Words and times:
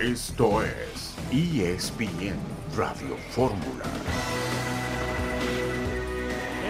Esto 0.00 0.62
es 0.62 1.14
ESPN 1.30 2.38
Radio 2.74 3.18
Fórmula. 3.32 3.84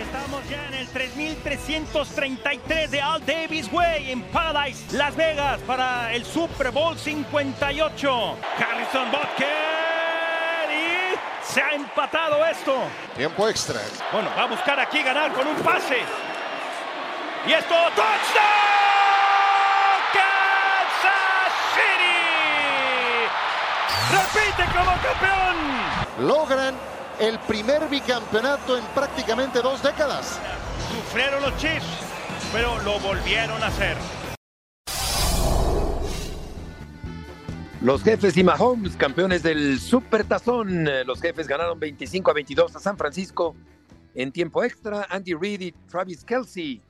Estamos 0.02 0.48
ya 0.48 0.66
en 0.66 0.74
el 0.74 0.88
3333 0.88 2.90
de 2.90 3.00
Al 3.00 3.24
Davis 3.24 3.72
Way 3.72 4.10
en 4.10 4.22
Paradise, 4.32 4.96
Las 4.96 5.14
Vegas, 5.14 5.60
para 5.60 6.12
el 6.12 6.24
Super 6.24 6.72
Bowl 6.72 6.98
58. 6.98 8.36
Harrison 8.58 9.12
Butker 9.12 9.46
y 10.72 11.52
se 11.52 11.62
ha 11.62 11.70
empatado 11.76 12.44
esto. 12.44 12.82
Tiempo 13.16 13.48
extra. 13.48 13.80
Bueno, 14.12 14.28
va 14.36 14.42
a 14.42 14.48
buscar 14.48 14.80
aquí 14.80 15.04
ganar 15.04 15.32
con 15.34 15.46
un 15.46 15.56
pase. 15.58 15.98
Y 17.46 17.52
esto, 17.52 17.76
touchdown. 17.94 18.69
Campeón. 25.20 26.26
Logran 26.26 26.74
el 27.18 27.38
primer 27.40 27.88
bicampeonato 27.88 28.76
en 28.78 28.84
prácticamente 28.94 29.60
dos 29.60 29.82
décadas. 29.82 30.40
Sufrieron 30.88 31.42
los 31.42 31.56
Chiefs, 31.56 31.86
pero 32.52 32.80
lo 32.82 32.98
volvieron 33.00 33.62
a 33.62 33.66
hacer. 33.66 33.96
Los 37.82 38.02
jefes 38.02 38.36
y 38.36 38.44
Mahomes, 38.44 38.96
campeones 38.96 39.42
del 39.42 39.80
Super 39.80 40.24
Tazón. 40.24 40.84
Los 41.06 41.20
jefes 41.20 41.46
ganaron 41.46 41.80
25 41.80 42.30
a 42.30 42.34
22 42.34 42.76
a 42.76 42.78
San 42.78 42.98
Francisco. 42.98 43.56
En 44.14 44.32
tiempo 44.32 44.62
extra, 44.62 45.06
Andy 45.08 45.34
Reid 45.34 45.60
y 45.60 45.72
Travis 45.72 46.24
Kelsey 46.24 46.82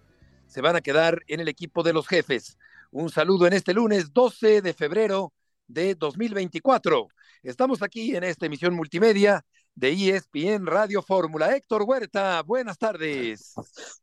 se 0.47 0.61
van 0.61 0.75
a 0.75 0.81
quedar 0.81 1.23
en 1.28 1.39
el 1.39 1.47
equipo 1.47 1.84
de 1.84 1.92
los 1.92 2.09
jefes. 2.09 2.59
Un 2.91 3.09
saludo 3.09 3.47
en 3.47 3.53
este 3.53 3.73
lunes 3.73 4.12
12 4.12 4.62
de 4.62 4.75
febrero 4.75 5.33
de 5.69 5.95
2024. 5.95 7.06
Estamos 7.43 7.83
aquí 7.83 8.15
en 8.15 8.23
esta 8.23 8.45
emisión 8.45 8.75
multimedia 8.75 9.47
de 9.75 9.92
ESPN 9.92 10.67
Radio 10.67 11.01
Fórmula. 11.01 11.56
Héctor 11.56 11.84
Huerta, 11.84 12.42
buenas 12.42 12.77
tardes. 12.77 13.55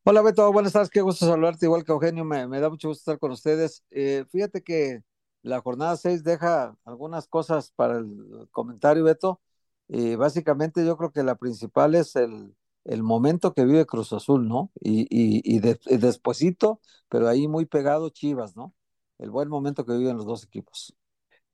Hola 0.03 0.23
Beto, 0.23 0.51
buenas 0.51 0.73
tardes, 0.73 0.89
qué 0.89 1.01
gusto 1.01 1.27
saludarte 1.27 1.67
igual 1.67 1.83
que 1.83 1.91
Eugenio, 1.91 2.25
me, 2.25 2.47
da 2.59 2.69
mucho 2.69 2.87
gusto 2.87 3.01
estar 3.01 3.19
con 3.19 3.29
ustedes. 3.31 3.83
Eh, 3.91 4.25
fíjate 4.31 4.63
que 4.63 5.03
la 5.43 5.61
jornada 5.61 5.95
6 5.97 6.23
deja 6.23 6.75
algunas 6.83 7.27
cosas 7.27 7.71
para 7.75 7.99
el 7.99 8.47
comentario, 8.49 9.03
Beto. 9.03 9.39
Y 9.87 10.15
básicamente 10.15 10.83
yo 10.83 10.97
creo 10.97 11.11
que 11.11 11.21
la 11.21 11.35
principal 11.35 11.93
es 11.93 12.15
el, 12.15 12.55
el 12.85 13.03
momento 13.03 13.53
que 13.53 13.65
vive 13.65 13.85
Cruz 13.85 14.13
Azul, 14.13 14.47
¿no? 14.47 14.71
Y, 14.81 15.01
y, 15.11 15.41
y, 15.45 15.59
de, 15.59 15.79
pero 17.07 17.27
ahí 17.27 17.47
muy 17.47 17.67
pegado 17.67 18.09
Chivas, 18.09 18.55
¿no? 18.55 18.73
El 19.19 19.29
buen 19.29 19.47
momento 19.47 19.85
que 19.85 19.95
viven 19.95 20.17
los 20.17 20.25
dos 20.25 20.43
equipos. 20.43 20.95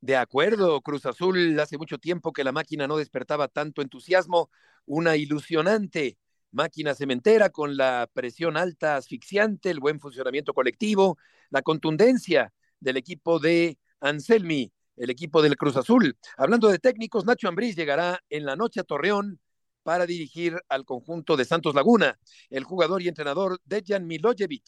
De 0.04 0.18
acuerdo, 0.18 0.82
Cruz 0.82 1.06
Azul, 1.06 1.58
hace 1.62 1.78
mucho 1.78 1.98
tiempo 1.98 2.34
que 2.34 2.44
la 2.44 2.52
máquina 2.52 2.88
no 2.88 2.98
despertaba 2.98 3.48
tanto 3.48 3.82
entusiasmo, 3.82 4.50
una 4.86 5.16
ilusionante 5.16 6.18
máquina 6.52 6.94
cementera 6.94 7.52
con 7.52 7.78
la 7.78 8.10
presión 8.12 8.58
alta 8.58 8.98
asfixiante, 8.98 9.70
el 9.70 9.80
buen 9.80 10.02
funcionamiento 10.02 10.54
colectivo, 10.54 11.18
la 11.52 11.62
contundencia 11.62 12.54
del 12.82 12.98
equipo 12.98 13.40
de 13.40 13.78
Anselmi, 14.02 14.74
el 14.98 15.10
equipo 15.10 15.42
del 15.42 15.56
Cruz 15.56 15.78
Azul. 15.78 16.18
Hablando 16.36 16.68
de 16.68 16.80
técnicos, 16.80 17.24
Nacho 17.24 17.48
Ambriz 17.48 17.78
llegará 17.78 18.20
en 18.30 18.46
la 18.46 18.58
noche 18.58 18.82
a 18.82 18.84
Torreón 18.84 19.40
para 19.84 20.06
dirigir 20.06 20.60
al 20.68 20.84
conjunto 20.84 21.38
de 21.38 21.46
Santos 21.46 21.76
Laguna. 21.76 22.20
El 22.50 22.66
jugador 22.66 23.02
y 23.02 23.08
entrenador 23.08 23.58
Dejan 23.64 24.06
Milojevic 24.06 24.66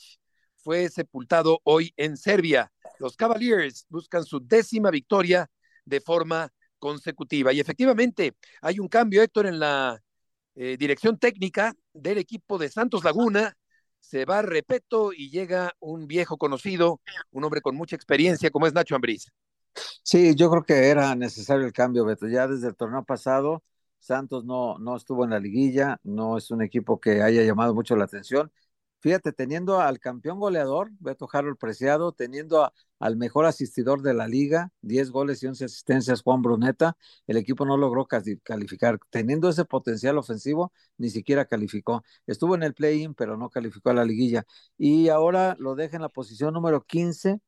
fue 0.56 0.88
sepultado 0.88 1.60
hoy 1.66 1.94
en 1.98 2.16
Serbia. 2.16 2.72
Los 3.00 3.16
Cavaliers 3.16 3.86
buscan 3.90 4.24
su 4.24 4.40
décima 4.40 4.92
victoria 4.92 5.50
de 5.86 6.02
forma 6.02 6.50
consecutiva. 6.80 7.54
Y 7.54 7.60
efectivamente, 7.60 8.36
hay 8.62 8.80
un 8.80 8.88
cambio, 8.88 9.22
Héctor, 9.22 9.48
en 9.48 9.60
la 9.60 10.02
eh, 10.56 10.78
dirección 10.78 11.18
técnica 11.18 11.74
del 11.94 12.18
equipo 12.18 12.58
de 12.58 12.70
Santos 12.70 13.04
Laguna. 13.04 13.56
Se 14.00 14.26
va 14.26 14.42
Repeto 14.42 15.12
y 15.14 15.30
llega 15.32 15.74
un 15.80 16.08
viejo 16.08 16.38
conocido, 16.38 17.02
un 17.32 17.44
hombre 17.44 17.62
con 17.62 17.76
mucha 17.76 17.96
experiencia 17.96 18.52
como 18.52 18.68
es 18.68 18.74
Nacho 18.74 18.96
Ambriz. 18.96 19.32
Sí, 20.04 20.36
yo 20.36 20.50
creo 20.50 20.64
que 20.64 20.88
era 20.90 21.16
necesario 21.16 21.66
el 21.66 21.74
cambio, 21.74 22.06
Beto. 22.06 22.28
Ya 22.28 22.48
desde 22.48 22.68
el 22.68 22.76
torneo 22.76 23.04
pasado, 23.04 23.64
Santos 24.00 24.46
no, 24.46 24.78
no 24.78 24.96
estuvo 24.96 25.24
en 25.24 25.32
la 25.32 25.40
liguilla, 25.40 26.00
no 26.04 26.38
es 26.38 26.52
un 26.52 26.62
equipo 26.62 27.00
que 27.00 27.24
haya 27.24 27.42
llamado 27.42 27.74
mucho 27.74 27.96
la 27.96 28.06
atención 28.06 28.52
fíjate, 29.06 29.34
teniendo 29.34 29.80
al 29.82 30.00
campeón 30.00 30.40
goleador, 30.40 30.90
Beto 30.98 31.30
Harold 31.32 31.60
Preciado, 31.60 32.12
teniendo 32.12 32.64
a, 32.64 32.74
al 32.98 33.18
mejor 33.18 33.46
asistidor 33.46 34.02
de 34.02 34.16
la 34.16 34.28
liga, 34.28 34.72
10 34.82 35.12
goles 35.12 35.44
y 35.44 35.46
11 35.46 35.66
asistencias, 35.66 36.24
Juan 36.24 36.42
Bruneta, 36.42 36.98
el 37.28 37.38
equipo 37.38 37.68
no 37.68 37.78
logró 37.78 38.08
calificar. 38.08 38.98
Teniendo 39.12 39.48
ese 39.48 39.64
potencial 39.64 40.18
ofensivo, 40.18 40.74
ni 40.98 41.12
siquiera 41.12 41.46
calificó. 41.46 42.04
Estuvo 42.26 42.56
en 42.56 42.64
el 42.64 42.74
play-in, 42.74 43.14
pero 43.14 43.38
no 43.38 43.52
calificó 43.52 43.92
a 43.92 43.94
la 43.94 44.06
liguilla. 44.06 44.44
Y 44.76 45.10
ahora 45.10 45.56
lo 45.60 45.76
deja 45.76 45.98
en 45.98 46.02
la 46.02 46.10
posición 46.10 46.56
número 46.56 46.82
15, 46.84 47.40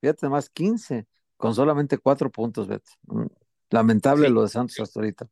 fíjate 0.00 0.28
más, 0.28 0.50
15, 0.50 1.08
con 1.36 1.52
solamente 1.52 1.98
cuatro 1.98 2.30
puntos, 2.30 2.68
Beto. 2.68 2.92
Lamentable 3.70 4.28
sí. 4.28 4.32
lo 4.32 4.42
de 4.42 4.48
Santos 4.50 4.78
hasta 4.78 5.00
ahorita. 5.00 5.28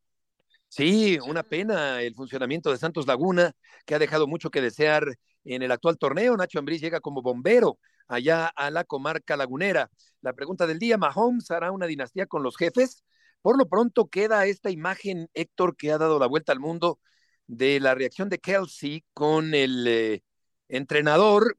Sí, 0.77 1.21
una 1.25 1.45
pena 1.45 2.03
el 2.03 2.17
funcionamiento 2.17 2.69
de 2.73 2.79
Santos 2.79 3.07
Laguna, 3.07 3.53
que 3.87 3.95
ha 3.95 4.01
dejado 4.01 4.27
mucho 4.27 4.51
que 4.51 4.61
desear 4.61 5.05
en 5.45 5.63
el 5.63 5.71
actual 5.71 5.99
torneo. 5.99 6.37
Nacho 6.37 6.59
Ambriz 6.59 6.81
llega 6.81 6.99
como 6.99 7.23
bombero 7.23 7.79
allá 8.09 8.49
a 8.49 8.73
la 8.73 8.83
comarca 8.83 9.37
lagunera. 9.37 9.89
La 10.21 10.33
pregunta 10.33 10.67
del 10.67 10.81
día, 10.81 10.99
¿Mahomes 10.99 11.49
hará 11.53 11.71
una 11.71 11.87
dinastía 11.87 12.27
con 12.27 12.43
los 12.43 12.57
jefes? 12.57 13.05
Por 13.41 13.57
lo 13.57 13.69
pronto 13.69 14.09
queda 14.09 14.47
esta 14.47 14.69
imagen, 14.69 15.29
Héctor, 15.33 15.77
que 15.77 15.93
ha 15.93 15.99
dado 15.99 16.19
la 16.19 16.27
vuelta 16.27 16.51
al 16.51 16.59
mundo 16.59 16.99
de 17.47 17.79
la 17.79 17.95
reacción 17.95 18.29
de 18.29 18.41
Kelsey 18.41 19.05
con 19.13 19.55
el 19.55 19.87
eh, 19.87 20.23
entrenador 20.69 21.57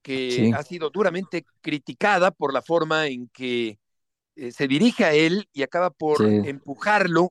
que 0.00 0.30
sí. 0.30 0.52
ha 0.52 0.62
sido 0.62 0.88
duramente 0.88 1.44
criticada 1.60 2.30
por 2.30 2.54
la 2.54 2.62
forma 2.62 3.08
en 3.08 3.28
que 3.28 3.78
eh, 4.36 4.52
se 4.52 4.66
dirige 4.68 5.04
a 5.04 5.12
él 5.12 5.50
y 5.52 5.62
acaba 5.64 5.90
por 5.90 6.16
sí. 6.16 6.48
empujarlo 6.48 7.30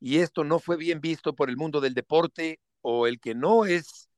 y 0.00 0.18
esto 0.18 0.44
no 0.44 0.58
fue 0.58 0.76
bien 0.76 1.00
visto 1.00 1.34
por 1.34 1.50
el 1.50 1.56
mundo 1.56 1.80
del 1.80 1.94
deporte 1.94 2.58
o 2.80 3.06
el 3.06 3.20
que 3.20 3.34
no 3.34 3.66
es 3.66 4.08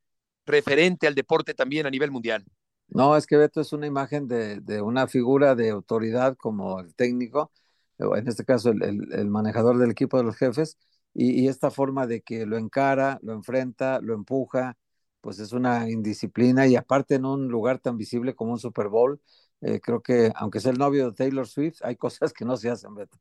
referente 0.46 1.06
al 1.06 1.14
deporte 1.14 1.54
también 1.54 1.86
a 1.86 1.90
nivel 1.90 2.10
mundial. 2.10 2.44
No, 2.88 3.16
es 3.16 3.26
que 3.26 3.36
Beto 3.36 3.60
es 3.60 3.72
una 3.72 3.86
imagen 3.86 4.28
de, 4.28 4.82
una 4.82 5.08
figura 5.08 5.54
de 5.54 5.70
autoridad 5.70 6.36
como 6.36 6.80
el 6.80 6.94
técnico, 6.94 7.50
en 7.98 8.28
este 8.28 8.44
caso 8.44 8.70
el, 8.70 8.82
el, 8.82 9.12
el 9.12 9.28
manejador 9.28 9.78
del 9.78 9.90
equipo 9.90 10.18
de 10.18 10.24
los 10.24 10.36
jefes, 10.36 10.76
y, 11.14 11.42
y, 11.42 11.48
esta 11.48 11.70
forma 11.70 12.06
de 12.06 12.22
que 12.22 12.46
lo 12.46 12.56
encara, 12.56 13.18
lo 13.22 13.34
enfrenta, 13.34 14.00
lo 14.00 14.14
empuja, 14.14 14.78
pues 15.20 15.38
es 15.38 15.52
una 15.52 15.88
indisciplina 15.90 16.66
y 16.66 16.76
aparte 16.76 17.14
en 17.16 17.24
un 17.26 17.48
lugar 17.48 17.78
tan 17.78 17.96
visible 17.96 18.34
como 18.34 18.52
un 18.52 18.58
Super 18.58 18.88
Bowl, 18.88 19.20
eh, 19.60 19.80
creo 19.80 20.02
que 20.02 20.32
aunque 20.34 20.60
sea 20.60 20.72
el 20.72 20.78
novio 20.78 21.06
de 21.06 21.14
Taylor 21.14 21.46
Swift, 21.46 21.78
hay 21.82 21.96
cosas 21.96 22.32
que 22.32 22.44
no 22.44 22.56
se 22.56 22.70
hacen, 22.70 22.94
Beto. 22.94 23.18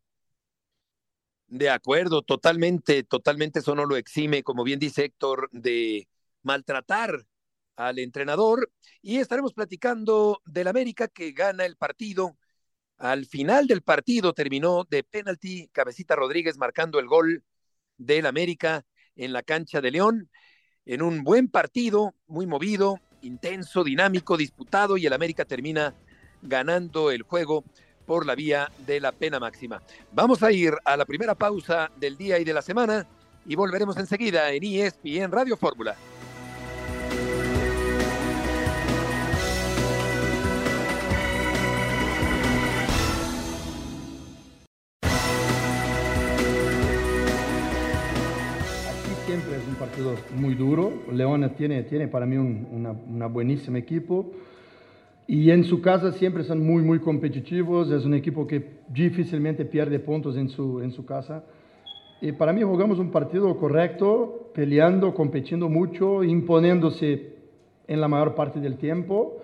De 1.51 1.69
acuerdo, 1.69 2.21
totalmente, 2.21 3.03
totalmente 3.03 3.59
eso 3.59 3.75
no 3.75 3.85
lo 3.85 3.97
exime, 3.97 4.41
como 4.41 4.63
bien 4.63 4.79
dice 4.79 5.03
Héctor, 5.03 5.49
de 5.51 6.07
maltratar 6.43 7.25
al 7.75 7.99
entrenador. 7.99 8.71
Y 9.01 9.17
estaremos 9.17 9.53
platicando 9.53 10.41
del 10.45 10.69
América 10.69 11.09
que 11.09 11.33
gana 11.33 11.65
el 11.65 11.75
partido. 11.75 12.37
Al 12.97 13.25
final 13.25 13.67
del 13.67 13.81
partido 13.81 14.31
terminó 14.31 14.85
de 14.89 15.03
penalti, 15.03 15.67
Cabecita 15.73 16.15
Rodríguez 16.15 16.57
marcando 16.57 16.99
el 16.99 17.07
gol 17.07 17.43
del 17.97 18.27
América 18.27 18.85
en 19.17 19.33
la 19.33 19.43
cancha 19.43 19.81
de 19.81 19.91
León, 19.91 20.29
en 20.85 21.01
un 21.01 21.21
buen 21.21 21.49
partido, 21.49 22.15
muy 22.27 22.47
movido, 22.47 22.97
intenso, 23.23 23.83
dinámico, 23.83 24.37
disputado, 24.37 24.95
y 24.95 25.05
el 25.05 25.11
América 25.11 25.43
termina 25.43 25.97
ganando 26.41 27.11
el 27.11 27.23
juego 27.23 27.65
por 28.05 28.25
la 28.25 28.35
vía 28.35 28.71
de 28.85 28.99
la 28.99 29.11
pena 29.11 29.39
máxima. 29.39 29.81
Vamos 30.11 30.43
a 30.43 30.51
ir 30.51 30.73
a 30.85 30.97
la 30.97 31.05
primera 31.05 31.35
pausa 31.35 31.91
del 31.97 32.17
día 32.17 32.39
y 32.39 32.43
de 32.43 32.53
la 32.53 32.61
semana 32.61 33.07
y 33.45 33.55
volveremos 33.55 33.97
enseguida 33.97 34.51
en 34.51 34.63
ESPN 34.63 35.31
Radio 35.31 35.57
Fórmula. 35.57 35.95
Siempre 49.25 49.55
es 49.55 49.65
un 49.65 49.75
partido 49.75 50.15
muy 50.35 50.55
duro. 50.55 50.91
León 51.09 51.49
tiene, 51.55 51.83
tiene 51.83 52.09
para 52.09 52.25
mí 52.25 52.35
un 52.35 52.67
una, 52.69 52.91
una 52.91 53.27
buenísimo 53.27 53.77
equipo. 53.77 54.29
Y 55.27 55.51
en 55.51 55.63
su 55.63 55.81
casa 55.81 56.11
siempre 56.11 56.43
son 56.43 56.65
muy, 56.65 56.83
muy 56.83 56.99
competitivos. 56.99 57.91
Es 57.91 58.05
un 58.05 58.13
equipo 58.13 58.45
que 58.47 58.81
difícilmente 58.89 59.65
pierde 59.65 59.99
puntos 59.99 60.35
en 60.35 60.49
su, 60.49 60.81
en 60.81 60.91
su 60.91 61.05
casa. 61.05 61.43
Y 62.21 62.33
para 62.33 62.53
mí 62.53 62.61
jugamos 62.61 62.99
un 62.99 63.11
partido 63.11 63.55
correcto, 63.57 64.51
peleando, 64.53 65.13
competiendo 65.13 65.69
mucho, 65.69 66.23
imponiéndose 66.23 67.33
en 67.87 67.99
la 68.01 68.07
mayor 68.07 68.35
parte 68.35 68.59
del 68.59 68.77
tiempo. 68.77 69.37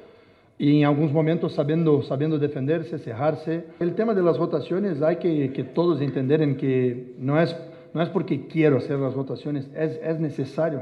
y 0.59 0.79
en 0.79 0.85
algunos 0.85 1.12
momentos 1.13 1.53
sabiendo, 1.53 2.01
sabiendo 2.01 2.39
defenderse, 2.39 2.97
cerrarse. 2.97 3.65
El 3.79 3.94
tema 3.94 4.13
de 4.15 4.24
las 4.24 4.38
rotaciones 4.38 5.01
hay 5.01 5.18
que, 5.18 5.53
que 5.53 5.63
todos 5.63 6.01
entender 6.01 6.57
que 6.57 7.13
no 7.19 7.39
es, 7.39 7.56
no 7.94 8.01
es 8.01 8.09
porque 8.09 8.47
quiero 8.47 8.77
hacer 8.77 8.97
las 8.97 9.13
rotaciones, 9.13 9.69
es, 9.75 10.00
es 10.03 10.19
necesario, 10.19 10.81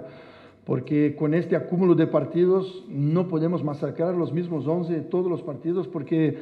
porque 0.65 1.15
con 1.15 1.33
este 1.33 1.55
acúmulo 1.55 1.95
de 1.95 2.07
partidos 2.07 2.83
no 2.89 3.27
podemos 3.27 3.63
masacrar 3.63 4.15
los 4.15 4.33
mismos 4.33 4.67
11 4.67 5.01
todos 5.01 5.29
los 5.29 5.41
partidos, 5.43 5.87
porque 5.87 6.37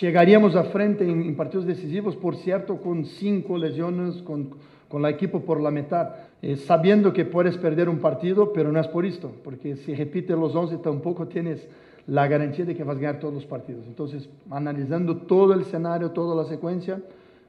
llegaríamos 0.00 0.54
a 0.54 0.64
frente 0.64 1.04
en, 1.04 1.22
en 1.22 1.36
partidos 1.36 1.66
decisivos, 1.66 2.16
por 2.16 2.36
cierto, 2.36 2.76
con 2.78 3.04
cinco 3.04 3.58
lesiones, 3.58 4.22
con, 4.22 4.50
con 4.88 5.02
la 5.02 5.10
equipo 5.10 5.40
por 5.40 5.60
la 5.60 5.72
mitad, 5.72 6.10
eh, 6.40 6.56
sabiendo 6.56 7.12
que 7.12 7.24
puedes 7.24 7.58
perder 7.58 7.88
un 7.88 7.98
partido, 7.98 8.52
pero 8.52 8.70
no 8.70 8.80
es 8.80 8.86
por 8.86 9.04
esto, 9.04 9.32
porque 9.42 9.74
si 9.76 9.94
repite 9.94 10.34
los 10.34 10.54
11 10.54 10.76
tampoco 10.78 11.26
tienes 11.26 11.66
la 12.06 12.28
garantía 12.28 12.64
de 12.64 12.76
que 12.76 12.84
vas 12.84 12.98
a 12.98 13.00
ganar 13.00 13.18
todos 13.18 13.34
los 13.34 13.46
partidos. 13.46 13.86
Entonces, 13.88 14.28
analizando 14.50 15.16
todo 15.16 15.52
el 15.52 15.62
escenario, 15.62 16.12
toda 16.12 16.36
la 16.36 16.48
secuencia, 16.48 17.02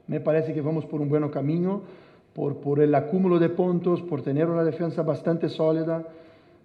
me 0.08 0.18
parece 0.18 0.54
que 0.54 0.60
vamos 0.60 0.86
por 0.86 1.00
un 1.00 1.08
buen 1.08 1.28
camino, 1.28 1.82
por, 2.36 2.60
por 2.60 2.80
el 2.80 2.94
acúmulo 2.94 3.38
de 3.38 3.48
puntos, 3.48 4.02
por 4.02 4.20
tener 4.20 4.46
una 4.50 4.62
defensa 4.62 5.02
bastante 5.02 5.48
sólida 5.48 6.06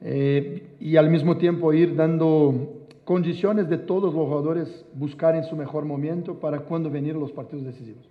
eh, 0.02 0.76
y 0.82 0.98
al 0.98 1.10
mismo 1.10 1.38
tiempo 1.38 1.72
ir 1.72 1.96
dando 1.96 2.88
condiciones 3.06 3.70
de 3.70 3.78
todos 3.78 4.14
los 4.14 4.28
jugadores 4.28 4.86
buscar 4.94 5.34
en 5.34 5.46
su 5.46 5.56
mejor 5.56 5.86
momento 5.86 6.38
para 6.42 6.60
cuando 6.60 6.90
venir 6.90 7.16
los 7.16 7.32
partidos 7.32 7.64
decisivos. 7.64 8.06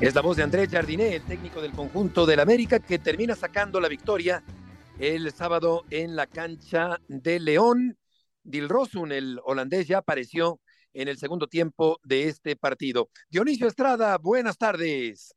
Es 0.00 0.14
la 0.14 0.22
voz 0.22 0.38
de 0.38 0.44
Andrés 0.44 0.70
Jardiné, 0.70 1.14
el 1.16 1.22
técnico 1.22 1.60
del 1.60 1.72
conjunto 1.72 2.24
del 2.24 2.40
América, 2.40 2.78
que 2.78 2.98
termina 2.98 3.36
sacando 3.36 3.80
la 3.80 3.88
victoria 3.88 4.42
el 4.98 5.30
sábado 5.30 5.84
en 5.90 6.16
la 6.16 6.26
cancha 6.26 6.98
de 7.06 7.38
León. 7.38 7.98
Dilrosun, 8.44 9.12
el 9.12 9.40
holandés, 9.44 9.86
ya 9.88 9.98
apareció 9.98 10.58
en 10.92 11.08
el 11.08 11.18
segundo 11.18 11.46
tiempo 11.46 11.98
de 12.02 12.28
este 12.28 12.56
partido. 12.56 13.10
Dionisio 13.28 13.66
Estrada, 13.66 14.18
buenas 14.18 14.58
tardes. 14.58 15.34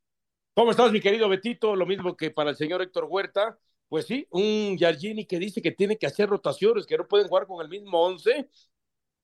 ¿Cómo 0.54 0.70
estás, 0.70 0.90
mi 0.92 1.00
querido 1.00 1.28
Betito? 1.28 1.76
Lo 1.76 1.86
mismo 1.86 2.16
que 2.16 2.30
para 2.30 2.50
el 2.50 2.56
señor 2.56 2.82
Héctor 2.82 3.06
Huerta. 3.08 3.58
Pues 3.88 4.06
sí, 4.06 4.26
un 4.30 4.76
Yargini 4.76 5.26
que 5.26 5.38
dice 5.38 5.62
que 5.62 5.70
tiene 5.70 5.96
que 5.96 6.06
hacer 6.06 6.28
rotaciones, 6.28 6.86
que 6.86 6.98
no 6.98 7.06
pueden 7.06 7.28
jugar 7.28 7.46
con 7.46 7.62
el 7.62 7.68
mismo 7.68 8.02
once, 8.02 8.48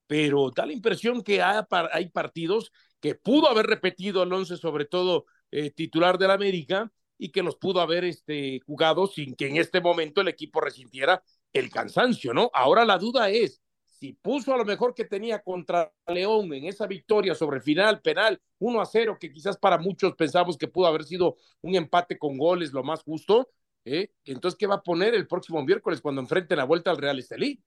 pero 0.06 0.50
da 0.54 0.66
la 0.66 0.72
impresión 0.72 1.22
que 1.22 1.42
hay 1.42 2.08
partidos 2.10 2.70
que 3.00 3.14
pudo 3.16 3.48
haber 3.48 3.66
repetido 3.66 4.22
el 4.22 4.32
once, 4.32 4.56
sobre 4.56 4.84
todo 4.84 5.24
eh, 5.50 5.70
titular 5.70 6.16
del 6.18 6.30
América, 6.30 6.92
y 7.18 7.30
que 7.30 7.42
los 7.42 7.56
pudo 7.56 7.80
haber 7.80 8.04
este, 8.04 8.60
jugado 8.66 9.06
sin 9.06 9.34
que 9.34 9.48
en 9.48 9.56
este 9.56 9.80
momento 9.80 10.20
el 10.20 10.28
equipo 10.28 10.60
resintiera 10.60 11.22
el 11.52 11.70
cansancio, 11.70 12.34
¿no? 12.34 12.50
Ahora 12.52 12.84
la 12.84 12.98
duda 12.98 13.30
es 13.30 13.62
si 14.02 14.14
puso 14.14 14.52
a 14.52 14.56
lo 14.56 14.64
mejor 14.64 14.96
que 14.96 15.04
tenía 15.04 15.38
contra 15.38 15.92
León 16.08 16.52
en 16.54 16.64
esa 16.64 16.88
victoria 16.88 17.36
sobre 17.36 17.58
el 17.58 17.62
final 17.62 18.00
penal 18.00 18.42
1 18.58 18.80
a 18.80 18.84
0, 18.84 19.16
que 19.20 19.32
quizás 19.32 19.56
para 19.56 19.78
muchos 19.78 20.16
pensamos 20.16 20.58
que 20.58 20.66
pudo 20.66 20.88
haber 20.88 21.04
sido 21.04 21.36
un 21.60 21.76
empate 21.76 22.18
con 22.18 22.36
goles 22.36 22.72
lo 22.72 22.82
más 22.82 23.04
justo, 23.04 23.48
¿eh? 23.84 24.10
entonces, 24.24 24.58
¿qué 24.58 24.66
va 24.66 24.74
a 24.74 24.82
poner 24.82 25.14
el 25.14 25.28
próximo 25.28 25.64
miércoles 25.64 26.00
cuando 26.00 26.20
enfrente 26.20 26.56
la 26.56 26.64
vuelta 26.64 26.90
al 26.90 26.96
Real 26.96 27.16
Estelí? 27.16 27.62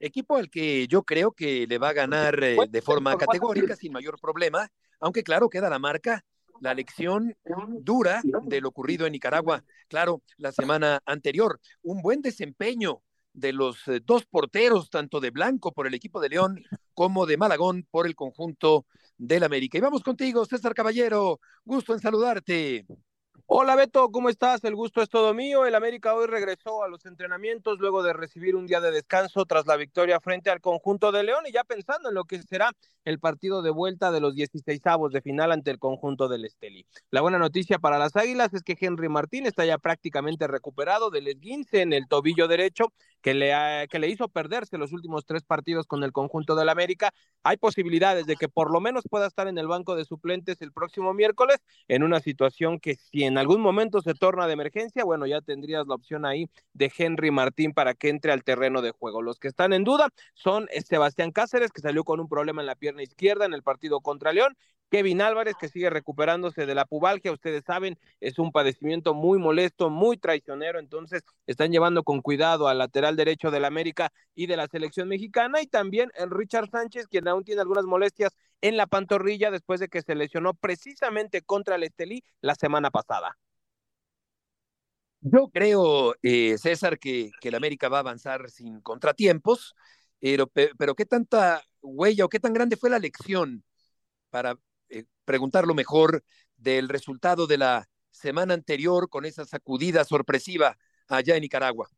Equipo 0.00 0.34
al 0.34 0.50
que 0.50 0.88
yo 0.88 1.04
creo 1.04 1.30
que 1.30 1.64
le 1.68 1.78
va 1.78 1.90
a 1.90 1.92
ganar 1.92 2.42
eh, 2.42 2.56
de 2.68 2.82
forma 2.82 3.16
categórica, 3.16 3.76
sin 3.76 3.92
mayor 3.92 4.18
problema, 4.20 4.68
aunque 4.98 5.22
claro, 5.22 5.48
queda 5.48 5.70
la 5.70 5.78
marca 5.78 6.24
la 6.60 6.74
lección 6.74 7.34
dura 7.78 8.20
de 8.22 8.60
lo 8.60 8.68
ocurrido 8.68 9.06
en 9.06 9.12
Nicaragua, 9.12 9.64
claro, 9.88 10.22
la 10.36 10.52
semana 10.52 11.00
anterior. 11.06 11.58
Un 11.82 12.02
buen 12.02 12.20
desempeño 12.20 13.02
de 13.32 13.52
los 13.52 13.86
eh, 13.88 14.00
dos 14.04 14.26
porteros, 14.26 14.90
tanto 14.90 15.20
de 15.20 15.30
Blanco 15.30 15.72
por 15.72 15.86
el 15.86 15.94
equipo 15.94 16.20
de 16.20 16.30
León 16.30 16.62
como 16.94 17.26
de 17.26 17.36
Malagón 17.36 17.86
por 17.90 18.06
el 18.06 18.14
conjunto 18.14 18.86
del 19.18 19.44
América. 19.44 19.78
Y 19.78 19.80
vamos 19.80 20.02
contigo, 20.02 20.44
César 20.44 20.74
Caballero, 20.74 21.40
gusto 21.64 21.92
en 21.92 22.00
saludarte. 22.00 22.86
Hola 23.52 23.74
Beto, 23.74 24.12
¿cómo 24.12 24.28
estás? 24.28 24.62
El 24.62 24.76
gusto 24.76 25.02
es 25.02 25.08
todo 25.08 25.34
mío. 25.34 25.66
El 25.66 25.74
América 25.74 26.14
hoy 26.14 26.28
regresó 26.28 26.84
a 26.84 26.88
los 26.88 27.04
entrenamientos 27.04 27.80
luego 27.80 28.00
de 28.04 28.12
recibir 28.12 28.54
un 28.54 28.64
día 28.64 28.80
de 28.80 28.92
descanso 28.92 29.44
tras 29.44 29.66
la 29.66 29.76
victoria 29.76 30.20
frente 30.20 30.50
al 30.50 30.60
conjunto 30.60 31.10
de 31.10 31.24
León 31.24 31.44
y 31.48 31.50
ya 31.50 31.64
pensando 31.64 32.10
en 32.10 32.14
lo 32.14 32.26
que 32.26 32.40
será 32.42 32.70
el 33.04 33.18
partido 33.18 33.60
de 33.62 33.70
vuelta 33.70 34.12
de 34.12 34.20
los 34.20 34.36
16 34.36 34.86
avos 34.86 35.12
de 35.12 35.20
final 35.20 35.50
ante 35.50 35.72
el 35.72 35.80
conjunto 35.80 36.28
del 36.28 36.44
Esteli. 36.44 36.86
La 37.10 37.22
buena 37.22 37.40
noticia 37.40 37.80
para 37.80 37.98
las 37.98 38.14
Águilas 38.14 38.54
es 38.54 38.62
que 38.62 38.78
Henry 38.80 39.08
Martín 39.08 39.46
está 39.46 39.64
ya 39.64 39.78
prácticamente 39.78 40.46
recuperado 40.46 41.10
del 41.10 41.26
esguince 41.26 41.80
en 41.80 41.92
el 41.92 42.06
tobillo 42.06 42.46
derecho 42.46 42.92
que 43.20 43.34
le, 43.34 43.88
que 43.88 43.98
le 43.98 44.08
hizo 44.08 44.28
perderse 44.28 44.78
los 44.78 44.92
últimos 44.92 45.24
tres 45.26 45.42
partidos 45.42 45.86
con 45.86 46.02
el 46.04 46.12
conjunto 46.12 46.54
del 46.54 46.68
América. 46.68 47.12
Hay 47.42 47.56
posibilidades 47.56 48.26
de 48.26 48.36
que 48.36 48.48
por 48.48 48.70
lo 48.70 48.80
menos 48.80 49.04
pueda 49.08 49.26
estar 49.26 49.48
en 49.48 49.58
el 49.58 49.66
banco 49.66 49.94
de 49.94 50.04
suplentes 50.04 50.60
el 50.62 50.72
próximo 50.72 51.14
miércoles 51.14 51.58
en 51.88 52.02
una 52.02 52.20
situación 52.20 52.78
que 52.80 52.94
si 52.94 53.24
en 53.24 53.38
algún 53.38 53.60
momento 53.60 54.00
se 54.00 54.14
torna 54.14 54.46
de 54.46 54.54
emergencia, 54.54 55.04
bueno, 55.04 55.26
ya 55.26 55.40
tendrías 55.40 55.86
la 55.86 55.94
opción 55.94 56.24
ahí 56.24 56.48
de 56.72 56.92
Henry 56.96 57.30
Martín 57.30 57.72
para 57.72 57.94
que 57.94 58.08
entre 58.08 58.32
al 58.32 58.44
terreno 58.44 58.82
de 58.82 58.92
juego. 58.92 59.22
Los 59.22 59.38
que 59.38 59.48
están 59.48 59.72
en 59.72 59.84
duda 59.84 60.08
son 60.34 60.68
Sebastián 60.84 61.32
Cáceres, 61.32 61.72
que 61.72 61.80
salió 61.80 62.04
con 62.04 62.20
un 62.20 62.28
problema 62.28 62.62
en 62.62 62.66
la 62.66 62.74
pierna 62.74 63.02
izquierda 63.02 63.44
en 63.44 63.54
el 63.54 63.62
partido 63.62 64.00
contra 64.00 64.32
León, 64.32 64.56
Kevin 64.90 65.22
Álvarez, 65.22 65.54
que 65.58 65.68
sigue 65.68 65.88
recuperándose 65.88 66.66
de 66.66 66.74
la 66.74 66.84
pubalgia, 66.84 67.32
ustedes 67.32 67.62
saben, 67.64 67.98
es 68.20 68.38
un 68.38 68.50
padecimiento 68.50 69.14
muy 69.14 69.38
molesto, 69.38 69.88
muy 69.88 70.18
traicionero, 70.18 70.78
entonces 70.80 71.22
están 71.46 71.70
llevando 71.70 72.02
con 72.02 72.20
cuidado 72.20 72.68
al 72.68 72.78
lateral 72.78 73.16
derecho 73.16 73.50
del 73.50 73.64
América 73.64 74.12
y 74.34 74.46
de 74.46 74.56
la 74.56 74.66
selección 74.66 75.08
mexicana, 75.08 75.62
y 75.62 75.66
también 75.66 76.10
el 76.16 76.30
Richard 76.30 76.70
Sánchez, 76.70 77.06
quien 77.06 77.28
aún 77.28 77.44
tiene 77.44 77.60
algunas 77.60 77.84
molestias 77.84 78.36
en 78.60 78.76
la 78.76 78.86
pantorrilla 78.86 79.50
después 79.50 79.80
de 79.80 79.88
que 79.88 80.02
se 80.02 80.14
lesionó 80.14 80.54
precisamente 80.54 81.42
contra 81.42 81.76
el 81.76 81.84
Estelí 81.84 82.24
la 82.40 82.54
semana 82.54 82.90
pasada. 82.90 83.38
Yo 85.22 85.48
creo, 85.48 86.14
eh, 86.22 86.56
César, 86.58 86.98
que, 86.98 87.30
que 87.40 87.48
el 87.48 87.54
América 87.54 87.88
va 87.88 87.98
a 87.98 88.00
avanzar 88.00 88.50
sin 88.50 88.80
contratiempos, 88.80 89.74
pero, 90.18 90.46
pero 90.46 90.94
qué 90.94 91.06
tanta 91.06 91.62
huella 91.82 92.24
o 92.24 92.28
qué 92.28 92.40
tan 92.40 92.52
grande 92.52 92.76
fue 92.76 92.90
la 92.90 92.98
lección 92.98 93.64
para 94.30 94.58
eh, 94.90 95.04
preguntar 95.24 95.66
lo 95.66 95.74
mejor 95.74 96.24
del 96.56 96.88
resultado 96.88 97.46
de 97.46 97.58
la 97.58 97.88
semana 98.10 98.54
anterior 98.54 99.08
con 99.08 99.24
esa 99.24 99.44
sacudida 99.44 100.04
sorpresiva 100.04 100.76
allá 101.08 101.36
en 101.36 101.42
Nicaragua. 101.42 101.88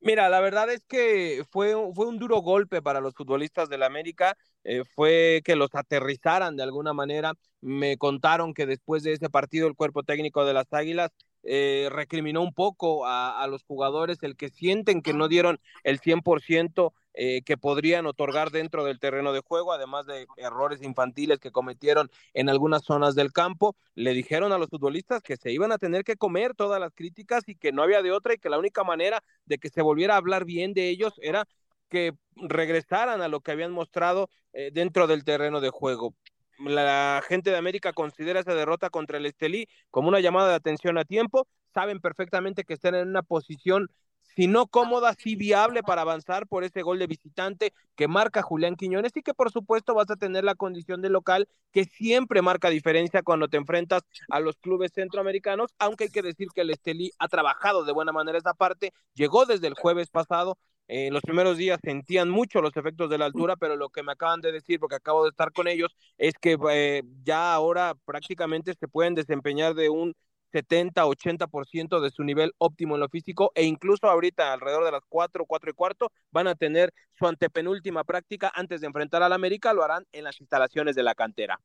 Mira, 0.00 0.28
la 0.28 0.40
verdad 0.40 0.70
es 0.70 0.84
que 0.84 1.44
fue, 1.50 1.74
fue 1.94 2.06
un 2.06 2.18
duro 2.18 2.38
golpe 2.42 2.82
para 2.82 3.00
los 3.00 3.14
futbolistas 3.14 3.70
del 3.70 3.82
América, 3.82 4.36
eh, 4.62 4.84
fue 4.84 5.40
que 5.46 5.56
los 5.56 5.74
aterrizaran 5.74 6.56
de 6.56 6.62
alguna 6.62 6.92
manera. 6.92 7.32
Me 7.62 7.96
contaron 7.96 8.52
que 8.52 8.66
después 8.66 9.02
de 9.02 9.14
ese 9.14 9.30
partido 9.30 9.66
el 9.66 9.74
cuerpo 9.74 10.02
técnico 10.02 10.44
de 10.44 10.52
las 10.52 10.70
Águilas 10.72 11.10
eh, 11.44 11.88
recriminó 11.90 12.42
un 12.42 12.52
poco 12.52 13.06
a, 13.06 13.42
a, 13.42 13.46
los 13.46 13.62
jugadores 13.64 14.22
el 14.22 14.36
que 14.36 14.48
sienten 14.48 15.02
que 15.02 15.12
no 15.12 15.28
dieron 15.28 15.60
el 15.82 16.00
100% 16.00 16.92
eh, 17.16 17.42
que 17.42 17.56
podrían 17.56 18.06
otorgar 18.06 18.50
dentro 18.50 18.82
del 18.84 18.98
terreno 18.98 19.32
de 19.32 19.38
juego, 19.38 19.72
además 19.72 20.04
de 20.04 20.26
errores 20.36 20.82
infantiles 20.82 21.38
que 21.38 21.52
cometieron 21.52 22.10
en 22.32 22.48
algunas 22.48 22.82
zonas 22.82 23.14
del 23.14 23.32
campo. 23.32 23.76
Le 23.94 24.14
dijeron 24.14 24.50
a 24.50 24.58
los 24.58 24.68
futbolistas 24.68 25.22
que 25.22 25.36
se 25.36 25.52
iban 25.52 25.70
a 25.70 25.78
tener 25.78 26.02
que 26.02 26.16
comer 26.16 26.54
todas 26.56 26.80
las 26.80 26.92
críticas 26.92 27.44
y 27.46 27.54
que 27.54 27.70
no 27.70 27.84
había 27.84 28.02
de 28.02 28.10
otra 28.10 28.34
y 28.34 28.38
que 28.38 28.48
la 28.50 28.58
única 28.58 28.82
manera 28.82 29.22
de 29.44 29.58
que 29.58 29.68
se 29.68 29.80
volviera 29.80 30.14
a 30.14 30.16
hablar 30.16 30.44
bien 30.44 30.74
de 30.74 30.88
ellos 30.88 31.14
era 31.22 31.46
que 31.88 32.14
regresaran 32.34 33.22
a 33.22 33.28
lo 33.28 33.40
que 33.40 33.52
habían 33.52 33.70
mostrado 33.70 34.28
eh, 34.52 34.70
dentro 34.72 35.06
del 35.06 35.22
terreno 35.22 35.60
de 35.60 35.70
juego 35.70 36.14
la 36.58 37.22
gente 37.26 37.50
de 37.50 37.56
América 37.56 37.92
considera 37.92 38.40
esa 38.40 38.54
derrota 38.54 38.90
contra 38.90 39.18
el 39.18 39.26
Estelí 39.26 39.68
como 39.90 40.08
una 40.08 40.20
llamada 40.20 40.50
de 40.50 40.54
atención 40.54 40.98
a 40.98 41.04
tiempo, 41.04 41.46
saben 41.72 42.00
perfectamente 42.00 42.64
que 42.64 42.74
están 42.74 42.94
en 42.94 43.08
una 43.08 43.22
posición 43.22 43.88
si 44.34 44.48
no 44.48 44.66
cómoda, 44.66 45.14
sí 45.14 45.36
viable 45.36 45.82
para 45.82 46.02
avanzar 46.02 46.48
por 46.48 46.64
ese 46.64 46.82
gol 46.82 46.98
de 46.98 47.06
visitante 47.06 47.72
que 47.94 48.08
marca 48.08 48.42
Julián 48.42 48.74
Quiñones 48.74 49.16
y 49.16 49.22
que 49.22 49.34
por 49.34 49.52
supuesto 49.52 49.94
vas 49.94 50.10
a 50.10 50.16
tener 50.16 50.42
la 50.42 50.56
condición 50.56 51.02
de 51.02 51.08
local 51.08 51.48
que 51.72 51.84
siempre 51.84 52.42
marca 52.42 52.68
diferencia 52.68 53.22
cuando 53.22 53.48
te 53.48 53.58
enfrentas 53.58 54.02
a 54.28 54.40
los 54.40 54.56
clubes 54.56 54.92
centroamericanos, 54.92 55.70
aunque 55.78 56.04
hay 56.04 56.10
que 56.10 56.22
decir 56.22 56.48
que 56.52 56.62
el 56.62 56.70
Estelí 56.70 57.12
ha 57.18 57.28
trabajado 57.28 57.84
de 57.84 57.92
buena 57.92 58.12
manera 58.12 58.38
esa 58.38 58.54
parte, 58.54 58.92
llegó 59.14 59.46
desde 59.46 59.68
el 59.68 59.74
jueves 59.74 60.10
pasado, 60.10 60.58
eh, 60.86 61.10
los 61.10 61.22
primeros 61.22 61.56
días 61.56 61.78
sentían 61.82 62.28
mucho 62.28 62.60
los 62.60 62.76
efectos 62.76 63.08
de 63.08 63.18
la 63.18 63.24
altura, 63.26 63.56
pero 63.56 63.76
lo 63.76 63.88
que 63.88 64.02
me 64.02 64.12
acaban 64.12 64.40
de 64.40 64.52
decir, 64.52 64.78
porque 64.78 64.96
acabo 64.96 65.24
de 65.24 65.30
estar 65.30 65.52
con 65.52 65.66
ellos, 65.66 65.96
es 66.18 66.34
que 66.34 66.58
eh, 66.70 67.02
ya 67.22 67.54
ahora 67.54 67.94
prácticamente 68.04 68.74
se 68.74 68.88
pueden 68.88 69.14
desempeñar 69.14 69.74
de 69.74 69.88
un 69.88 70.14
70, 70.52 71.04
80% 71.04 72.00
de 72.00 72.10
su 72.10 72.22
nivel 72.22 72.52
óptimo 72.58 72.94
en 72.94 73.00
lo 73.00 73.08
físico 73.08 73.50
e 73.56 73.64
incluso 73.64 74.06
ahorita 74.06 74.52
alrededor 74.52 74.84
de 74.84 74.92
las 74.92 75.02
4, 75.08 75.46
4 75.46 75.70
y 75.70 75.72
cuarto 75.72 76.12
van 76.30 76.46
a 76.46 76.54
tener 76.54 76.92
su 77.18 77.26
antepenúltima 77.26 78.04
práctica 78.04 78.52
antes 78.54 78.80
de 78.80 78.86
enfrentar 78.86 79.22
al 79.22 79.32
América, 79.32 79.72
lo 79.72 79.82
harán 79.82 80.06
en 80.12 80.22
las 80.22 80.40
instalaciones 80.40 80.94
de 80.94 81.02
la 81.02 81.14
cantera. 81.16 81.58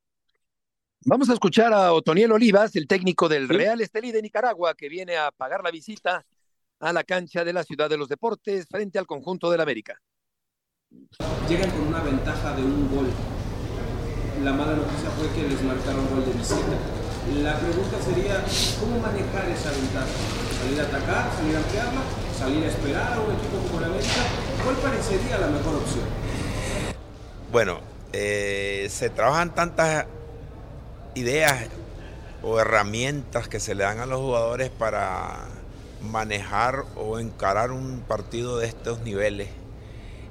Vamos 1.06 1.30
a 1.30 1.34
escuchar 1.34 1.72
a 1.72 1.94
Otoniel 1.94 2.32
Olivas, 2.32 2.76
el 2.76 2.88
técnico 2.88 3.30
del 3.30 3.48
Real 3.48 3.80
Estelí 3.80 4.12
de 4.12 4.22
Nicaragua, 4.22 4.74
que 4.74 4.90
viene 4.90 5.18
a 5.18 5.32
pagar 5.32 5.64
la 5.64 5.72
visita 5.72 6.26
a 6.80 6.94
la 6.94 7.04
cancha 7.04 7.44
de 7.44 7.54
la 7.54 7.64
Ciudad 7.64 7.90
de 7.90 7.98
los 7.98 8.08
Deportes 8.08 8.68
frente 8.70 9.00
al 9.00 9.06
conjunto 9.06 9.52
del 9.52 9.62
América. 9.62 10.00
Llegan 11.48 11.70
con 11.72 11.88
una 11.88 12.02
ventaja 12.02 12.56
de 12.56 12.64
un 12.64 12.90
gol. 12.96 13.08
La 14.44 14.54
mala 14.54 14.76
noticia 14.76 15.10
fue 15.12 15.30
que 15.34 15.48
les 15.48 15.62
marcaron 15.64 16.08
gol 16.10 16.26
de 16.26 16.32
visita. 16.32 16.78
La 17.44 17.60
pregunta 17.60 18.02
sería, 18.02 18.44
¿cómo 18.80 19.00
manejar 19.00 19.50
esa 19.50 19.72
ventaja? 19.72 20.08
¿Salir 20.62 20.80
a 20.80 20.84
atacar, 20.84 21.32
salir 21.36 21.56
a 21.56 21.60
ampliarla, 21.60 22.02
salir 22.38 22.64
a 22.64 22.68
esperar 22.68 23.14
a 23.14 23.22
un 23.22 23.36
equipo 23.36 23.58
como 23.68 23.82
la 23.82 23.88
América? 23.88 24.24
¿Cuál 24.64 24.76
parecería 24.78 25.38
la 25.38 25.48
mejor 25.48 25.76
opción? 25.76 26.06
Bueno, 27.52 27.82
eh, 28.14 28.88
se 28.90 29.10
trabajan 29.10 29.54
tantas 29.54 30.08
ideas 31.16 31.68
o 32.42 32.60
herramientas 32.60 33.48
que 33.48 33.60
se 33.60 33.76
le 33.76 33.84
dan 33.84 34.00
a 34.00 34.06
los 34.06 34.20
jugadores 34.20 34.70
para 34.70 35.48
manejar 36.02 36.86
o 36.96 37.20
encarar 37.20 37.72
un 37.72 38.02
partido 38.02 38.58
de 38.58 38.68
estos 38.68 39.02
niveles. 39.02 39.50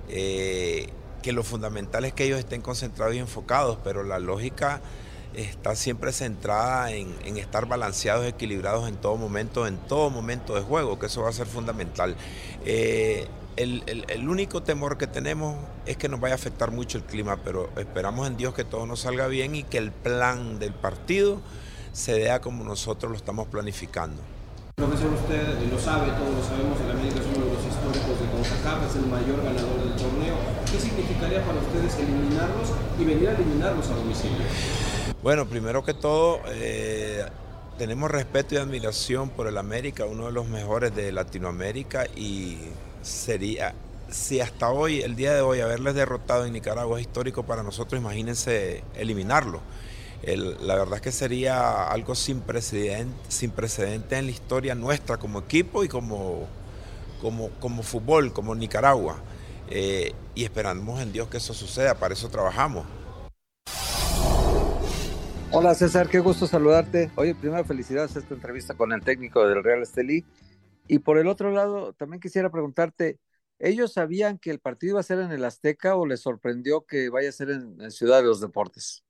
Eh, 0.09 0.89
que 1.23 1.33
lo 1.33 1.43
fundamental 1.43 2.05
es 2.05 2.13
que 2.13 2.25
ellos 2.25 2.39
estén 2.39 2.63
concentrados 2.63 3.15
y 3.15 3.19
enfocados, 3.19 3.79
pero 3.83 4.05
la 4.05 4.19
lógica 4.19 4.81
está 5.35 5.77
siempre 5.77 6.13
centrada 6.13 6.93
en, 6.93 7.37
estar 7.37 7.67
balanceados, 7.67 8.27
equilibrados 8.27 8.89
en 8.89 8.97
todo 8.97 9.17
momento, 9.17 9.67
en 9.67 9.77
todo 9.77 10.11
momento 10.11 10.55
de 10.55 10.63
juego, 10.63 10.99
que 10.99 11.07
eso 11.07 11.23
va 11.23 11.29
a 11.29 11.33
ser 11.33 11.47
fundamental. 11.47 12.17
Eh, 12.65 13.27
el, 13.57 14.29
único 14.29 14.63
temor 14.63 14.99
que 14.99 15.07
tenemos 15.07 15.57
es 15.85 15.97
que 15.97 16.09
nos 16.09 16.21
vaya 16.21 16.35
a 16.35 16.37
afectar 16.37 16.71
mucho 16.71 16.99
el 16.99 17.05
clima, 17.05 17.39
pero 17.45 17.71
esperamos 17.77 18.27
en 18.29 18.37
Dios 18.37 18.55
que 18.55 18.65
todo 18.65 18.87
nos 18.87 19.01
salga 19.01 19.27
bien 19.27 19.55
y 19.55 19.65
que 19.65 19.79
el 19.79 19.91
plan 19.91 20.59
del 20.59 20.73
partido 20.73 21.41
se 21.93 22.17
vea 22.19 22.41
como 22.41 22.63
nosotros 22.65 23.11
lo 23.11 23.17
estamos 23.17 23.49
planificando. 23.49 24.23
Profesor, 24.79 25.13
usted 25.13 25.59
lo 25.73 25.79
sabe, 25.81 26.07
todos 26.13 26.37
lo 26.37 26.45
sabemos, 26.45 26.81
el 26.81 26.93
América 26.93 27.19
es 27.19 27.27
uno 27.37 27.47
de 27.47 27.53
los 27.53 27.67
históricos 27.67 28.21
de 28.21 28.31
CONCACAF, 28.31 28.89
es 28.89 28.95
el 28.95 29.07
mayor 29.07 29.43
ganador 29.43 29.83
del 29.83 29.97
torneo. 29.97 30.37
¿Qué 30.71 30.79
significaría 30.79 31.45
para 31.45 31.59
ustedes 31.59 31.99
eliminarlos 31.99 32.69
y 32.97 33.05
venir 33.05 33.29
a 33.29 33.33
eliminarlos 33.33 33.91
a 33.91 33.95
domicilio? 33.97 34.39
Bueno, 35.21 35.47
primero 35.47 35.83
que 35.83 35.95
todo, 35.95 36.39
eh, 36.47 37.27
tenemos 37.77 38.09
respeto 38.09 38.55
y 38.55 38.59
admiración 38.59 39.31
por 39.31 39.49
el 39.49 39.59
América, 39.59 40.05
uno 40.05 40.27
de 40.27 40.33
los 40.33 40.47
mejores 40.47 40.95
de 40.95 41.11
Latinoamérica 41.11 42.07
y 42.15 42.59
sería, 43.03 43.75
si 44.09 44.39
hasta 44.39 44.71
hoy, 44.71 45.01
el 45.01 45.17
día 45.17 45.35
de 45.35 45.41
hoy, 45.41 45.59
haberles 45.59 45.97
derrotado 45.97 46.47
en 46.47 46.53
Nicaragua 46.53 47.01
es 47.01 47.07
histórico 47.09 47.43
para 47.43 47.65
nosotros, 47.65 48.01
imagínense 48.01 48.85
eliminarlo. 48.95 49.61
La 50.23 50.75
verdad 50.75 50.97
es 50.97 51.01
que 51.01 51.13
sería 51.13 51.89
algo 51.89 52.15
sin 52.15 52.41
precedente, 52.41 53.17
sin 53.29 53.51
precedente 53.51 54.17
en 54.17 54.27
la 54.27 54.33
historia 54.33 54.75
nuestra 54.75 55.17
como 55.17 55.39
equipo 55.39 55.85
y 55.85 55.89
como, 55.89 56.47
como, 57.21 57.51
como 57.61 57.83
fútbol, 57.83 58.33
como 58.33 58.55
Nicaragua. 58.55 59.21
Eh, 59.71 60.13
y 60.35 60.45
esperamos 60.45 61.01
en 61.01 61.13
Dios 61.13 61.29
que 61.29 61.37
eso 61.37 61.55
suceda, 61.55 61.95
para 61.95 62.15
eso 62.15 62.29
trabajamos. 62.29 62.87
Hola 65.51 65.75
César, 65.75 66.09
qué 66.11 66.19
gusto 66.19 66.47
saludarte. 66.47 67.11
Oye, 67.17 67.35
primero 67.35 67.65
felicidades 67.65 68.15
esta 68.17 68.35
entrevista 68.35 68.75
con 68.75 68.93
el 68.93 69.01
técnico 69.01 69.47
del 69.47 69.65
Real 69.65 69.83
Estelí. 69.83 70.27
Y 70.87 70.99
por 71.01 71.19
el 71.19 71.27
otro 71.27 71.51
lado, 71.51 71.95
también 71.95 72.21
quisiera 72.21 72.51
preguntarte, 72.51 73.19
¿ellos 73.59 73.95
sabían 73.95 74.39
que 74.39 74.51
el 74.51 74.59
partido 74.59 74.93
iba 74.93 75.01
a 75.01 75.05
ser 75.05 75.21
en 75.21 75.33
el 75.33 75.45
Azteca 75.45 75.97
o 75.97 76.07
les 76.07 76.21
sorprendió 76.21 76.85
que 76.87 77.09
vaya 77.09 77.31
a 77.31 77.33
ser 77.33 77.51
en, 77.51 77.91
Ciudad 77.91 78.19
de 78.19 78.25
los 78.25 78.41
Deportes? 78.41 79.05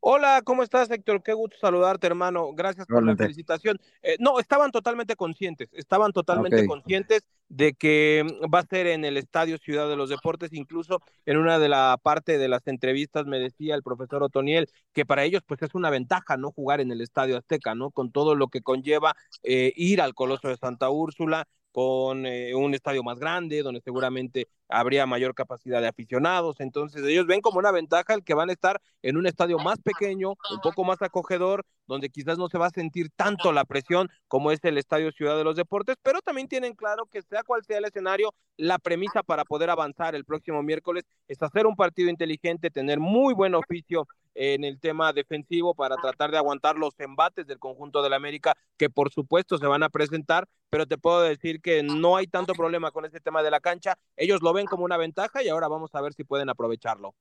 Hola, 0.00 0.42
¿cómo 0.44 0.62
estás, 0.62 0.90
Héctor? 0.90 1.22
Qué 1.22 1.32
gusto 1.32 1.56
saludarte, 1.60 2.06
hermano. 2.06 2.52
Gracias 2.52 2.86
por 2.86 3.04
la 3.04 3.16
felicitación. 3.16 3.78
Eh, 4.02 4.16
no, 4.18 4.38
estaban 4.38 4.70
totalmente 4.70 5.16
conscientes, 5.16 5.68
estaban 5.72 6.12
totalmente 6.12 6.66
conscientes 6.66 7.24
de 7.48 7.74
que 7.74 8.24
mm, 8.24 8.54
va 8.54 8.60
a 8.60 8.66
ser 8.66 8.86
en 8.86 9.04
el 9.04 9.16
Estadio 9.16 9.58
Ciudad 9.58 9.88
de 9.88 9.96
los 9.96 10.10
Deportes. 10.10 10.52
Incluso 10.52 11.00
en 11.26 11.36
una 11.36 11.58
de 11.58 11.68
la 11.68 11.98
parte 12.02 12.38
de 12.38 12.48
las 12.48 12.66
entrevistas 12.66 13.26
me 13.26 13.38
decía 13.38 13.74
el 13.74 13.82
profesor 13.82 14.22
Otoniel 14.22 14.68
que 14.92 15.06
para 15.06 15.24
ellos 15.24 15.42
pues 15.46 15.62
es 15.62 15.74
una 15.74 15.90
ventaja 15.90 16.36
no 16.36 16.52
jugar 16.52 16.80
en 16.80 16.92
el 16.92 17.00
Estadio 17.00 17.36
Azteca, 17.36 17.74
¿no? 17.74 17.90
Con 17.90 18.12
todo 18.12 18.34
lo 18.34 18.48
que 18.48 18.62
conlleva 18.62 19.14
eh, 19.42 19.72
ir 19.76 20.00
al 20.00 20.14
Coloso 20.14 20.48
de 20.48 20.56
Santa 20.56 20.90
Úrsula, 20.90 21.46
con 21.72 22.26
eh, 22.26 22.54
un 22.54 22.74
estadio 22.74 23.02
más 23.02 23.18
grande, 23.18 23.62
donde 23.62 23.80
seguramente 23.80 24.48
habría 24.68 25.06
mayor 25.06 25.34
capacidad 25.34 25.80
de 25.80 25.88
aficionados. 25.88 26.60
Entonces 26.60 27.04
ellos 27.04 27.26
ven 27.26 27.40
como 27.40 27.58
una 27.58 27.72
ventaja 27.72 28.14
el 28.14 28.24
que 28.24 28.34
van 28.34 28.50
a 28.50 28.52
estar 28.52 28.80
en 29.02 29.16
un 29.16 29.26
estadio 29.26 29.58
más 29.58 29.78
pequeño, 29.80 30.30
un 30.30 30.60
poco 30.62 30.84
más 30.84 31.00
acogedor, 31.02 31.64
donde 31.86 32.10
quizás 32.10 32.38
no 32.38 32.48
se 32.48 32.58
va 32.58 32.66
a 32.66 32.70
sentir 32.70 33.10
tanto 33.16 33.50
la 33.52 33.64
presión 33.64 34.08
como 34.28 34.52
es 34.52 34.62
el 34.64 34.78
Estadio 34.78 35.10
Ciudad 35.10 35.36
de 35.36 35.44
los 35.44 35.56
Deportes, 35.56 35.96
pero 36.02 36.20
también 36.20 36.48
tienen 36.48 36.74
claro 36.74 37.06
que 37.06 37.22
sea 37.22 37.42
cual 37.42 37.64
sea 37.64 37.78
el 37.78 37.86
escenario, 37.86 38.34
la 38.56 38.78
premisa 38.78 39.22
para 39.22 39.44
poder 39.44 39.70
avanzar 39.70 40.14
el 40.14 40.24
próximo 40.24 40.62
miércoles 40.62 41.04
es 41.28 41.42
hacer 41.42 41.66
un 41.66 41.76
partido 41.76 42.10
inteligente, 42.10 42.70
tener 42.70 43.00
muy 43.00 43.32
buen 43.32 43.54
oficio 43.54 44.06
en 44.34 44.64
el 44.64 44.78
tema 44.78 45.12
defensivo 45.12 45.74
para 45.74 45.96
tratar 45.96 46.30
de 46.30 46.36
aguantar 46.36 46.76
los 46.76 46.98
embates 47.00 47.46
del 47.46 47.58
conjunto 47.58 48.02
del 48.02 48.12
América 48.12 48.56
que 48.76 48.90
por 48.90 49.10
supuesto 49.10 49.58
se 49.58 49.66
van 49.66 49.82
a 49.82 49.88
presentar, 49.88 50.46
pero 50.70 50.86
te 50.86 50.98
puedo 50.98 51.22
decir 51.22 51.60
que 51.60 51.82
no 51.82 52.16
hay 52.16 52.26
tanto 52.26 52.52
problema 52.54 52.90
con 52.90 53.04
este 53.04 53.20
tema 53.20 53.42
de 53.42 53.50
la 53.50 53.60
cancha, 53.60 53.98
ellos 54.16 54.40
lo 54.42 54.52
ven 54.52 54.57
como 54.66 54.84
una 54.84 54.96
ventaja 54.96 55.42
y 55.42 55.48
ahora 55.48 55.68
vamos 55.68 55.94
a 55.94 56.00
ver 56.00 56.12
si 56.12 56.24
pueden 56.24 56.48
aprovecharlo. 56.48 57.14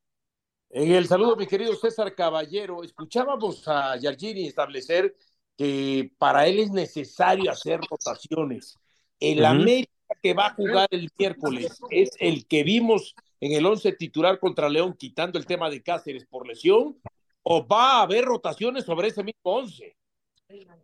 En 0.70 0.92
el 0.92 1.08
saludo, 1.08 1.36
mi 1.36 1.48
querido 1.48 1.76
César 1.76 2.14
Caballero, 2.14 2.84
escuchábamos 2.84 3.68
a 3.68 3.96
Yargini 3.98 4.48
establecer 4.48 5.16
que 5.56 6.12
para 6.18 6.46
él 6.48 6.60
es 6.60 6.72
necesario 6.72 7.50
hacer 7.50 7.80
rotaciones. 7.90 8.78
El 9.20 9.46
América 9.46 9.92
que 10.22 10.34
va 10.34 10.48
a 10.48 10.54
jugar 10.54 10.88
el 10.92 11.10
miércoles 11.18 11.80
es 11.90 12.12
el 12.20 12.46
que 12.48 12.64
vimos 12.64 13.16
en 13.40 13.54
el 13.54 13.66
once 13.66 13.92
titular 13.94 14.40
contra 14.40 14.70
León, 14.70 14.94
quitando 14.94 15.40
el 15.40 15.46
tema 15.46 15.70
de 15.70 15.82
Cáceres 15.82 16.26
por 16.26 16.48
lesión, 16.48 17.00
o 17.44 17.66
va 17.66 18.00
a 18.00 18.02
haber 18.02 18.26
rotaciones 18.26 18.84
sobre 18.86 19.10
ese 19.10 19.24
mismo 19.24 19.42
once. 19.44 19.96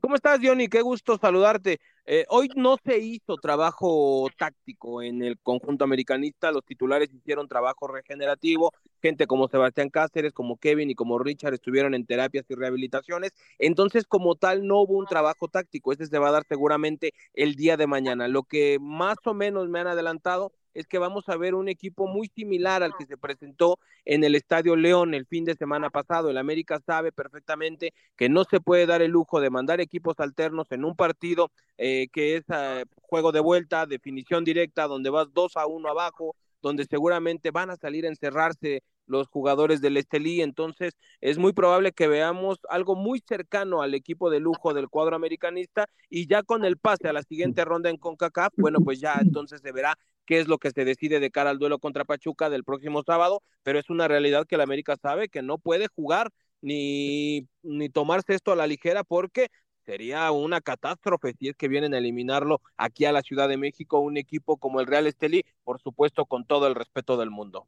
¿Cómo 0.02 0.16
estás, 0.16 0.40
Johnny? 0.42 0.68
Qué 0.68 0.82
gusto 0.82 1.18
saludarte. 1.18 1.80
Eh, 2.06 2.26
hoy 2.28 2.50
no 2.58 2.76
se 2.84 2.98
hizo 3.00 3.38
trabajo 3.38 4.28
táctico 4.38 5.02
en 5.02 5.24
el 5.24 5.40
conjunto 5.40 5.86
americanista, 5.86 6.52
los 6.52 6.66
titulares 6.66 7.10
hicieron 7.14 7.48
trabajo 7.48 7.88
regenerativo, 7.88 8.72
gente 9.02 9.26
como 9.26 9.48
Sebastián 9.48 9.90
Cáceres, 9.90 10.34
como 10.34 10.58
Kevin 10.58 10.90
y 10.90 10.96
como 10.96 11.18
Richard 11.18 11.54
estuvieron 11.54 11.94
en 11.94 12.06
terapias 12.06 12.44
y 12.50 12.56
rehabilitaciones, 12.56 13.32
entonces 13.58 14.06
como 14.06 14.36
tal 14.36 14.68
no 14.68 14.82
hubo 14.82 14.98
un 14.98 15.06
trabajo 15.06 15.48
táctico, 15.48 15.94
este 15.94 16.08
se 16.08 16.20
va 16.20 16.28
a 16.28 16.32
dar 16.32 16.44
seguramente 16.50 17.14
el 17.34 17.56
día 17.56 17.78
de 17.78 17.88
mañana. 17.88 18.28
Lo 18.28 18.44
que 18.44 18.80
más 18.82 19.16
o 19.24 19.34
menos 19.34 19.70
me 19.70 19.80
han 19.80 19.88
adelantado 19.88 20.52
es 20.74 20.88
que 20.88 20.98
vamos 20.98 21.30
a 21.30 21.38
ver 21.38 21.56
un 21.56 21.70
equipo 21.70 22.08
muy 22.08 22.28
similar 22.28 22.84
al 22.84 22.96
que 22.98 23.06
se 23.06 23.18
presentó 23.18 23.80
en 24.06 24.24
el 24.24 24.36
Estadio 24.36 24.76
León 24.76 25.14
el 25.14 25.26
fin 25.26 25.46
de 25.46 25.56
semana 25.56 25.90
pasado. 25.90 26.30
El 26.30 26.38
América 26.38 26.80
sabe 26.86 27.12
perfectamente 27.12 27.94
que 28.16 28.30
no 28.30 28.44
se 28.44 28.60
puede 28.60 28.86
dar 28.86 29.02
el 29.02 29.12
lujo 29.12 29.40
de 29.40 29.50
mandar 29.50 29.82
equipos 29.82 30.20
alternos 30.20 30.72
en 30.72 30.86
un 30.86 30.96
partido 30.96 31.52
eh, 31.78 32.08
que 32.12 32.38
es 32.38 32.44
eh, 32.50 32.86
juego 33.02 33.32
de 33.32 33.40
vuelta, 33.40 33.86
definición 33.86 34.44
directa, 34.44 34.88
donde 34.88 35.10
vas 35.10 35.34
dos 35.34 35.58
a 35.58 35.68
uno 35.68 35.90
abajo, 35.90 36.36
donde 36.62 36.86
seguramente 36.86 37.52
van 37.52 37.70
a 37.70 37.76
salir 37.76 38.06
a 38.06 38.10
encerrarse 38.10 38.82
los 39.06 39.28
jugadores 39.28 39.82
del 39.82 39.98
Estelí, 39.98 40.42
entonces 40.42 40.94
es 41.20 41.38
muy 41.38 41.54
probable 41.54 41.92
que 41.92 42.08
veamos 42.08 42.60
algo 42.70 42.96
muy 42.96 43.22
cercano 43.28 43.82
al 43.82 43.94
equipo 43.94 44.30
de 44.30 44.40
lujo 44.40 44.74
del 44.74 44.90
cuadro 44.90 45.16
americanista 45.16 45.88
y 46.10 46.28
ya 46.28 46.42
con 46.44 46.64
el 46.64 46.78
pase 46.78 47.10
a 47.10 47.14
la 47.14 47.24
siguiente 47.24 47.66
ronda 47.66 47.90
en 47.90 47.98
CONCACAF, 47.98 48.54
bueno, 48.58 48.80
pues 48.80 49.00
ya 49.00 49.16
entonces 49.22 49.62
se 49.62 49.72
verá 49.72 49.98
qué 50.26 50.40
es 50.40 50.48
lo 50.48 50.58
que 50.58 50.72
se 50.72 50.86
decide 50.86 51.20
de 51.20 51.32
cara 51.32 51.50
al 51.50 51.60
duelo 51.60 51.80
contra 51.80 52.06
Pachuca 52.06 52.50
del 52.50 52.64
próximo 52.64 53.04
sábado, 53.04 53.42
pero 53.64 53.80
es 53.80 53.90
una 53.90 54.08
realidad 54.08 54.46
que 54.48 54.56
el 54.56 54.62
América 54.62 54.96
sabe 55.02 55.30
que 55.30 55.42
no 55.42 55.58
puede 55.58 55.88
jugar 55.88 56.32
ni, 56.62 57.48
ni 57.62 57.90
tomarse 57.90 58.34
esto 58.34 58.52
a 58.52 58.56
la 58.56 58.68
ligera 58.68 59.04
porque 59.04 59.50
sería 59.86 60.32
una 60.32 60.62
catástrofe 60.62 61.34
si 61.38 61.50
es 61.50 61.56
que 61.56 61.68
vienen 61.68 61.94
a 61.94 61.98
eliminarlo 61.98 62.62
aquí 62.78 63.06
a 63.06 63.12
la 63.12 63.22
Ciudad 63.22 63.50
de 63.50 63.58
México 63.58 64.00
un 64.00 64.18
equipo 64.18 64.58
como 64.58 64.80
el 64.80 64.88
Real 64.88 65.08
Estelí, 65.08 65.44
por 65.64 65.82
supuesto 65.82 66.26
con 66.26 66.46
todo 66.46 66.68
el 66.68 66.76
respeto 66.76 67.18
del 67.18 67.30
mundo. 67.30 67.68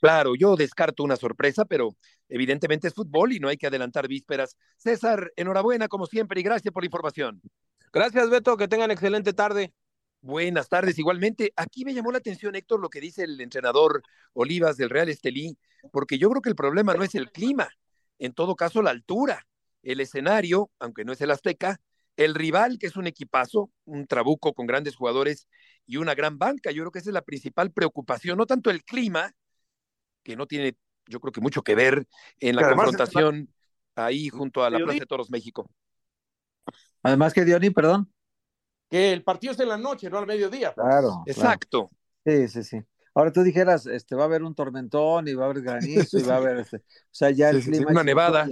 Claro, 0.00 0.34
yo 0.36 0.54
descarto 0.54 1.02
una 1.02 1.16
sorpresa, 1.16 1.64
pero 1.64 1.96
evidentemente 2.28 2.86
es 2.86 2.94
fútbol 2.94 3.32
y 3.32 3.40
no 3.40 3.48
hay 3.48 3.56
que 3.56 3.66
adelantar 3.66 4.06
vísperas. 4.06 4.56
César, 4.76 5.32
enhorabuena 5.34 5.88
como 5.88 6.06
siempre 6.06 6.40
y 6.40 6.44
gracias 6.44 6.72
por 6.72 6.84
la 6.84 6.86
información. 6.86 7.40
Gracias, 7.92 8.30
Beto, 8.30 8.56
que 8.56 8.68
tengan 8.68 8.90
excelente 8.90 9.32
tarde. 9.32 9.72
Buenas 10.20 10.68
tardes, 10.68 10.98
igualmente. 10.98 11.52
Aquí 11.56 11.84
me 11.84 11.94
llamó 11.94 12.10
la 12.10 12.18
atención, 12.18 12.56
Héctor, 12.56 12.80
lo 12.80 12.90
que 12.90 13.00
dice 13.00 13.22
el 13.22 13.40
entrenador 13.40 14.02
Olivas 14.32 14.76
del 14.76 14.90
Real 14.90 15.08
Estelí, 15.08 15.56
porque 15.92 16.18
yo 16.18 16.28
creo 16.30 16.42
que 16.42 16.48
el 16.48 16.56
problema 16.56 16.94
no 16.94 17.04
es 17.04 17.14
el 17.14 17.30
clima, 17.30 17.68
en 18.18 18.32
todo 18.32 18.56
caso 18.56 18.82
la 18.82 18.90
altura, 18.90 19.46
el 19.82 20.00
escenario, 20.00 20.70
aunque 20.80 21.04
no 21.04 21.12
es 21.12 21.20
el 21.20 21.30
Azteca, 21.30 21.80
el 22.16 22.34
rival, 22.34 22.78
que 22.78 22.88
es 22.88 22.96
un 22.96 23.06
equipazo, 23.06 23.70
un 23.84 24.08
trabuco 24.08 24.52
con 24.52 24.66
grandes 24.66 24.96
jugadores 24.96 25.46
y 25.86 25.98
una 25.98 26.16
gran 26.16 26.36
banca. 26.36 26.72
Yo 26.72 26.82
creo 26.82 26.90
que 26.90 26.98
esa 26.98 27.10
es 27.10 27.14
la 27.14 27.22
principal 27.22 27.70
preocupación, 27.70 28.36
no 28.38 28.46
tanto 28.46 28.70
el 28.70 28.82
clima, 28.82 29.32
que 30.24 30.34
no 30.34 30.46
tiene, 30.46 30.76
yo 31.06 31.20
creo 31.20 31.32
que 31.32 31.40
mucho 31.40 31.62
que 31.62 31.76
ver 31.76 32.08
en 32.40 32.56
la 32.56 32.68
confrontación 32.68 33.54
ahí 33.94 34.28
junto 34.30 34.64
a 34.64 34.70
la 34.70 34.78
Plaza 34.78 34.98
de 34.98 35.06
Toros 35.06 35.30
México. 35.30 35.70
Además 37.04 37.32
que 37.32 37.44
Diony, 37.44 37.70
perdón. 37.70 38.12
Que 38.88 39.12
el 39.12 39.22
partido 39.22 39.52
es 39.52 39.60
en 39.60 39.68
la 39.68 39.76
noche, 39.76 40.10
no 40.10 40.18
al 40.18 40.26
mediodía. 40.26 40.74
Pues. 40.74 40.86
Claro. 40.86 41.22
Exacto. 41.26 41.90
Sí, 42.24 42.48
sí, 42.48 42.64
sí. 42.64 42.82
Ahora 43.14 43.32
tú 43.32 43.42
dijeras, 43.42 43.86
este, 43.86 44.14
va 44.14 44.22
a 44.22 44.26
haber 44.26 44.42
un 44.42 44.54
tormentón 44.54 45.26
y 45.26 45.34
va 45.34 45.46
a 45.46 45.50
haber 45.50 45.62
granizo 45.62 46.18
y 46.18 46.22
va 46.22 46.34
a 46.34 46.36
haber, 46.36 46.58
este, 46.58 46.76
o 46.76 46.82
sea, 47.10 47.30
ya 47.30 47.50
el 47.50 47.62
clima. 47.62 47.90
una 47.90 48.04
nevada. 48.04 48.48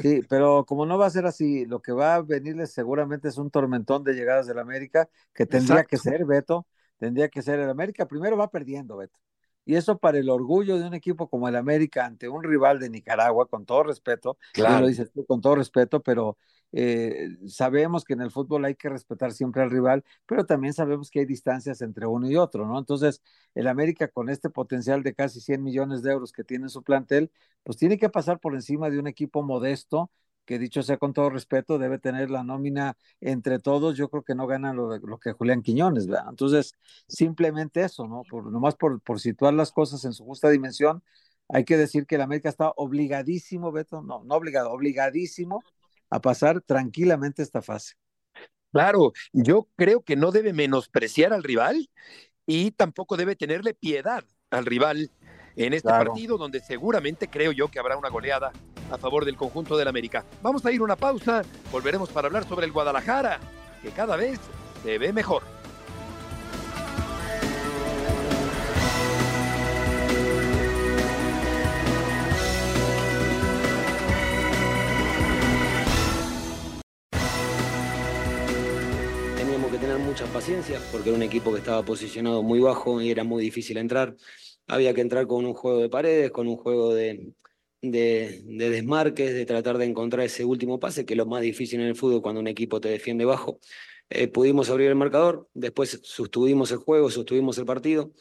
Sí, 0.00 0.20
pero 0.28 0.64
como 0.64 0.86
no 0.86 0.96
va 0.96 1.06
a 1.06 1.10
ser 1.10 1.26
así, 1.26 1.66
lo 1.66 1.82
que 1.82 1.92
va 1.92 2.14
a 2.14 2.22
venirles 2.22 2.72
seguramente 2.72 3.28
es 3.28 3.38
un 3.38 3.50
tormentón 3.50 4.04
de 4.04 4.14
llegadas 4.14 4.46
del 4.46 4.60
América, 4.60 5.08
que 5.34 5.46
tendría 5.46 5.84
que 5.84 5.98
ser, 5.98 6.24
Beto, 6.24 6.66
tendría 6.96 7.28
que 7.28 7.42
ser 7.42 7.58
el 7.58 7.68
América. 7.68 8.06
Primero 8.06 8.36
va 8.36 8.50
perdiendo, 8.50 8.96
Beto. 8.96 9.18
Y 9.64 9.76
eso 9.76 9.98
para 9.98 10.18
el 10.18 10.28
orgullo 10.30 10.78
de 10.78 10.86
un 10.86 10.94
equipo 10.94 11.28
como 11.28 11.48
el 11.48 11.56
América 11.56 12.06
ante 12.06 12.28
un 12.28 12.42
rival 12.42 12.80
de 12.80 12.90
Nicaragua, 12.90 13.46
con 13.46 13.66
todo 13.66 13.84
respeto, 13.84 14.38
claro. 14.52 14.80
lo 14.80 14.86
dices 14.88 15.10
tú, 15.12 15.24
con 15.26 15.40
todo 15.40 15.54
respeto, 15.56 16.02
pero 16.02 16.36
eh, 16.72 17.36
sabemos 17.46 18.04
que 18.04 18.14
en 18.14 18.20
el 18.20 18.30
fútbol 18.30 18.64
hay 18.64 18.74
que 18.74 18.88
respetar 18.88 19.32
siempre 19.32 19.62
al 19.62 19.70
rival, 19.70 20.04
pero 20.26 20.46
también 20.46 20.72
sabemos 20.72 21.10
que 21.10 21.20
hay 21.20 21.26
distancias 21.26 21.82
entre 21.82 22.06
uno 22.06 22.30
y 22.30 22.36
otro, 22.36 22.66
¿no? 22.66 22.78
Entonces, 22.78 23.22
el 23.54 23.66
América 23.66 24.08
con 24.08 24.28
este 24.28 24.50
potencial 24.50 25.02
de 25.02 25.14
casi 25.14 25.40
100 25.40 25.62
millones 25.62 26.02
de 26.02 26.12
euros 26.12 26.32
que 26.32 26.44
tiene 26.44 26.64
en 26.66 26.70
su 26.70 26.82
plantel, 26.82 27.30
pues 27.64 27.76
tiene 27.76 27.98
que 27.98 28.08
pasar 28.08 28.40
por 28.40 28.54
encima 28.54 28.88
de 28.90 28.98
un 28.98 29.06
equipo 29.06 29.42
modesto 29.42 30.10
que 30.44 30.58
dicho 30.58 30.82
sea 30.82 30.96
con 30.96 31.12
todo 31.12 31.30
respeto, 31.30 31.78
debe 31.78 31.98
tener 31.98 32.30
la 32.30 32.42
nómina 32.42 32.96
entre 33.20 33.58
todos, 33.58 33.96
yo 33.96 34.08
creo 34.08 34.24
que 34.24 34.34
no 34.34 34.46
gana 34.46 34.72
lo, 34.72 34.98
lo 34.98 35.18
que 35.18 35.32
Julián 35.32 35.62
Quiñones, 35.62 36.06
¿verdad? 36.06 36.26
Entonces, 36.28 36.74
simplemente 37.06 37.82
eso, 37.82 38.06
¿no? 38.06 38.22
Por, 38.28 38.50
nomás 38.50 38.74
por, 38.74 39.00
por 39.00 39.20
situar 39.20 39.54
las 39.54 39.70
cosas 39.72 40.04
en 40.04 40.12
su 40.12 40.24
justa 40.24 40.48
dimensión, 40.50 41.02
hay 41.48 41.64
que 41.64 41.76
decir 41.76 42.06
que 42.06 42.16
el 42.16 42.22
América 42.22 42.48
está 42.48 42.72
obligadísimo, 42.76 43.72
Beto, 43.72 44.02
no, 44.02 44.22
no 44.24 44.34
obligado, 44.34 44.70
obligadísimo 44.70 45.62
a 46.08 46.20
pasar 46.20 46.60
tranquilamente 46.60 47.42
esta 47.42 47.62
fase. 47.62 47.94
Claro, 48.72 49.12
yo 49.32 49.68
creo 49.76 50.02
que 50.02 50.16
no 50.16 50.30
debe 50.30 50.52
menospreciar 50.52 51.32
al 51.32 51.42
rival 51.42 51.90
y 52.46 52.70
tampoco 52.72 53.16
debe 53.16 53.34
tenerle 53.34 53.74
piedad 53.74 54.24
al 54.50 54.64
rival 54.64 55.10
en 55.56 55.72
este 55.74 55.88
partido 55.88 56.38
donde 56.38 56.60
seguramente 56.60 57.28
creo 57.28 57.52
yo 57.52 57.68
que 57.68 57.78
habrá 57.78 57.96
una 57.96 58.08
goleada 58.08 58.52
a 58.90 58.98
favor 58.98 59.24
del 59.24 59.36
conjunto 59.36 59.76
del 59.76 59.88
América. 59.88 60.24
Vamos 60.42 60.64
a 60.66 60.72
ir 60.72 60.82
una 60.82 60.96
pausa, 60.96 61.42
volveremos 61.70 62.10
para 62.10 62.26
hablar 62.26 62.46
sobre 62.46 62.66
el 62.66 62.72
Guadalajara, 62.72 63.38
que 63.82 63.90
cada 63.90 64.16
vez 64.16 64.38
se 64.82 64.98
ve 64.98 65.12
mejor. 65.12 65.42
Teníamos 79.36 79.70
que 79.70 79.78
tener 79.78 79.98
mucha 79.98 80.24
paciencia 80.26 80.80
porque 80.90 81.10
era 81.10 81.16
un 81.16 81.22
equipo 81.22 81.52
que 81.52 81.58
estaba 81.58 81.82
posicionado 81.82 82.42
muy 82.42 82.60
bajo 82.60 83.00
y 83.00 83.10
era 83.10 83.24
muy 83.24 83.42
difícil 83.42 83.76
entrar 83.76 84.14
había 84.70 84.94
que 84.94 85.00
entrar 85.00 85.26
con 85.26 85.44
un 85.44 85.54
juego 85.54 85.78
de 85.78 85.88
paredes, 85.88 86.30
con 86.30 86.46
un 86.46 86.56
juego 86.56 86.94
de, 86.94 87.32
de, 87.82 88.42
desmarques, 88.46 89.32
de 89.34 89.46
tratar 89.46 89.78
de 89.78 89.86
encontrar 89.86 90.26
ese 90.26 90.44
último 90.44 90.78
pase, 90.78 91.04
que 91.04 91.14
es 91.14 91.18
lo 91.18 91.26
más 91.26 91.42
difícil 91.42 91.80
en 91.80 91.86
el 91.86 91.96
fútbol 91.96 92.22
cuando 92.22 92.40
un 92.40 92.48
equipo 92.48 92.80
te 92.80 92.88
defiende 92.88 93.24
bajo. 93.24 93.58
Eh, 94.10 94.28
pudimos 94.28 94.70
abrir 94.70 94.88
el 94.88 94.96
marcador, 94.96 95.48
después 95.54 96.00
sostuvimos 96.02 96.70
el 96.72 96.78
juego, 96.78 97.10
sostuvimos 97.10 97.58
el 97.58 97.64
partido. 97.66 98.12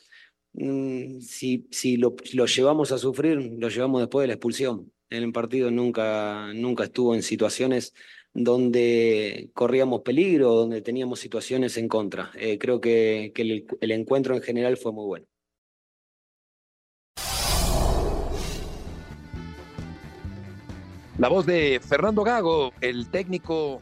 Mm, 0.53 1.19
si 1.21 1.67
si 1.71 1.97
lo, 1.97 2.15
lo, 2.33 2.45
llevamos 2.45 2.91
a 2.91 2.97
sufrir, 2.97 3.37
lo 3.59 3.69
llevamos 3.69 4.01
después 4.01 4.23
de 4.23 4.27
la 4.27 4.33
expulsión. 4.33 4.91
En 5.09 5.23
el 5.23 5.31
partido 5.31 5.71
nunca, 5.71 6.53
nunca 6.53 6.85
estuvo 6.85 7.15
en 7.15 7.23
situaciones 7.23 7.93
donde 8.33 9.49
corríamos 9.53 10.01
peligro, 10.01 10.53
donde 10.53 10.81
teníamos 10.81 11.19
situaciones 11.19 11.77
en 11.77 11.87
contra. 11.87 12.31
Eh, 12.35 12.57
creo 12.59 12.79
que, 12.81 13.31
que 13.33 13.41
el, 13.41 13.67
el 13.81 13.91
encuentro 13.91 14.35
en 14.35 14.41
general 14.41 14.77
fue 14.77 14.91
muy 14.93 15.05
bueno. 15.05 15.28
La 21.19 21.27
voz 21.27 21.45
de 21.45 21.81
Fernando 21.81 22.23
Gago, 22.23 22.71
el 22.79 23.11
técnico 23.11 23.81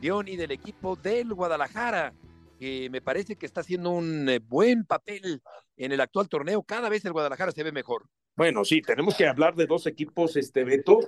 Dioni 0.00 0.34
del 0.34 0.50
equipo 0.50 0.96
del 0.96 1.32
Guadalajara, 1.32 2.12
que 2.58 2.90
me 2.90 3.00
parece 3.00 3.36
que 3.36 3.46
está 3.46 3.60
haciendo 3.60 3.92
un 3.92 4.28
eh, 4.28 4.40
buen 4.40 4.84
papel 4.84 5.40
en 5.76 5.92
el 5.92 6.00
actual 6.00 6.28
torneo. 6.28 6.64
Cada 6.64 6.88
vez 6.88 7.04
el 7.04 7.12
Guadalajara 7.12 7.52
se 7.52 7.62
ve 7.62 7.70
mejor. 7.70 8.08
Bueno, 8.34 8.64
sí, 8.64 8.82
tenemos 8.82 9.16
que 9.16 9.28
hablar 9.28 9.54
de 9.54 9.66
dos 9.66 9.86
equipos, 9.86 10.34
este 10.34 10.64
Beto, 10.64 10.98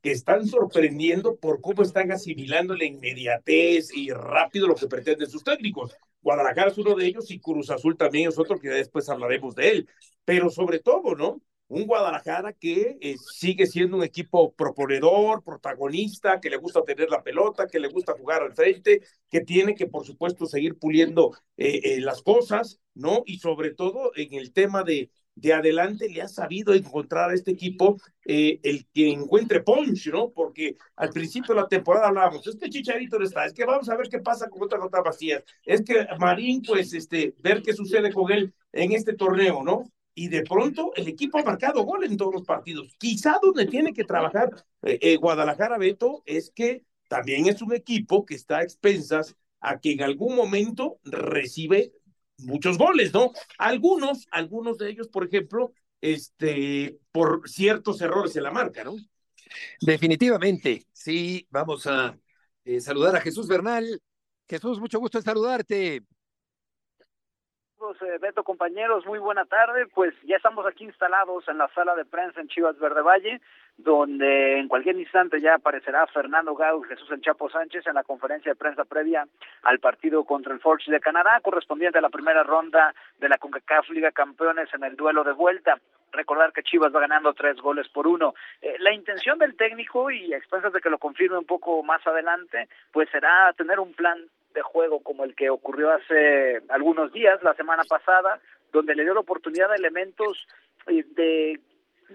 que 0.00 0.10
están 0.10 0.46
sorprendiendo 0.46 1.36
por 1.36 1.60
cómo 1.60 1.82
están 1.82 2.10
asimilando 2.12 2.74
la 2.74 2.86
inmediatez 2.86 3.94
y 3.94 4.08
rápido 4.08 4.68
lo 4.68 4.74
que 4.74 4.86
pretenden 4.86 5.28
sus 5.28 5.44
técnicos. 5.44 5.94
Guadalajara 6.22 6.70
es 6.70 6.78
uno 6.78 6.94
de 6.94 7.04
ellos 7.04 7.30
y 7.30 7.40
Cruz 7.40 7.68
Azul 7.68 7.98
también 7.98 8.30
es 8.30 8.38
otro 8.38 8.58
que 8.58 8.70
después 8.70 9.06
hablaremos 9.10 9.54
de 9.54 9.68
él. 9.68 9.88
Pero 10.24 10.48
sobre 10.48 10.78
todo, 10.78 11.14
¿no? 11.14 11.42
Un 11.70 11.86
Guadalajara 11.86 12.52
que 12.52 12.98
eh, 13.00 13.14
sigue 13.32 13.64
siendo 13.64 13.96
un 13.96 14.02
equipo 14.02 14.52
proponedor, 14.54 15.44
protagonista, 15.44 16.40
que 16.40 16.50
le 16.50 16.56
gusta 16.56 16.82
tener 16.82 17.08
la 17.08 17.22
pelota, 17.22 17.68
que 17.68 17.78
le 17.78 17.88
gusta 17.88 18.14
jugar 18.14 18.42
al 18.42 18.52
frente, 18.54 19.02
que 19.30 19.40
tiene 19.42 19.76
que, 19.76 19.86
por 19.86 20.04
supuesto, 20.04 20.46
seguir 20.46 20.76
puliendo 20.78 21.30
eh, 21.56 21.80
eh, 21.84 22.00
las 22.00 22.22
cosas, 22.22 22.80
¿no? 22.94 23.22
Y 23.24 23.38
sobre 23.38 23.72
todo 23.72 24.10
en 24.16 24.34
el 24.34 24.52
tema 24.52 24.82
de, 24.82 25.10
de 25.36 25.52
adelante 25.52 26.08
le 26.08 26.22
ha 26.22 26.28
sabido 26.28 26.74
encontrar 26.74 27.30
a 27.30 27.34
este 27.34 27.52
equipo 27.52 27.98
el 28.24 28.86
que 28.92 29.10
encuentre 29.10 29.62
punch, 29.62 30.08
¿no? 30.08 30.30
Porque 30.30 30.76
al 30.96 31.10
principio 31.10 31.54
de 31.54 31.60
la 31.60 31.68
temporada 31.68 32.08
hablábamos, 32.08 32.46
es 32.48 32.56
que 32.56 32.68
Chicharito 32.68 33.18
no 33.18 33.24
está, 33.24 33.44
es 33.44 33.52
que 33.52 33.64
vamos 33.64 33.88
a 33.88 33.96
ver 33.96 34.08
qué 34.08 34.18
pasa 34.18 34.48
con 34.48 34.62
otra 34.62 34.78
nota 34.78 35.02
vacías, 35.02 35.44
es 35.64 35.82
que 35.82 36.06
Marín, 36.18 36.62
pues, 36.62 36.92
este, 36.94 37.34
ver 37.38 37.62
qué 37.62 37.72
sucede 37.72 38.12
con 38.12 38.30
él 38.32 38.52
en 38.72 38.92
este 38.92 39.14
torneo, 39.14 39.62
¿no? 39.62 39.84
Y 40.14 40.28
de 40.28 40.42
pronto 40.42 40.92
el 40.96 41.08
equipo 41.08 41.38
ha 41.38 41.44
marcado 41.44 41.82
gol 41.82 42.04
en 42.04 42.16
todos 42.16 42.34
los 42.34 42.44
partidos. 42.44 42.94
Quizá 42.98 43.38
donde 43.42 43.66
tiene 43.66 43.92
que 43.92 44.04
trabajar 44.04 44.50
eh, 44.82 44.98
eh, 45.00 45.16
Guadalajara 45.16 45.78
Beto 45.78 46.22
es 46.26 46.50
que 46.50 46.84
también 47.08 47.46
es 47.46 47.62
un 47.62 47.72
equipo 47.72 48.24
que 48.24 48.34
está 48.34 48.58
a 48.58 48.62
expensas 48.62 49.36
a 49.60 49.78
que 49.78 49.92
en 49.92 50.02
algún 50.02 50.34
momento 50.34 50.98
recibe 51.04 51.92
muchos 52.38 52.78
goles, 52.78 53.12
¿no? 53.12 53.32
Algunos, 53.58 54.26
algunos 54.30 54.78
de 54.78 54.90
ellos, 54.90 55.08
por 55.08 55.24
ejemplo, 55.26 55.72
este, 56.00 56.98
por 57.12 57.48
ciertos 57.48 58.00
errores 58.00 58.34
en 58.36 58.44
la 58.44 58.50
marca, 58.50 58.84
¿no? 58.84 58.96
Definitivamente, 59.80 60.86
sí, 60.92 61.46
vamos 61.50 61.86
a 61.86 62.18
eh, 62.64 62.80
saludar 62.80 63.16
a 63.16 63.20
Jesús 63.20 63.48
Bernal. 63.48 64.00
Jesús, 64.48 64.80
mucho 64.80 64.98
gusto 64.98 65.18
en 65.18 65.24
saludarte. 65.24 66.02
Eh, 67.80 68.18
Beto, 68.20 68.44
compañeros, 68.44 69.06
muy 69.06 69.18
buena 69.18 69.46
tarde. 69.46 69.86
Pues 69.86 70.12
ya 70.24 70.36
estamos 70.36 70.66
aquí 70.66 70.84
instalados 70.84 71.48
en 71.48 71.56
la 71.56 71.66
sala 71.68 71.94
de 71.94 72.04
prensa 72.04 72.38
en 72.38 72.48
Chivas 72.48 72.78
Verde 72.78 73.00
Valle, 73.00 73.40
donde 73.78 74.58
en 74.58 74.68
cualquier 74.68 74.96
instante 74.96 75.40
ya 75.40 75.54
aparecerá 75.54 76.06
Fernando 76.08 76.54
Gau 76.54 76.82
Jesús 76.82 77.10
El 77.10 77.22
Chapo 77.22 77.48
Sánchez 77.48 77.86
en 77.86 77.94
la 77.94 78.04
conferencia 78.04 78.52
de 78.52 78.56
prensa 78.56 78.84
previa 78.84 79.26
al 79.62 79.78
partido 79.78 80.24
contra 80.24 80.52
el 80.52 80.60
Forge 80.60 80.92
de 80.92 81.00
Canadá, 81.00 81.40
correspondiente 81.42 81.96
a 81.96 82.02
la 82.02 82.10
primera 82.10 82.42
ronda 82.42 82.94
de 83.18 83.30
la 83.30 83.38
CONCACAF 83.38 83.88
Liga 83.88 84.12
Campeones 84.12 84.68
en 84.74 84.84
el 84.84 84.94
duelo 84.94 85.24
de 85.24 85.32
vuelta. 85.32 85.80
Recordar 86.12 86.52
que 86.52 86.62
Chivas 86.62 86.94
va 86.94 87.00
ganando 87.00 87.32
tres 87.32 87.56
goles 87.62 87.88
por 87.88 88.06
uno. 88.06 88.34
Eh, 88.60 88.76
la 88.80 88.92
intención 88.92 89.38
del 89.38 89.56
técnico, 89.56 90.10
y 90.10 90.34
a 90.34 90.36
expensas 90.36 90.74
de 90.74 90.82
que 90.82 90.90
lo 90.90 90.98
confirme 90.98 91.38
un 91.38 91.46
poco 91.46 91.82
más 91.82 92.06
adelante, 92.06 92.68
pues 92.92 93.08
será 93.08 93.54
tener 93.54 93.80
un 93.80 93.94
plan 93.94 94.18
de 94.54 94.62
juego 94.62 95.00
como 95.02 95.24
el 95.24 95.34
que 95.34 95.50
ocurrió 95.50 95.90
hace 95.92 96.60
algunos 96.68 97.12
días, 97.12 97.42
la 97.42 97.54
semana 97.54 97.84
pasada, 97.88 98.40
donde 98.72 98.94
le 98.94 99.04
dio 99.04 99.14
la 99.14 99.20
oportunidad 99.20 99.72
a 99.72 99.76
elementos 99.76 100.46
eh, 100.86 101.04
de 101.14 101.60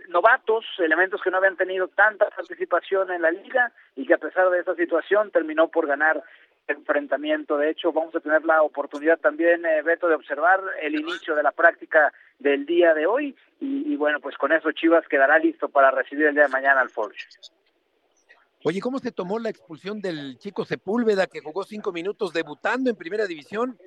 novatos, 0.09 0.65
elementos 0.79 1.21
que 1.21 1.31
no 1.31 1.37
habían 1.37 1.57
tenido 1.57 1.87
tanta 1.87 2.29
participación 2.29 3.11
en 3.11 3.21
la 3.21 3.31
liga 3.31 3.71
y 3.95 4.05
que 4.05 4.13
a 4.13 4.17
pesar 4.17 4.49
de 4.49 4.59
esa 4.59 4.75
situación 4.75 5.31
terminó 5.31 5.69
por 5.69 5.87
ganar 5.87 6.21
enfrentamiento. 6.67 7.57
De 7.57 7.69
hecho, 7.69 7.91
vamos 7.91 8.15
a 8.15 8.19
tener 8.19 8.43
la 8.43 8.61
oportunidad 8.61 9.19
también, 9.19 9.65
eh, 9.65 9.81
Beto, 9.83 10.07
de 10.07 10.15
observar 10.15 10.61
el 10.81 10.95
inicio 10.95 11.35
de 11.35 11.43
la 11.43 11.51
práctica 11.51 12.11
del 12.39 12.65
día 12.65 12.93
de 12.93 13.05
hoy 13.05 13.35
y, 13.59 13.93
y, 13.93 13.95
bueno, 13.95 14.19
pues 14.19 14.35
con 14.37 14.51
eso 14.51 14.71
Chivas 14.71 15.07
quedará 15.07 15.39
listo 15.39 15.69
para 15.69 15.91
recibir 15.91 16.25
el 16.25 16.33
día 16.33 16.43
de 16.43 16.49
mañana 16.49 16.81
al 16.81 16.89
Forge. 16.89 17.25
Oye, 18.67 18.81
¿cómo 18.81 18.97
se 18.97 19.11
tomó 19.11 19.37
la 19.37 19.51
expulsión 19.51 20.01
del 20.01 20.39
chico 20.39 20.65
Sepúlveda 20.65 21.27
que 21.27 21.39
jugó 21.39 21.63
cinco 21.65 21.91
minutos 21.91 22.33
debutando 22.33 22.89
en 22.89 22.95
primera 22.95 23.27
división 23.27 23.77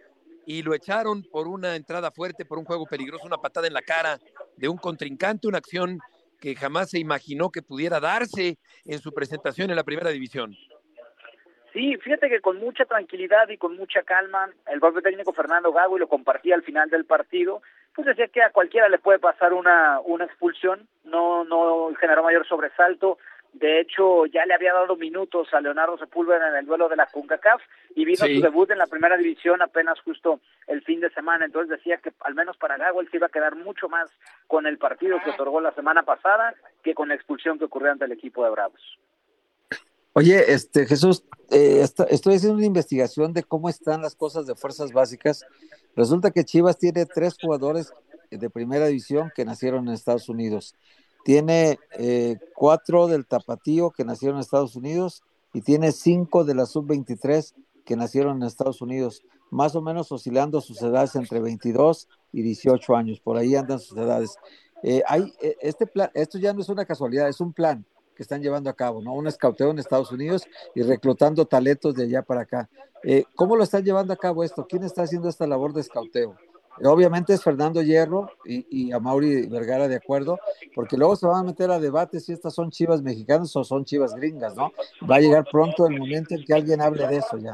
y 0.46 0.62
lo 0.62 0.72
echaron 0.72 1.24
por 1.24 1.48
una 1.48 1.74
entrada 1.74 2.12
fuerte, 2.12 2.44
por 2.44 2.58
un 2.58 2.64
juego 2.64 2.86
peligroso, 2.86 3.26
una 3.26 3.38
patada 3.38 3.66
en 3.66 3.74
la 3.74 3.82
cara 3.82 4.20
de 4.56 4.68
un 4.68 4.76
contrincante, 4.76 5.48
una 5.48 5.58
acción 5.58 5.98
que 6.40 6.54
jamás 6.54 6.90
se 6.90 7.00
imaginó 7.00 7.50
que 7.50 7.60
pudiera 7.60 7.98
darse 7.98 8.56
en 8.84 9.00
su 9.00 9.12
presentación 9.12 9.68
en 9.68 9.74
la 9.74 9.82
primera 9.82 10.10
división? 10.10 10.54
Sí, 11.72 11.96
fíjate 11.96 12.28
que 12.28 12.40
con 12.40 12.58
mucha 12.58 12.84
tranquilidad 12.84 13.48
y 13.48 13.58
con 13.58 13.76
mucha 13.76 14.04
calma, 14.04 14.48
el 14.70 14.78
propio 14.78 15.02
técnico 15.02 15.32
Fernando 15.32 15.72
Gago, 15.72 15.96
y 15.96 16.00
lo 16.00 16.08
compartía 16.08 16.54
al 16.54 16.62
final 16.62 16.88
del 16.88 17.04
partido, 17.04 17.62
pues 17.96 18.06
decía 18.06 18.28
que 18.28 18.42
a 18.42 18.52
cualquiera 18.52 18.88
le 18.88 19.00
puede 19.00 19.18
pasar 19.18 19.52
una, 19.52 19.98
una 20.04 20.24
expulsión, 20.24 20.86
no, 21.02 21.42
no 21.42 21.92
generó 21.98 22.22
mayor 22.22 22.46
sobresalto, 22.46 23.18
De 23.54 23.80
hecho, 23.80 24.26
ya 24.26 24.44
le 24.46 24.54
había 24.54 24.72
dado 24.72 24.94
minutos 24.96 25.48
a 25.52 25.61
Leonardo 25.61 25.98
Sepúlveda 25.98 26.48
en 26.50 26.56
el 26.56 26.66
duelo 26.66 26.88
de 26.88 26.96
la 26.96 27.06
CONCACAF 27.06 27.61
y 27.96 28.04
vino 28.04 28.24
Sí. 28.26 28.37
su 28.37 28.42
debut 28.42 28.70
en 28.70 28.78
la 28.78 28.87
primera 28.87 29.16
división 29.16 29.62
apenas 29.62 29.98
justo 30.00 30.40
el 30.66 30.82
fin 30.82 31.00
de 31.00 31.11
semana. 31.11 31.46
Entonces 31.46 31.70
decía 31.70 31.96
que 31.96 32.12
al 32.20 32.34
menos 32.34 32.56
para 32.58 32.76
Gago 32.76 33.00
él 33.00 33.08
se 33.11 33.16
iba 33.16 33.26
a 33.26 33.30
quedar 33.30 33.56
mucho 33.56 33.88
más 33.88 34.08
con 34.46 34.66
el 34.66 34.78
partido 34.78 35.18
que 35.24 35.30
otorgó 35.30 35.61
la 35.61 35.72
semana 35.74 36.02
pasada 36.04 36.54
que 36.84 36.94
con 36.94 37.08
la 37.08 37.14
expulsión 37.14 37.58
que 37.58 37.64
ocurrió 37.64 37.90
ante 37.90 38.04
el 38.04 38.12
equipo 38.12 38.44
de 38.44 38.50
Bravos. 38.50 38.98
Oye, 40.12 40.52
este 40.52 40.87
Jesús, 40.87 41.24
eh, 41.50 41.80
estoy 42.11 42.34
haciendo 42.34 42.56
una 42.58 42.66
investigación 42.66 43.32
de 43.32 43.44
cómo 43.44 43.68
están 43.68 44.02
las 44.02 44.14
cosas 44.14 44.46
de 44.46 44.54
fuerzas 44.56 44.92
básicas. 44.92 45.44
Resulta 45.96 46.30
que 46.30 46.44
Chivas 46.44 46.78
tiene 46.78 47.06
tres 47.06 47.37
jugadores 47.40 47.92
de 48.30 48.50
primera 48.50 48.87
división 48.87 49.32
que 49.34 49.44
nacieron 49.44 49.88
en 49.88 49.94
Estados 49.94 50.28
Unidos. 50.28 50.74
Tiene 51.28 51.78
eh, 51.98 52.38
cuatro 52.54 53.06
del 53.06 53.26
Tapatío 53.26 53.90
que 53.90 54.02
nacieron 54.02 54.38
en 54.38 54.40
Estados 54.40 54.76
Unidos 54.76 55.22
y 55.52 55.60
tiene 55.60 55.92
cinco 55.92 56.42
de 56.42 56.54
la 56.54 56.64
Sub-23 56.64 57.52
que 57.84 57.96
nacieron 57.96 58.38
en 58.38 58.44
Estados 58.44 58.80
Unidos, 58.80 59.22
más 59.50 59.76
o 59.76 59.82
menos 59.82 60.10
oscilando 60.10 60.62
sus 60.62 60.80
edades 60.80 61.16
entre 61.16 61.40
22 61.40 62.08
y 62.32 62.40
18 62.40 62.96
años. 62.96 63.20
Por 63.20 63.36
ahí 63.36 63.54
andan 63.56 63.78
sus 63.78 63.98
edades. 63.98 64.36
Eh, 64.82 65.02
hay, 65.06 65.30
eh, 65.42 65.54
este 65.60 65.86
plan, 65.86 66.10
esto 66.14 66.38
ya 66.38 66.54
no 66.54 66.62
es 66.62 66.70
una 66.70 66.86
casualidad, 66.86 67.28
es 67.28 67.42
un 67.42 67.52
plan 67.52 67.84
que 68.16 68.22
están 68.22 68.40
llevando 68.40 68.70
a 68.70 68.72
cabo, 68.72 69.02
¿no? 69.02 69.12
Un 69.12 69.26
escauteo 69.26 69.70
en 69.70 69.78
Estados 69.78 70.10
Unidos 70.10 70.44
y 70.74 70.80
reclutando 70.80 71.44
talentos 71.44 71.94
de 71.94 72.04
allá 72.04 72.22
para 72.22 72.40
acá. 72.40 72.70
¿Cómo 73.34 73.54
lo 73.54 73.64
están 73.64 73.84
llevando 73.84 74.14
a 74.14 74.16
cabo 74.16 74.44
esto? 74.44 74.66
¿Quién 74.66 74.82
está 74.82 75.02
haciendo 75.02 75.28
esta 75.28 75.46
labor 75.46 75.74
de 75.74 75.82
escauteo? 75.82 76.36
Obviamente 76.84 77.32
es 77.34 77.42
Fernando 77.42 77.82
Hierro 77.82 78.30
y, 78.44 78.66
y 78.88 78.92
a 78.92 78.98
Mauri 79.00 79.46
Vergara 79.48 79.88
de 79.88 79.96
acuerdo, 79.96 80.38
porque 80.74 80.96
luego 80.96 81.16
se 81.16 81.26
van 81.26 81.40
a 81.40 81.42
meter 81.44 81.70
a 81.70 81.78
debate 81.78 82.20
si 82.20 82.32
estas 82.32 82.54
son 82.54 82.70
chivas 82.70 83.02
mexicanas 83.02 83.54
o 83.56 83.64
son 83.64 83.84
chivas 83.84 84.14
gringas, 84.14 84.54
¿no? 84.56 84.72
Va 85.10 85.16
a 85.16 85.20
llegar 85.20 85.44
pronto 85.50 85.86
el 85.86 85.98
momento 85.98 86.34
en 86.34 86.44
que 86.44 86.54
alguien 86.54 86.80
hable 86.80 87.06
de 87.06 87.16
eso 87.16 87.36
ya. 87.38 87.52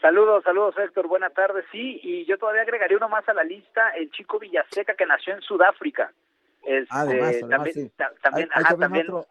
Saludos, 0.00 0.44
saludos 0.44 0.74
Héctor, 0.78 1.08
buena 1.08 1.30
tarde. 1.30 1.64
Sí, 1.72 1.98
y 2.02 2.24
yo 2.26 2.38
todavía 2.38 2.62
agregaría 2.62 2.96
uno 2.96 3.08
más 3.08 3.28
a 3.28 3.34
la 3.34 3.42
lista, 3.44 3.90
el 3.90 4.10
chico 4.12 4.38
Villaseca 4.38 4.94
que 4.94 5.06
nació 5.06 5.34
en 5.34 5.40
Sudáfrica. 5.40 6.12
Este, 6.64 6.86
Además, 6.90 7.28
además, 7.34 7.50
también, 7.50 7.74
sí. 7.74 7.90
también, 8.22 8.48
Hay- 8.52 8.58
hay 8.58 8.64
ajá, 8.64 8.76
también 8.76 9.06
también. 9.06 9.10
otro, 9.10 9.26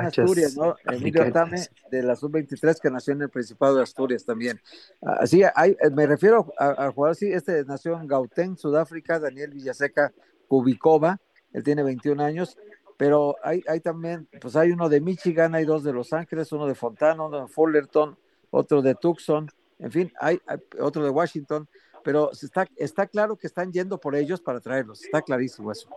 En 0.00 0.06
Asturias, 0.24 0.56
¿no? 0.56 0.76
Emilio 0.96 1.22
Atame, 1.28 1.56
de 1.90 2.02
la 2.02 2.16
sub-23, 2.16 2.80
que 2.80 2.90
nació 2.90 3.14
en 3.14 3.22
el 3.22 3.30
Principado 3.30 3.76
de 3.76 3.82
Asturias 3.82 4.24
también. 4.24 4.60
Así, 5.00 5.42
hay, 5.54 5.70
eh, 5.80 5.90
me 5.90 6.06
refiero 6.06 6.52
a- 6.58 6.70
al 6.72 6.92
jugador, 6.92 7.16
sí, 7.16 7.32
este 7.32 7.64
nació 7.64 7.98
en 8.00 8.06
Gauteng, 8.06 8.56
Sudáfrica, 8.56 9.18
Daniel 9.18 9.52
Villaseca 9.52 10.12
Kubikova, 10.48 11.18
él 11.52 11.62
tiene 11.62 11.82
21 11.82 12.20
años, 12.20 12.58
pero 12.98 13.36
hay, 13.42 13.62
hay 13.68 13.80
también, 13.80 14.28
pues 14.40 14.54
hay 14.54 14.70
uno 14.70 14.88
de 14.88 15.00
Michigan, 15.00 15.54
hay 15.54 15.64
dos 15.64 15.82
de 15.82 15.92
Los 15.92 16.12
Ángeles, 16.12 16.52
uno 16.52 16.66
de 16.66 16.74
Fontana, 16.74 17.24
uno 17.24 17.40
de 17.42 17.48
Fullerton, 17.48 18.16
otro 18.50 18.82
de 18.82 18.94
Tucson, 18.94 19.48
en 19.78 19.90
fin, 19.90 20.12
hay, 20.20 20.40
hay 20.46 20.58
otro 20.78 21.02
de 21.02 21.10
Washington, 21.10 21.66
pero 22.04 22.30
está, 22.32 22.66
está 22.76 23.06
claro 23.06 23.36
que 23.36 23.46
están 23.46 23.72
yendo 23.72 23.98
por 23.98 24.14
ellos 24.14 24.40
para 24.40 24.60
traerlos, 24.60 25.02
está 25.04 25.22
clarísimo 25.22 25.72
eso. 25.72 25.88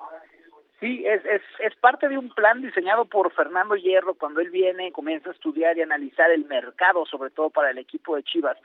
Sí, 0.79 1.05
es, 1.05 1.23
es, 1.25 1.41
es 1.59 1.75
parte 1.77 2.09
de 2.09 2.17
un 2.17 2.29
plan 2.29 2.61
diseñado 2.61 3.05
por 3.05 3.31
Fernando 3.31 3.75
Hierro 3.75 4.15
cuando 4.15 4.41
él 4.41 4.49
viene, 4.49 4.91
comienza 4.91 5.29
a 5.29 5.33
estudiar 5.33 5.77
y 5.77 5.81
analizar 5.81 6.29
el 6.31 6.45
mercado, 6.45 7.05
sobre 7.05 7.29
todo 7.29 7.49
para 7.49 7.71
el 7.71 7.77
equipo 7.77 8.15
de 8.15 8.23
Chivas. 8.23 8.57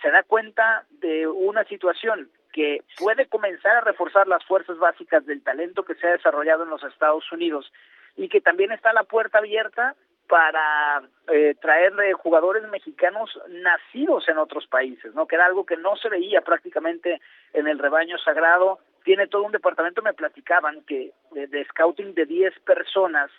Se 0.00 0.10
da 0.10 0.22
cuenta 0.22 0.84
de 0.90 1.26
una 1.26 1.64
situación 1.64 2.30
que 2.52 2.82
puede 2.98 3.26
comenzar 3.26 3.76
a 3.76 3.80
reforzar 3.82 4.26
las 4.26 4.44
fuerzas 4.44 4.78
básicas 4.78 5.26
del 5.26 5.42
talento 5.42 5.84
que 5.84 5.94
se 5.96 6.06
ha 6.06 6.12
desarrollado 6.12 6.64
en 6.64 6.70
los 6.70 6.82
Estados 6.82 7.30
Unidos 7.30 7.70
y 8.16 8.28
que 8.28 8.40
también 8.40 8.72
está 8.72 8.92
la 8.92 9.04
puerta 9.04 9.38
abierta 9.38 9.94
para 10.28 11.02
eh, 11.28 11.54
traerle 11.60 12.12
jugadores 12.12 12.68
mexicanos 12.68 13.30
nacidos 13.48 14.28
en 14.28 14.38
otros 14.38 14.66
países, 14.66 15.14
¿no? 15.14 15.26
Que 15.26 15.36
era 15.36 15.46
algo 15.46 15.64
que 15.64 15.76
no 15.76 15.96
se 15.96 16.08
veía 16.08 16.42
prácticamente 16.42 17.20
en 17.54 17.66
el 17.66 17.78
rebaño 17.78 18.18
sagrado. 18.18 18.78
Tiene 19.04 19.26
todo 19.26 19.44
un 19.44 19.52
departamento, 19.52 20.02
me 20.02 20.12
platicaban, 20.12 20.82
que 20.82 21.12
de, 21.32 21.64
scouting 21.66 22.14
de 22.14 22.26
10 22.26 22.58
personas 22.60 23.30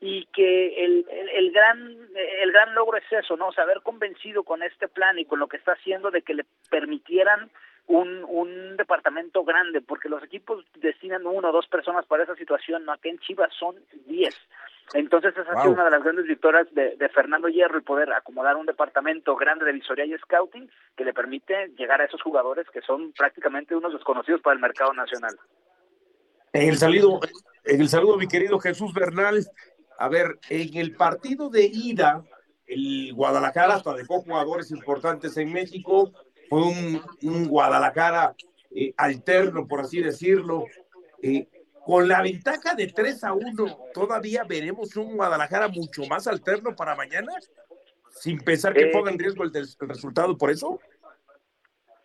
y 0.00 0.26
que 0.26 0.84
el, 0.84 1.06
el, 1.10 1.28
el, 1.30 1.52
gran 1.52 1.78
el 2.40 2.52
gran 2.52 2.74
logro 2.74 2.98
es 2.98 3.10
eso, 3.10 3.36
¿no? 3.36 3.48
O 3.48 3.52
sea, 3.52 3.64
haber 3.64 3.80
convencido 3.82 4.42
con 4.42 4.62
este 4.62 4.88
plan 4.88 5.18
y 5.18 5.24
con 5.24 5.38
lo 5.38 5.48
que 5.48 5.56
está 5.56 5.72
haciendo 5.72 6.10
de 6.10 6.22
que 6.22 6.34
le 6.34 6.44
permitieran 6.68 7.50
un, 7.86 8.24
un 8.26 8.76
departamento 8.76 9.44
grande, 9.44 9.80
porque 9.82 10.08
los 10.08 10.22
equipos 10.22 10.64
destinan 10.76 11.26
uno 11.26 11.48
o 11.50 11.52
dos 11.52 11.66
personas 11.68 12.06
para 12.06 12.24
esa 12.24 12.34
situación, 12.36 12.84
¿no? 12.84 12.92
Aquí 12.92 13.08
en 13.10 13.18
Chivas 13.18 13.52
son 13.58 13.76
10. 14.06 14.34
Entonces 14.94 15.32
esa 15.36 15.52
ha 15.52 15.62
sido 15.62 15.64
Wow. 15.64 15.72
una 15.74 15.84
de 15.84 15.90
las 15.90 16.02
grandes 16.02 16.26
victorias 16.26 16.66
de, 16.74 16.96
de 16.96 17.08
Fernando 17.08 17.48
Hierro, 17.48 17.76
el 17.76 17.82
poder 17.84 18.12
acomodar 18.12 18.56
un 18.56 18.66
departamento 18.66 19.34
grande 19.36 19.64
de 19.64 19.72
visoría 19.72 20.04
y 20.04 20.16
scouting 20.18 20.70
que 20.96 21.04
le 21.04 21.14
permite 21.14 21.68
llegar 21.78 22.00
a 22.00 22.04
esos 22.04 22.20
jugadores 22.22 22.66
que 22.70 22.82
son 22.82 23.12
prácticamente 23.12 23.74
unos 23.74 23.92
desconocidos 23.94 24.40
para 24.42 24.54
el 24.54 24.60
mercado 24.60 24.92
nacional. 24.92 25.36
En 26.52 26.68
el 26.68 26.76
saludo, 26.76 27.20
en 27.64 27.80
el 27.80 27.88
saludo, 27.88 28.16
mi 28.16 28.28
querido 28.28 28.58
Jesús 28.58 28.92
Bernal. 28.92 29.44
A 29.98 30.08
ver, 30.08 30.38
en 30.50 30.76
el 30.76 30.94
partido 30.96 31.48
de 31.50 31.64
ida, 31.72 32.22
el 32.66 33.12
Guadalajara 33.14 33.74
hasta 33.74 33.94
dejó 33.94 34.20
jugadores 34.20 34.70
importantes 34.70 35.36
en 35.36 35.52
México. 35.52 36.12
Fue 36.54 36.62
un, 36.62 37.02
un 37.22 37.48
Guadalajara 37.48 38.32
eh, 38.70 38.94
alterno, 38.96 39.66
por 39.66 39.80
así 39.80 40.00
decirlo. 40.00 40.66
Eh, 41.20 41.48
con 41.84 42.06
la 42.06 42.22
ventaja 42.22 42.76
de 42.76 42.86
3 42.86 43.24
a 43.24 43.32
1, 43.32 43.78
¿todavía 43.92 44.44
veremos 44.44 44.94
un 44.96 45.16
Guadalajara 45.16 45.66
mucho 45.66 46.02
más 46.08 46.28
alterno 46.28 46.76
para 46.76 46.94
mañana? 46.94 47.32
Sin 48.10 48.38
pensar 48.38 48.72
que 48.72 48.82
Eh, 48.84 48.90
ponga 48.92 49.10
en 49.10 49.18
riesgo 49.18 49.42
el, 49.42 49.50
des- 49.50 49.76
el 49.80 49.88
resultado 49.88 50.38
por 50.38 50.52
eso. 50.52 50.78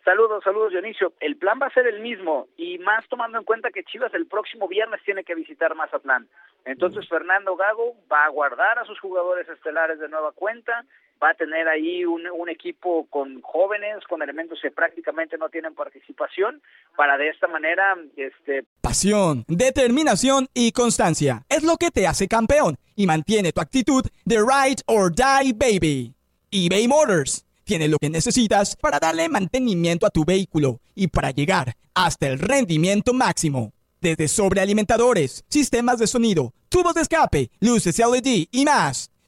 Saludos, 0.04 0.42
saludos 0.42 0.70
Dionisio. 0.72 1.12
El 1.20 1.36
plan 1.36 1.60
va 1.62 1.66
a 1.66 1.72
ser 1.74 1.86
el 1.86 2.00
mismo 2.00 2.48
y 2.56 2.78
más 2.78 3.06
tomando 3.08 3.38
en 3.38 3.44
cuenta 3.44 3.70
que 3.70 3.84
Chivas 3.84 4.12
el 4.14 4.26
próximo 4.26 4.66
viernes 4.66 5.00
tiene 5.04 5.22
que 5.22 5.36
visitar 5.36 5.76
Mazatlán. 5.76 6.28
Entonces 6.64 7.08
Fernando 7.08 7.54
Gago 7.54 7.94
va 8.10 8.24
a 8.24 8.30
guardar 8.30 8.80
a 8.80 8.84
sus 8.84 8.98
jugadores 8.98 9.48
estelares 9.48 10.00
de 10.00 10.08
nueva 10.08 10.32
cuenta, 10.32 10.84
va 11.22 11.30
a 11.30 11.34
tener 11.34 11.68
ahí 11.68 12.04
un, 12.04 12.20
equipo 12.48 13.06
con 13.08 13.40
jóvenes, 13.42 14.04
con 14.08 14.22
elementos 14.22 14.58
que 14.60 14.70
prácticamente 14.70 15.38
no 15.38 15.48
tienen 15.48 15.74
participación, 15.74 16.60
para 16.96 17.16
de 17.16 17.28
esta 17.28 17.46
manera 17.46 17.96
este, 18.16 18.64
Pasión, 18.80 19.44
determinación 19.46 20.48
y 20.52 20.72
constancia 20.72 21.44
es 21.48 21.62
lo 21.62 21.76
que 21.76 21.90
te 21.90 22.06
hace 22.06 22.26
campeón 22.26 22.76
y 22.96 23.06
mantiene 23.06 23.52
tu 23.52 23.60
actitud 23.60 24.04
de 24.24 24.38
ride 24.38 24.82
or 24.86 25.14
die 25.14 25.52
baby. 25.52 26.14
eBay 26.50 26.88
Motors 26.88 27.46
tiene 27.64 27.86
lo 27.86 27.98
que 27.98 28.10
necesitas 28.10 28.74
para 28.74 28.98
darle 28.98 29.28
mantenimiento 29.28 30.06
a 30.06 30.10
tu 30.10 30.24
vehículo 30.24 30.80
y 30.96 31.06
para 31.06 31.30
llegar 31.30 31.76
hasta 31.94 32.26
el 32.26 32.38
rendimiento 32.38 33.12
máximo. 33.12 33.72
Desde 34.00 34.28
sobrealimentadores, 34.28 35.44
sistemas 35.48 35.98
de 35.98 36.06
sonido, 36.06 36.52
tubos 36.68 36.94
de 36.94 37.02
escape, 37.02 37.50
luces 37.60 37.98
LED 37.98 38.46
y 38.50 38.64
más. 38.64 39.10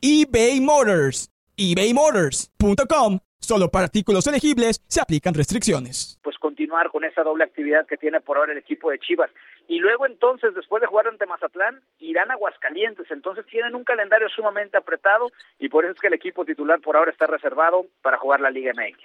eBay 0.00 0.60
Motors. 0.60 1.30
ebaymotors.com. 1.56 3.18
Solo 3.40 3.68
para 3.68 3.86
artículos 3.86 4.26
elegibles 4.26 4.80
se 4.86 5.00
aplican 5.00 5.34
restricciones. 5.34 6.18
pues 6.22 6.36
continuar 6.38 6.90
con 6.90 7.04
esa 7.04 7.22
doble 7.22 7.44
actividad 7.44 7.86
que 7.86 7.96
tiene 7.96 8.20
por 8.20 8.36
ahora 8.36 8.52
el 8.52 8.58
equipo 8.58 8.90
de 8.90 8.98
Chivas. 8.98 9.30
Y 9.68 9.78
luego 9.78 10.06
entonces, 10.06 10.54
después 10.54 10.80
de 10.80 10.86
jugar 10.86 11.08
ante 11.08 11.26
Mazatlán, 11.26 11.80
irán 11.98 12.30
a 12.30 12.34
Aguascalientes. 12.34 13.10
Entonces 13.10 13.46
tienen 13.46 13.74
un 13.74 13.84
calendario 13.84 14.28
sumamente 14.28 14.76
apretado 14.76 15.30
y 15.58 15.68
por 15.68 15.84
eso 15.84 15.94
es 15.94 16.00
que 16.00 16.08
el 16.08 16.14
equipo 16.14 16.44
titular 16.44 16.80
por 16.80 16.96
ahora 16.96 17.10
está 17.10 17.26
reservado 17.26 17.86
para 18.02 18.18
jugar 18.18 18.40
la 18.40 18.50
Liga 18.50 18.72
MX. 18.74 18.98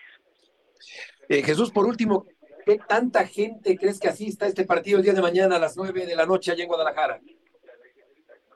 Eh, 1.29 1.43
Jesús, 1.43 1.71
por 1.71 1.85
último, 1.85 2.25
¿qué 2.65 2.79
tanta 2.87 3.25
gente 3.25 3.77
crees 3.77 3.99
que 3.99 4.09
asista 4.09 4.45
a 4.45 4.49
este 4.49 4.65
partido 4.65 4.97
el 4.97 5.03
día 5.03 5.13
de 5.13 5.21
mañana 5.21 5.55
a 5.55 5.59
las 5.59 5.77
9 5.77 6.05
de 6.05 6.15
la 6.15 6.25
noche 6.25 6.51
allá 6.51 6.63
en 6.63 6.69
Guadalajara? 6.69 7.19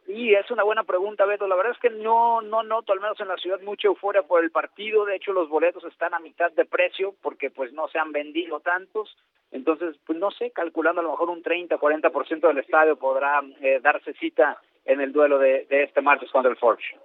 Y 0.08 0.34
es 0.34 0.50
una 0.52 0.64
buena 0.64 0.84
pregunta, 0.84 1.26
Beto. 1.26 1.48
La 1.48 1.56
verdad 1.56 1.74
es 1.74 1.80
que 1.80 1.90
no, 1.90 2.42
no 2.42 2.64
noto, 2.64 2.94
al 2.94 3.02
menos 3.02 3.20
en 3.20 3.28
la 3.28 3.36
ciudad, 3.36 3.60
mucha 3.62 3.90
euforia 3.90 4.24
por 4.24 4.42
el 4.42 4.52
partido. 4.52 5.04
De 5.04 5.16
hecho, 5.16 5.34
los 5.34 5.50
boletos 5.50 5.84
están 5.84 6.14
a 6.14 6.20
mitad 6.20 6.52
de 6.54 6.64
precio 6.64 7.14
porque 7.22 7.52
pues 7.52 7.74
no 7.74 7.90
se 7.90 8.00
han 8.00 8.14
vendido 8.14 8.62
tantos. 8.62 9.16
Entonces, 9.52 9.96
pues 10.06 10.18
no 10.18 10.32
sé, 10.32 10.52
calculando 10.52 11.02
a 11.02 11.04
lo 11.04 11.12
mejor 11.12 11.30
un 11.30 11.44
30, 11.44 11.78
40% 11.78 12.48
del 12.48 12.58
estadio 12.60 12.96
podrá 12.96 13.42
eh, 13.62 13.80
darse 13.82 14.14
cita 14.14 14.62
en 14.86 15.02
el 15.02 15.12
duelo 15.12 15.40
de, 15.40 15.66
de 15.70 15.84
este 15.84 16.02
martes 16.02 16.32
contra 16.32 16.52
el 16.52 16.58
Forge. 16.58 16.98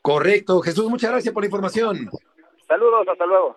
Correcto. 0.00 0.60
Jesús, 0.60 0.88
muchas 0.88 1.10
gracias 1.10 1.32
por 1.32 1.42
la 1.42 1.46
información. 1.46 2.08
Saludos, 2.66 3.06
hasta 3.06 3.26
luego. 3.26 3.56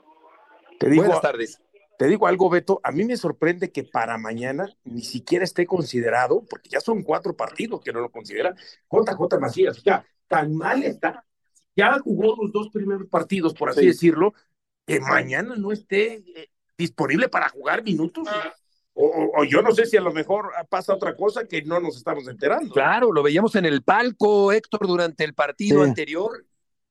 Te 0.77 0.89
digo, 0.89 1.03
Buenas 1.03 1.21
tardes. 1.21 1.61
Te 1.97 2.05
digo 2.07 2.27
algo, 2.27 2.49
Beto, 2.49 2.79
a 2.83 2.91
mí 2.91 3.03
me 3.05 3.17
sorprende 3.17 3.71
que 3.71 3.83
para 3.83 4.17
mañana 4.19 4.69
ni 4.83 5.01
siquiera 5.01 5.43
esté 5.43 5.65
considerado, 5.65 6.45
porque 6.47 6.69
ya 6.69 6.79
son 6.79 7.01
cuatro 7.01 7.35
partidos 7.35 7.81
que 7.81 7.91
no 7.91 7.99
lo 7.99 8.11
considera, 8.11 8.55
JJ 8.91 9.39
Macías. 9.39 9.79
O 9.79 9.81
sea, 9.81 10.05
tan 10.27 10.55
mal 10.55 10.83
está. 10.83 11.25
Ya 11.75 11.97
jugó 11.99 12.35
los 12.41 12.51
dos 12.51 12.69
primeros 12.69 13.07
partidos, 13.07 13.53
por 13.55 13.69
así 13.69 13.81
Sí. 13.81 13.87
decirlo, 13.87 14.33
que 14.85 14.99
mañana 14.99 15.55
no 15.57 15.71
esté 15.71 16.23
eh, 16.35 16.49
disponible 16.77 17.29
para 17.29 17.49
jugar 17.49 17.83
minutos. 17.83 18.27
O, 18.93 19.05
o- 19.05 19.41
o 19.41 19.43
yo 19.43 19.61
no 19.61 19.71
sé 19.71 19.85
si 19.85 19.97
a 19.97 20.01
lo 20.01 20.11
mejor 20.11 20.51
pasa 20.69 20.93
otra 20.93 21.15
cosa 21.15 21.47
que 21.47 21.61
no 21.63 21.79
nos 21.79 21.97
estamos 21.97 22.27
enterando. 22.27 22.73
Claro, 22.73 23.11
lo 23.11 23.21
veíamos 23.23 23.55
en 23.55 23.65
el 23.65 23.81
palco, 23.83 24.51
Héctor, 24.51 24.87
durante 24.87 25.23
el 25.23 25.33
partido 25.33 25.83
Sí. 25.83 25.89
anterior. 25.89 26.45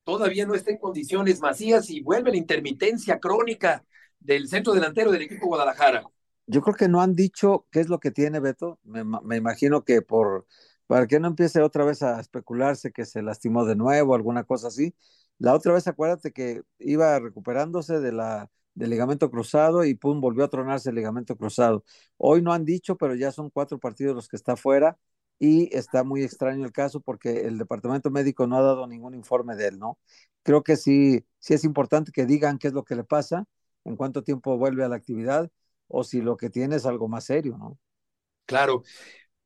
Todavía 0.05 0.47
no 0.47 0.55
está 0.55 0.71
en 0.73 0.79
condiciones 0.79 1.41
Macías 1.41 1.91
y 1.91 2.01
vuelve 2.01 2.31
la 2.33 2.37
intermitencia 2.37 3.19
crónica 3.19 3.85
del 4.21 4.49
centro 4.49 4.73
delantero 4.75 5.11
del 5.11 5.23
equipo 5.23 5.47
Guadalajara. 5.47 6.05
Yo 6.47 6.63
creo 6.63 6.75
que 6.77 6.89
no 6.89 7.01
han 7.01 7.15
dicho 7.15 7.67
qué 7.73 7.81
es 7.81 7.89
lo 7.89 7.99
que 8.01 8.11
tiene 8.11 8.41
Beto. 8.41 8.79
Me, 8.85 9.05
ma- 9.05 9.21
me 9.23 9.37
imagino 9.37 9.85
que 9.85 10.03
por 10.03 10.47
para 10.87 11.07
que 11.09 11.19
no 11.19 11.27
empiece 11.29 11.61
otra 11.63 11.85
vez 11.85 12.03
a 12.03 12.21
especularse 12.21 12.93
que 12.93 13.05
se 13.05 13.21
lastimó 13.23 13.65
de 13.65 13.75
nuevo, 13.75 14.15
alguna 14.15 14.45
cosa 14.45 14.69
así. 14.69 14.95
La 15.39 15.53
otra 15.55 15.73
vez 15.75 15.87
acuérdate 15.89 16.33
que 16.33 16.63
iba 16.79 17.19
recuperándose 17.19 17.99
de 18.01 18.13
la 18.13 18.51
del 18.75 18.91
ligamento 18.91 19.31
cruzado 19.31 19.85
y 19.85 19.95
pum, 19.95 20.21
volvió 20.21 20.45
a 20.45 20.49
tronarse 20.51 20.91
el 20.91 20.97
ligamento 20.97 21.37
cruzado. 21.37 21.83
Hoy 22.19 22.43
no 22.43 22.53
han 22.53 22.65
dicho, 22.65 22.97
pero 22.97 23.15
ya 23.15 23.33
son 23.33 23.51
cuatro 23.51 23.79
partidos 23.81 24.15
los 24.15 24.29
que 24.29 24.37
está 24.37 24.55
fuera 24.57 24.99
y 25.39 25.75
está 25.77 26.05
muy 26.05 26.23
extraño 26.23 26.65
el 26.65 26.73
caso 26.73 27.01
porque 27.01 27.41
el 27.47 27.59
departamento 27.59 28.11
médico 28.11 28.47
no 28.47 28.57
ha 28.59 28.63
dado 28.63 28.87
ningún 28.87 29.15
informe 29.15 29.57
de 29.57 29.69
él, 29.69 29.79
¿no? 29.79 29.99
Creo 30.43 30.63
que 30.63 30.77
sí, 30.77 31.25
sí 31.39 31.55
es 31.55 31.65
importante 31.65 32.13
que 32.13 32.27
digan 32.27 32.59
qué 32.59 32.69
es 32.69 32.75
lo 32.75 32.85
que 32.85 32.95
le 32.97 33.05
pasa, 33.05 33.47
en 33.87 33.97
cuánto 33.97 34.23
tiempo 34.23 34.57
vuelve 34.59 34.85
a 34.85 34.89
la 34.89 34.97
actividad 34.97 35.51
o 35.89 36.05
si 36.05 36.21
lo 36.21 36.37
que 36.37 36.51
tiene 36.51 36.77
es 36.77 36.87
algo 36.87 37.09
más 37.09 37.25
serio, 37.25 37.57
¿no? 37.57 37.79
Claro. 38.45 38.83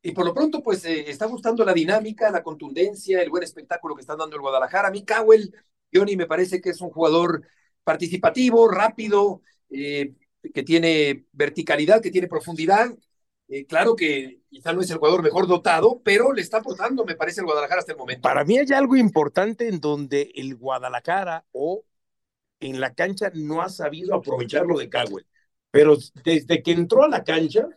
Y 0.01 0.11
por 0.11 0.25
lo 0.25 0.33
pronto, 0.33 0.63
pues 0.63 0.83
eh, 0.85 1.09
está 1.09 1.27
gustando 1.27 1.63
la 1.63 1.73
dinámica, 1.73 2.31
la 2.31 2.41
contundencia, 2.41 3.21
el 3.21 3.29
buen 3.29 3.43
espectáculo 3.43 3.95
que 3.95 4.01
está 4.01 4.15
dando 4.15 4.35
el 4.35 4.41
Guadalajara. 4.41 4.87
A 4.87 4.91
mí, 4.91 5.05
Cowell, 5.05 5.53
Johnny, 5.93 6.15
me 6.15 6.25
parece 6.25 6.59
que 6.59 6.71
es 6.71 6.81
un 6.81 6.89
jugador 6.89 7.43
participativo, 7.83 8.67
rápido, 8.67 9.41
eh, 9.69 10.13
que 10.53 10.63
tiene 10.63 11.25
verticalidad, 11.31 12.01
que 12.01 12.09
tiene 12.09 12.27
profundidad. 12.27 12.89
Eh, 13.47 13.65
claro 13.65 13.95
que 13.95 14.41
quizá 14.49 14.73
no 14.73 14.81
es 14.81 14.89
el 14.89 14.97
jugador 14.97 15.21
mejor 15.21 15.45
dotado, 15.45 16.01
pero 16.03 16.33
le 16.33 16.41
está 16.41 16.57
aportando, 16.57 17.05
me 17.05 17.15
parece, 17.15 17.41
el 17.41 17.45
Guadalajara 17.45 17.79
hasta 17.79 17.91
el 17.91 17.97
momento. 17.97 18.21
Para 18.21 18.43
mí 18.43 18.57
hay 18.57 18.71
algo 18.73 18.95
importante 18.95 19.67
en 19.67 19.79
donde 19.79 20.31
el 20.33 20.55
Guadalajara 20.55 21.45
o 21.51 21.83
en 22.61 22.79
la 22.79 22.93
cancha 22.93 23.31
no 23.33 23.61
ha 23.61 23.69
sabido 23.69 24.15
aprovecharlo 24.15 24.77
de 24.79 24.89
Cagüey. 24.89 25.25
Pero 25.71 25.97
desde 26.23 26.63
que 26.63 26.71
entró 26.71 27.03
a 27.03 27.09
la 27.09 27.23
cancha, 27.23 27.67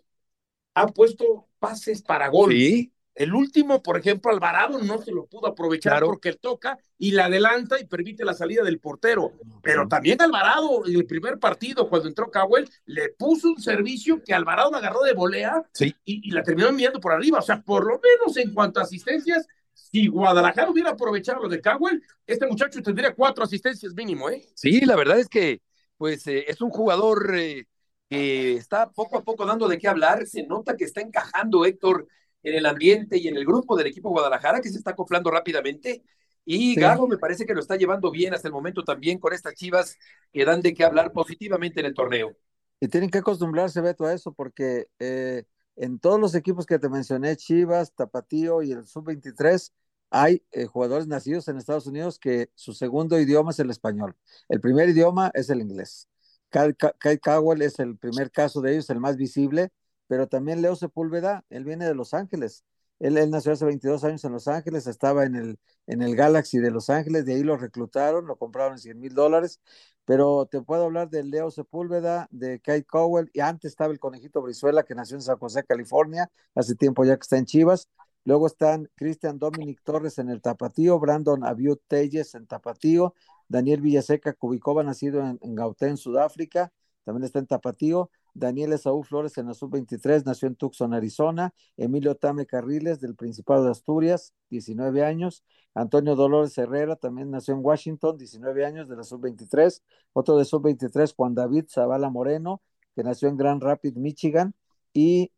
ha 0.75 0.87
puesto 0.89 1.49
pases 1.59 2.03
para 2.03 2.29
gol. 2.29 2.53
Sí. 2.53 2.91
El 3.15 3.33
último, 3.33 3.81
por 3.81 3.97
ejemplo, 3.97 4.33
Alvarado 4.33 4.81
no 4.83 5.01
se 5.01 5.13
lo 5.13 5.27
pudo 5.27 5.47
aprovechar 5.47 5.93
Claro. 5.93 6.07
porque 6.07 6.31
él 6.31 6.39
toca 6.41 6.77
y 6.99 7.13
la 7.13 7.27
adelanta 7.27 7.79
y 7.79 7.85
permite 7.87 8.25
la 8.25 8.35
salida 8.35 8.65
del 8.65 8.81
portero. 8.81 9.33
Pero 9.63 9.87
también 9.87 10.21
Alvarado, 10.21 10.85
en 10.85 10.97
el 10.97 11.07
primer 11.07 11.39
partido, 11.39 11.89
cuando 11.89 12.09
entró 12.09 12.29
Cowell, 12.33 12.69
le 12.87 13.11
puso 13.11 13.51
un 13.51 13.63
servicio 13.63 14.21
que 14.25 14.35
Alvarado 14.35 14.73
la 14.73 14.79
agarró 14.79 15.03
de 15.03 15.13
volea 15.13 15.63
Sí. 15.73 15.95
y, 16.05 16.29
y 16.29 16.33
la 16.33 16.43
terminó 16.43 16.69
enviando 16.69 16.99
por 16.99 17.13
arriba. 17.13 17.39
O 17.39 17.43
sea, 17.43 17.63
por 17.63 17.87
lo 17.87 18.01
menos 18.01 18.37
en 18.37 18.53
cuanto 18.53 18.81
a 18.81 18.83
asistencias, 18.83 19.47
si 19.75 20.07
Guadalajara 20.07 20.71
hubiera 20.71 20.91
aprovechado 20.91 21.43
lo 21.43 21.49
de 21.49 21.61
Cowell, 21.61 22.03
este 22.27 22.47
muchacho 22.47 22.81
tendría 22.83 23.15
cuatro 23.15 23.45
asistencias 23.45 23.95
mínimo, 23.95 24.31
¿eh? 24.31 24.47
Sí, 24.55 24.81
la 24.81 24.97
verdad 24.97 25.19
es 25.19 25.29
que 25.29 25.61
pues 25.97 26.27
eh, 26.27 26.45
es 26.49 26.61
un 26.61 26.71
jugador 26.71 27.35
eh, 27.37 27.67
que 28.09 28.55
está 28.55 28.91
poco 28.91 29.19
a 29.19 29.23
poco 29.25 29.47
dando 29.47 29.69
de 29.69 29.79
qué 29.79 29.89
hablar. 29.89 30.27
Se 30.27 30.43
nota 30.45 30.77
que 30.77 30.85
está 30.85 31.01
encajando 31.01 31.65
Héctor 31.65 32.09
en 32.43 32.55
el 32.55 32.67
ambiente 32.67 33.17
y 33.19 33.29
en 33.29 33.37
el 33.37 33.45
grupo 33.45 33.77
del 33.77 33.87
equipo 33.87 34.11
Guadalajara, 34.11 34.61
que 34.61 34.69
se 34.69 34.79
está 34.79 34.91
acoplando 34.91 35.31
rápidamente. 35.31 36.03
Y 36.45 36.75
Sí. 36.75 36.81
Gago 36.81 37.09
me 37.09 37.17
parece 37.17 37.47
que 37.47 37.55
lo 37.55 37.61
está 37.61 37.77
llevando 37.77 38.11
bien 38.11 38.35
hasta 38.35 38.49
el 38.49 38.53
momento 38.53 38.85
también 38.85 39.19
con 39.19 39.33
estas 39.33 39.55
chivas 39.55 39.97
que 40.33 40.45
dan 40.45 40.61
de 40.61 40.75
qué 40.75 40.85
hablar 40.85 41.13
positivamente 41.13 41.81
en 41.81 41.87
el 41.87 41.95
torneo. 41.95 42.37
Y 42.81 42.89
tienen 42.89 43.09
que 43.09 43.19
acostumbrarse, 43.19 43.81
Beto, 43.81 44.05
a 44.05 44.13
eso, 44.13 44.33
porque 44.33 44.89
eh, 44.99 45.45
en 45.77 45.99
todos 45.99 46.21
los 46.21 46.35
equipos 46.35 46.67
que 46.67 46.79
te 46.79 46.89
mencioné, 46.89 47.37
Chivas, 47.37 47.93
Tapatío 47.95 48.63
y 48.63 48.73
el 48.73 48.87
Sub-23, 48.87 49.73
hay 50.11 50.43
eh, 50.53 50.67
jugadores 50.67 51.07
nacidos 51.09 51.49
en 51.49 51.57
Estados 51.59 51.87
Unidos 51.87 52.19
que 52.19 52.51
su 52.55 52.73
segundo 52.75 53.19
idioma 53.19 53.51
es 53.51 53.59
el 53.59 53.71
español. 53.71 54.17
El 54.49 54.61
primer 54.61 54.89
idioma 54.91 55.31
es 55.35 55.51
el 55.51 55.61
inglés. 55.61 56.09
Kai 56.51 56.75
Ka- 56.75 56.95
Kai 56.99 57.19
Cowell 57.19 57.63
es 57.63 57.79
el 57.81 57.97
primer 57.99 58.31
caso 58.31 58.61
de 58.61 58.73
ellos, 58.73 58.91
el 58.91 59.01
más 59.01 59.17
visible, 59.17 59.71
pero 60.07 60.29
también 60.29 60.63
Leo 60.63 60.77
Sepúlveda, 60.77 61.45
él 61.51 61.65
viene 61.65 61.87
de 61.87 61.95
Los 61.95 62.15
Ángeles. 62.15 62.65
Él, 63.01 63.31
nació 63.31 63.53
hace 63.53 63.65
22 63.65 64.05
años 64.05 64.25
en 64.25 64.33
Los 64.33 64.49
Ángeles, 64.49 64.87
estaba 64.87 65.25
en 65.25 65.35
el, 65.35 65.59
en 65.87 66.03
el 66.03 66.17
Galaxy 66.17 66.59
de 66.59 66.71
Los 66.71 66.91
Ángeles, 66.91 67.25
de 67.25 67.35
ahí 67.35 67.43
lo 67.43 67.57
reclutaron, 67.57 68.27
lo 68.27 68.37
compraron 68.37 68.75
en 68.75 68.79
100 68.79 69.01
mil 69.01 69.15
dólares, 69.15 69.61
pero 70.05 70.47
te 70.47 70.63
puedo 70.63 70.85
hablar 70.85 71.11
de 71.11 71.25
Leo 71.25 71.51
Sepúlveda, 71.51 72.29
de 72.31 72.61
Kai 72.61 72.85
Cowell, 72.85 73.31
y 73.33 73.41
antes 73.41 73.73
estaba 73.73 73.93
el 73.93 73.99
Conejito 73.99 74.43
Brizuela, 74.43 74.85
que 74.85 74.95
nació 74.95 75.17
en 75.17 75.23
San 75.23 75.39
José, 75.39 75.65
California, 75.65 76.31
hace 76.55 76.75
tiempo 76.75 77.05
ya 77.05 77.17
que 77.17 77.23
está 77.23 77.37
en 77.39 77.47
Chivas. 77.47 77.89
Luego 78.27 78.47
están 78.47 78.89
Cristian 78.95 79.39
Dominic 79.39 79.83
Torres 79.83 80.19
en 80.19 80.31
el 80.31 80.41
Tapatío, 80.41 80.99
Brandon 80.99 81.45
Abiud 81.45 81.79
Telles 81.89 82.35
en 82.35 82.47
Tapatío, 82.47 83.15
Daniel 83.49 83.83
Villaseca 83.83 84.33
Cubicova, 84.33 84.83
nacido 84.83 85.21
en, 85.21 85.39
en 85.43 85.55
Gauteng, 85.55 85.99
Sudáfrica, 85.99 86.73
también 87.05 87.25
está 87.25 87.39
en 87.39 87.47
Tapatío. 87.47 88.11
Daniel 88.35 88.73
Esaú 88.73 89.05
Flores 89.05 89.39
en 89.39 89.47
la 89.47 89.55
sub-23, 89.55 90.25
nació 90.25 90.49
en 90.49 90.57
Tucson, 90.57 90.93
Arizona. 90.93 91.55
Emilio 91.77 92.17
Tame 92.17 92.47
Carriles 92.47 93.01
del 93.01 93.15
Principado 93.15 93.65
de 93.65 93.71
Asturias, 93.71 94.35
19 94.51 95.05
años. 95.05 95.45
Antonio 95.73 96.17
Dolores 96.17 96.57
Herrera 96.59 96.97
también 96.97 97.31
nació 97.31 97.55
en 97.55 97.61
Washington, 97.65 98.19
19 98.19 98.65
años 98.65 98.89
de 98.89 98.97
la 98.97 99.05
sub-23. 99.05 99.83
Otro 100.13 100.37
de 100.37 100.45
sub-23, 100.45 101.15
Juan 101.15 101.35
David 101.35 101.67
Zavala 101.69 102.11
Moreno, 102.11 102.61
que 102.95 103.05
nació 103.05 103.29
en 103.29 103.37
Grand 103.37 103.63
Rapids, 103.63 103.97
Michigan. 103.97 104.55
Y 104.93 105.33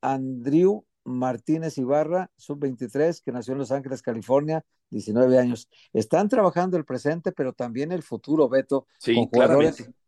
Andrew 0.00 0.84
Martínez 1.04 1.78
Ibarra, 1.78 2.30
sub-23, 2.36 3.22
que 3.22 3.32
nació 3.32 3.52
en 3.52 3.58
Los 3.58 3.72
Ángeles, 3.72 4.02
California, 4.02 4.64
19 4.90 5.38
años. 5.38 5.68
Están 5.92 6.28
trabajando 6.28 6.76
el 6.76 6.84
presente, 6.84 7.32
pero 7.32 7.52
también 7.52 7.92
el 7.92 8.02
futuro, 8.02 8.48
Beto, 8.48 8.86
Sí, 8.98 9.14
con 9.14 9.26
jugadores 9.26 9.76
claramente. 9.76 9.98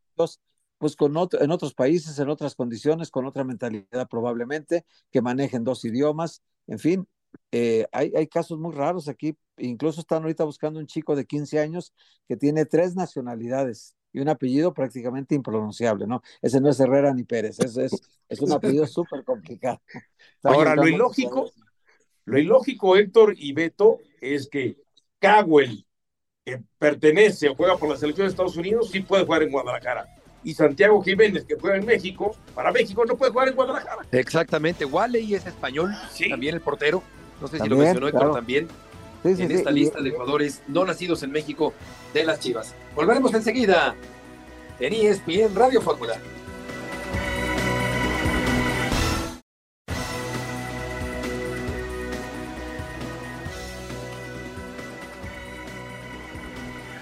Pues 0.80 0.96
con 0.96 1.14
otro, 1.18 1.42
en 1.42 1.50
otros 1.50 1.74
países, 1.74 2.18
en 2.18 2.30
otras 2.30 2.54
condiciones, 2.54 3.10
con 3.10 3.26
otra 3.26 3.44
mentalidad 3.44 4.08
probablemente, 4.08 4.86
que 5.12 5.20
manejen 5.20 5.62
dos 5.62 5.84
idiomas, 5.84 6.42
en 6.66 6.78
fin, 6.78 7.06
eh, 7.52 7.86
hay, 7.92 8.14
hay 8.16 8.26
casos 8.28 8.58
muy 8.58 8.74
raros 8.74 9.06
aquí, 9.06 9.36
incluso 9.58 10.00
están 10.00 10.22
ahorita 10.22 10.42
buscando 10.44 10.80
un 10.80 10.86
chico 10.86 11.14
de 11.14 11.26
15 11.26 11.60
años 11.60 11.92
que 12.26 12.38
tiene 12.38 12.64
tres 12.64 12.96
nacionalidades 12.96 13.94
y 14.10 14.20
un 14.20 14.30
apellido 14.30 14.72
prácticamente 14.72 15.34
impronunciable, 15.34 16.06
¿no? 16.06 16.22
Ese 16.40 16.62
no 16.62 16.70
es 16.70 16.80
Herrera 16.80 17.12
ni 17.12 17.24
Pérez, 17.24 17.60
es, 17.60 17.76
es, 17.76 17.92
es 18.26 18.40
un 18.40 18.52
apellido 18.52 18.86
súper 18.86 19.22
complicado. 19.22 19.82
Ahora, 20.42 20.74
lo 20.74 20.88
ilógico, 20.88 21.52
lo 22.24 22.38
ilógico, 22.38 22.96
Héctor 22.96 23.34
y 23.36 23.52
Beto, 23.52 23.98
es 24.18 24.48
que 24.48 24.78
Cowell, 25.20 25.84
que 26.42 26.62
pertenece 26.78 27.50
o 27.50 27.54
juega 27.54 27.76
por 27.76 27.90
la 27.90 27.98
selección 27.98 28.26
de 28.26 28.30
Estados 28.30 28.56
Unidos, 28.56 28.88
sí 28.90 29.00
puede 29.00 29.26
jugar 29.26 29.42
en 29.42 29.52
Guadalajara. 29.52 30.16
Y 30.42 30.54
Santiago 30.54 31.02
Jiménez, 31.02 31.44
que 31.44 31.56
juega 31.56 31.76
en 31.76 31.84
México, 31.84 32.34
para 32.54 32.72
México 32.72 33.04
no 33.04 33.16
puede 33.16 33.32
jugar 33.32 33.48
en 33.48 33.54
Guadalajara. 33.54 34.06
Exactamente. 34.10 34.84
Wally 34.84 35.34
es 35.34 35.46
español, 35.46 35.92
también 36.28 36.54
el 36.54 36.60
portero. 36.60 37.02
No 37.40 37.48
sé 37.48 37.58
si 37.58 37.68
lo 37.68 37.76
mencionó 37.76 38.06
Héctor 38.06 38.20
claro. 38.20 38.34
también. 38.34 38.68
Sí, 39.22 39.36
sí, 39.36 39.42
en 39.42 39.48
sí, 39.48 39.54
esta 39.54 39.70
lista 39.70 40.00
de 40.00 40.10
jugadores 40.10 40.62
no 40.66 40.84
nacidos 40.84 41.22
en 41.22 41.30
México 41.30 41.74
de 42.14 42.24
las 42.24 42.40
Chivas. 42.40 42.74
Volveremos 42.94 43.34
enseguida 43.34 43.94
en 44.78 44.92
ESPN 44.94 45.54
Radio 45.54 45.82
Fórmula. 45.82 46.16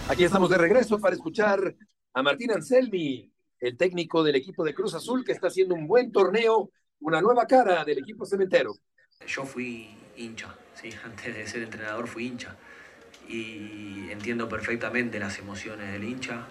Aquí 0.09 0.25
estamos 0.25 0.49
de 0.49 0.57
regreso 0.57 0.99
para 0.99 1.15
escuchar 1.15 1.77
a 2.19 2.23
Martín 2.25 2.51
Anselmi, 2.51 3.31
el 3.61 3.77
técnico 3.77 4.25
del 4.25 4.35
equipo 4.35 4.65
de 4.65 4.75
Cruz 4.75 4.93
Azul, 4.93 5.25
que 5.25 5.31
está 5.31 5.47
haciendo 5.47 5.77
un 5.77 5.87
buen 5.87 6.11
torneo, 6.11 6.73
una 6.99 7.21
nueva 7.21 7.47
cara 7.47 7.85
del 7.85 7.99
equipo 7.99 8.27
cementero. 8.27 8.75
Yo 9.25 9.45
fui 9.45 9.91
hincha, 10.17 10.53
¿sí? 10.75 10.91
antes 11.05 11.33
de 11.33 11.47
ser 11.47 11.63
entrenador 11.63 12.09
fui 12.09 12.27
hincha 12.27 12.57
y 13.29 14.09
entiendo 14.11 14.49
perfectamente 14.49 15.21
las 15.21 15.39
emociones 15.39 15.93
del 15.93 16.03
hincha 16.03 16.49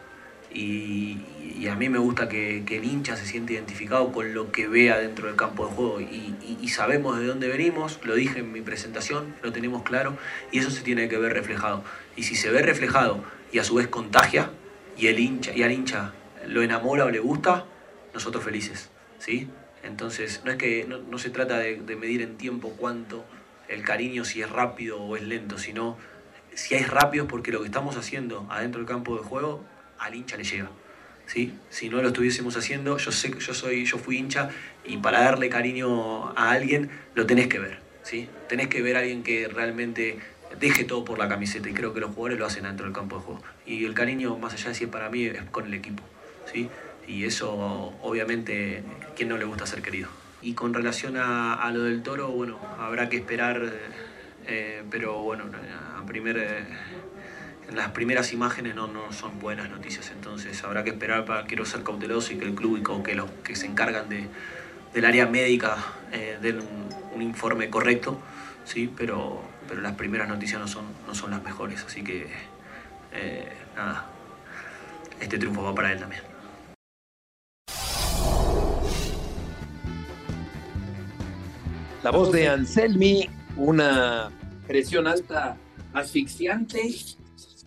Y, 0.53 1.67
a 1.67 1.75
mí 1.75 1.89
me 1.89 1.99
gusta 1.99 2.30
que, 2.30 2.60
el 2.60 2.86
hincha 2.86 3.17
se 3.17 3.25
siente 3.25 3.51
identificado 3.51 4.13
con 4.13 4.34
lo 4.34 4.53
que 4.53 4.69
vea 4.69 4.97
dentro 4.99 5.27
del 5.27 5.36
campo 5.36 5.67
de 5.67 5.73
juego. 5.73 5.99
Y, 5.99 6.69
sabemos 6.69 7.19
de 7.19 7.25
dónde 7.25 7.49
venimos, 7.49 7.99
lo 8.06 8.15
dije 8.15 8.39
en 8.39 8.53
mi 8.53 8.62
presentación, 8.62 9.36
lo 9.43 9.51
tenemos 9.51 9.84
claro, 9.84 10.15
y 10.49 10.60
eso 10.60 10.71
se 10.71 10.82
tiene 10.82 11.10
que 11.10 11.17
ver 11.17 11.34
reflejado. 11.34 11.84
Y 12.15 12.23
si 12.23 12.36
se 12.36 12.51
ve 12.51 12.62
reflejado 12.62 13.21
y 13.51 13.60
a 13.60 13.65
su 13.65 13.75
vez 13.75 13.89
contagia, 13.89 14.49
y, 14.97 15.07
el 15.07 15.19
hincha, 15.19 15.51
y 15.53 15.63
al 15.63 15.71
hincha 15.71 16.13
lo 16.47 16.62
enamora 16.62 17.05
o 17.05 17.10
le 17.10 17.19
gusta, 17.19 17.65
nosotros 18.13 18.43
felices. 18.43 18.89
¿sí? 19.19 19.47
Entonces, 19.83 20.41
no 20.43 20.51
es 20.51 20.57
que 20.57 20.86
no, 20.88 21.17
se 21.17 21.29
trata 21.29 21.60
de, 21.60 21.77
medir 21.95 22.21
en 22.21 22.38
tiempo 22.38 22.73
cuánto 22.77 23.25
el 23.67 23.83
cariño, 23.83 24.25
si 24.25 24.41
es 24.41 24.49
rápido 24.49 25.01
o 25.01 25.15
es 25.15 25.23
lento, 25.23 25.57
sino 25.57 25.97
si 26.53 26.75
es 26.75 26.89
rápido 26.89 27.27
porque 27.27 27.51
lo 27.51 27.60
que 27.60 27.65
estamos 27.65 27.97
haciendo 27.97 28.47
adentro 28.49 28.79
del 28.79 28.88
campo 28.88 29.17
de 29.17 29.23
juego 29.23 29.63
al 29.99 30.15
hincha 30.15 30.38
le 30.38 30.43
llega. 30.43 30.69
¿sí? 31.25 31.53
Si 31.69 31.89
no 31.89 32.01
lo 32.01 32.07
estuviésemos 32.07 32.55
haciendo, 32.57 32.97
yo 32.97 33.12
sé 33.12 33.31
que 33.31 33.39
yo 33.39 33.53
soy, 33.53 33.86
yo 33.86 33.97
fui 33.97 34.17
hincha 34.17 34.49
y 34.86 34.97
para 34.97 35.21
darle 35.21 35.49
cariño 35.49 36.29
a 36.29 36.51
alguien 36.51 36.89
lo 37.13 37.25
tenés 37.25 37.47
que 37.47 37.60
ver. 37.60 37.79
¿sí? 38.03 38.29
Tenés 38.47 38.67
que 38.67 38.81
ver 38.81 38.95
a 38.95 38.99
alguien 38.99 39.23
que 39.23 39.47
realmente 39.47 40.17
deje 40.60 40.83
todo 40.83 41.05
por 41.05 41.17
la 41.19 41.27
camiseta 41.27 41.69
y 41.69 41.73
creo 41.73 41.93
que 41.93 41.99
los 41.99 42.10
jugadores 42.12 42.39
lo 42.39 42.45
hacen 42.45 42.63
dentro 42.63 42.86
del 42.86 42.93
campo 42.93 43.17
de 43.17 43.23
juego. 43.23 43.41
Y 43.65 43.86
el 43.86 43.93
cariño, 43.93 44.38
más 44.38 44.53
allá 44.53 44.69
de 44.69 44.75
si 44.75 44.83
es 44.86 44.89
para 44.89 45.10
mí, 45.10 45.25
es 45.25 45.43
con 45.51 45.65
el 45.65 45.73
equipo. 45.73 46.03
¿sí? 46.51 46.69
Y 47.07 47.25
eso, 47.25 47.51
obviamente, 48.01 48.83
¿quién 49.15 49.29
no 49.29 49.38
le 49.38 49.45
gusta 49.45 49.65
ser 49.65 49.81
querido? 49.81 50.10
Y 50.41 50.53
con 50.53 50.73
relación 50.73 51.15
a, 51.17 51.69
lo 51.73 51.83
del 51.83 52.03
toro, 52.03 52.29
bueno, 52.29 52.60
habrá 52.79 53.10
que 53.10 53.17
esperar, 53.17 53.73
eh, 54.45 54.83
pero 54.89 55.21
bueno, 55.21 55.45
a 55.97 56.05
primer, 56.05 56.38
eh, 56.38 56.65
las 57.73 57.91
primeras 57.91 58.31
imágenes 58.33 58.75
no, 58.75 58.88
no 58.88 59.12
son 59.12 59.39
buenas 59.39 59.69
noticias, 59.69 60.12
entonces 60.12 60.63
habrá 60.63 60.83
que 60.83 60.91
esperar, 60.91 61.25
para, 61.25 61.45
quiero 61.45 61.65
ser 61.65 61.83
cauteloso 61.83 62.33
y 62.33 62.38
que 62.38 62.45
el 62.45 62.55
club 62.55 62.77
y 62.77 63.03
que 63.03 63.15
los 63.15 63.29
que 63.43 63.55
se 63.55 63.65
encargan 63.65 64.10
de, 64.10 64.27
del 64.93 65.05
área 65.05 65.25
médica 65.25 65.77
eh, 66.12 66.38
den 66.41 66.60
un, 67.13 67.21
informe 67.21 67.69
correcto, 67.69 68.19
sí, 68.63 68.91
pero, 68.95 69.41
pero 69.67 69.82
las 69.82 69.95
primeras 69.95 70.27
noticias 70.27 70.60
no 70.60 70.67
son, 70.67 70.86
no 71.06 71.13
son 71.13 71.32
las 71.32 71.43
mejores, 71.43 71.84
así 71.84 72.03
que 72.03 72.27
nada, 73.75 74.06
este 75.19 75.38
triunfo 75.38 75.63
va 75.63 75.73
para 75.75 75.91
él 75.91 75.99
también. 75.99 76.21
La 82.03 82.12
voz 82.12 82.32
de 82.32 82.47
Anselmi, 82.47 83.30
una 83.58 84.32
presión 84.65 85.08
alta 85.08 85.58
asfixiante, 85.93 86.95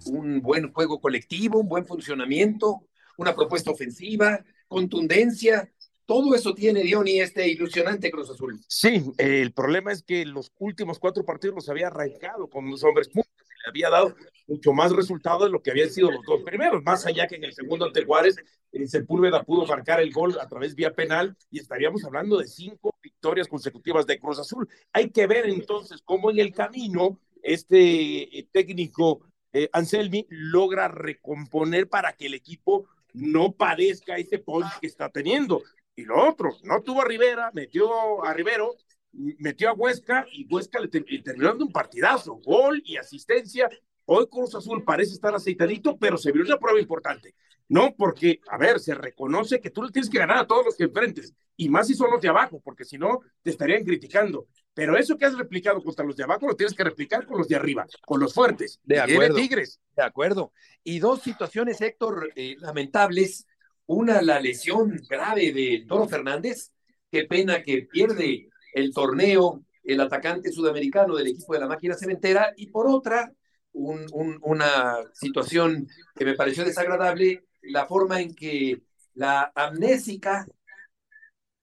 un 0.06 0.40
buen 0.40 0.72
juego 0.72 1.00
colectivo, 1.00 1.58
un 1.58 1.68
buen 1.68 1.84
funcionamiento, 1.84 2.86
una 3.16 3.34
propuesta 3.34 3.70
ofensiva, 3.70 4.42
contundencia. 4.68 5.70
Todo 6.10 6.34
eso 6.34 6.52
tiene 6.54 6.82
Diony 6.82 7.20
este 7.20 7.46
ilusionante 7.46 8.10
Cruz 8.10 8.28
Azul. 8.30 8.58
Sí, 8.66 9.12
el 9.16 9.52
problema 9.52 9.92
es 9.92 10.02
que 10.02 10.26
los 10.26 10.50
últimos 10.58 10.98
cuatro 10.98 11.24
partidos 11.24 11.54
los 11.54 11.68
había 11.68 11.86
arrancado 11.86 12.50
con 12.50 12.68
los 12.68 12.82
hombres 12.82 13.06
puntos 13.06 13.30
le 13.46 13.70
había 13.70 13.90
dado 13.90 14.16
mucho 14.48 14.72
más 14.72 14.90
resultado 14.90 15.44
de 15.44 15.50
lo 15.50 15.62
que 15.62 15.70
habían 15.70 15.88
sido 15.88 16.10
los 16.10 16.24
dos 16.26 16.42
primeros, 16.42 16.82
más 16.82 17.06
allá 17.06 17.28
que 17.28 17.36
en 17.36 17.44
el 17.44 17.52
segundo 17.52 17.84
ante 17.84 18.04
Juárez, 18.04 18.34
el 18.72 18.88
Sepúlveda 18.88 19.44
pudo 19.44 19.64
marcar 19.66 20.00
el 20.00 20.12
gol 20.12 20.36
a 20.40 20.48
través 20.48 20.74
vía 20.74 20.92
penal 20.92 21.36
y 21.48 21.60
estaríamos 21.60 22.02
hablando 22.02 22.38
de 22.38 22.48
cinco 22.48 22.92
victorias 23.00 23.46
consecutivas 23.46 24.04
de 24.04 24.18
Cruz 24.18 24.40
Azul. 24.40 24.68
Hay 24.92 25.10
que 25.10 25.28
ver 25.28 25.48
entonces 25.48 26.02
cómo 26.04 26.32
en 26.32 26.40
el 26.40 26.52
camino 26.52 27.20
este 27.40 28.36
eh, 28.36 28.48
técnico 28.50 29.20
eh, 29.52 29.68
Anselmi 29.72 30.26
logra 30.28 30.88
recomponer 30.88 31.88
para 31.88 32.14
que 32.14 32.26
el 32.26 32.34
equipo 32.34 32.86
no 33.12 33.52
padezca 33.52 34.16
ese 34.16 34.40
punch 34.40 34.80
que 34.80 34.88
está 34.88 35.08
teniendo. 35.08 35.62
Y 36.00 36.04
lo 36.06 36.26
otro, 36.26 36.56
no 36.62 36.80
tuvo 36.80 37.02
a 37.02 37.04
Rivera, 37.04 37.50
metió 37.52 38.24
a 38.24 38.32
Rivero, 38.32 38.74
metió 39.12 39.68
a 39.68 39.74
Huesca 39.74 40.26
y 40.32 40.46
Huesca 40.50 40.80
le, 40.80 40.88
terminó 40.88 41.48
dando 41.48 41.66
un 41.66 41.72
partidazo, 41.72 42.36
gol 42.36 42.80
y 42.86 42.96
asistencia. 42.96 43.68
Hoy 44.06 44.26
Cruz 44.28 44.54
Azul 44.54 44.82
parece 44.82 45.12
estar 45.12 45.34
aceitadito, 45.34 45.98
pero 45.98 46.16
se 46.16 46.32
vio 46.32 46.42
una 46.42 46.56
prueba 46.56 46.80
importante. 46.80 47.34
No, 47.68 47.94
porque, 47.94 48.40
a 48.48 48.56
ver, 48.56 48.80
se 48.80 48.94
reconoce 48.94 49.60
que 49.60 49.68
tú 49.68 49.82
le 49.82 49.90
tienes 49.90 50.08
que 50.08 50.18
ganar 50.18 50.38
a 50.38 50.46
todos 50.46 50.64
los 50.64 50.76
que 50.76 50.84
enfrentes, 50.84 51.34
y 51.54 51.68
más 51.68 51.86
si 51.86 51.94
son 51.94 52.10
los 52.10 52.22
de 52.22 52.28
abajo, 52.30 52.62
porque 52.64 52.86
si 52.86 52.96
no, 52.96 53.20
te 53.42 53.50
estarían 53.50 53.84
criticando. 53.84 54.46
Pero 54.72 54.96
eso 54.96 55.18
que 55.18 55.26
has 55.26 55.36
replicado 55.36 55.82
contra 55.82 56.06
los 56.06 56.16
de 56.16 56.24
abajo 56.24 56.48
lo 56.48 56.56
tienes 56.56 56.74
que 56.74 56.82
replicar 56.82 57.26
con 57.26 57.36
los 57.36 57.46
de 57.46 57.56
arriba, 57.56 57.86
con 58.06 58.20
los 58.20 58.32
fuertes. 58.32 58.80
De 58.84 58.98
acuerdo. 58.98 59.36
Tigres. 59.36 59.78
De 59.94 60.02
acuerdo. 60.02 60.52
Y 60.82 60.98
dos 60.98 61.20
situaciones, 61.20 61.80
Héctor, 61.82 62.32
eh, 62.36 62.56
lamentables. 62.58 63.46
Una, 63.92 64.22
la 64.22 64.38
lesión 64.38 65.02
grave 65.08 65.52
de 65.52 65.84
Toro 65.88 66.06
Fernández. 66.06 66.70
Qué 67.10 67.24
pena 67.24 67.60
que 67.60 67.88
pierde 67.90 68.48
el 68.72 68.94
torneo, 68.94 69.64
el 69.82 70.00
atacante 70.00 70.52
sudamericano 70.52 71.16
del 71.16 71.26
equipo 71.26 71.54
de 71.54 71.58
la 71.58 71.66
máquina 71.66 71.96
cementera. 71.96 72.52
Y 72.56 72.68
por 72.68 72.86
otra, 72.86 73.32
una 73.72 74.96
situación 75.12 75.88
que 76.14 76.24
me 76.24 76.34
pareció 76.34 76.64
desagradable, 76.64 77.48
la 77.62 77.86
forma 77.86 78.20
en 78.20 78.32
que 78.32 78.80
la 79.14 79.50
amnésica, 79.56 80.46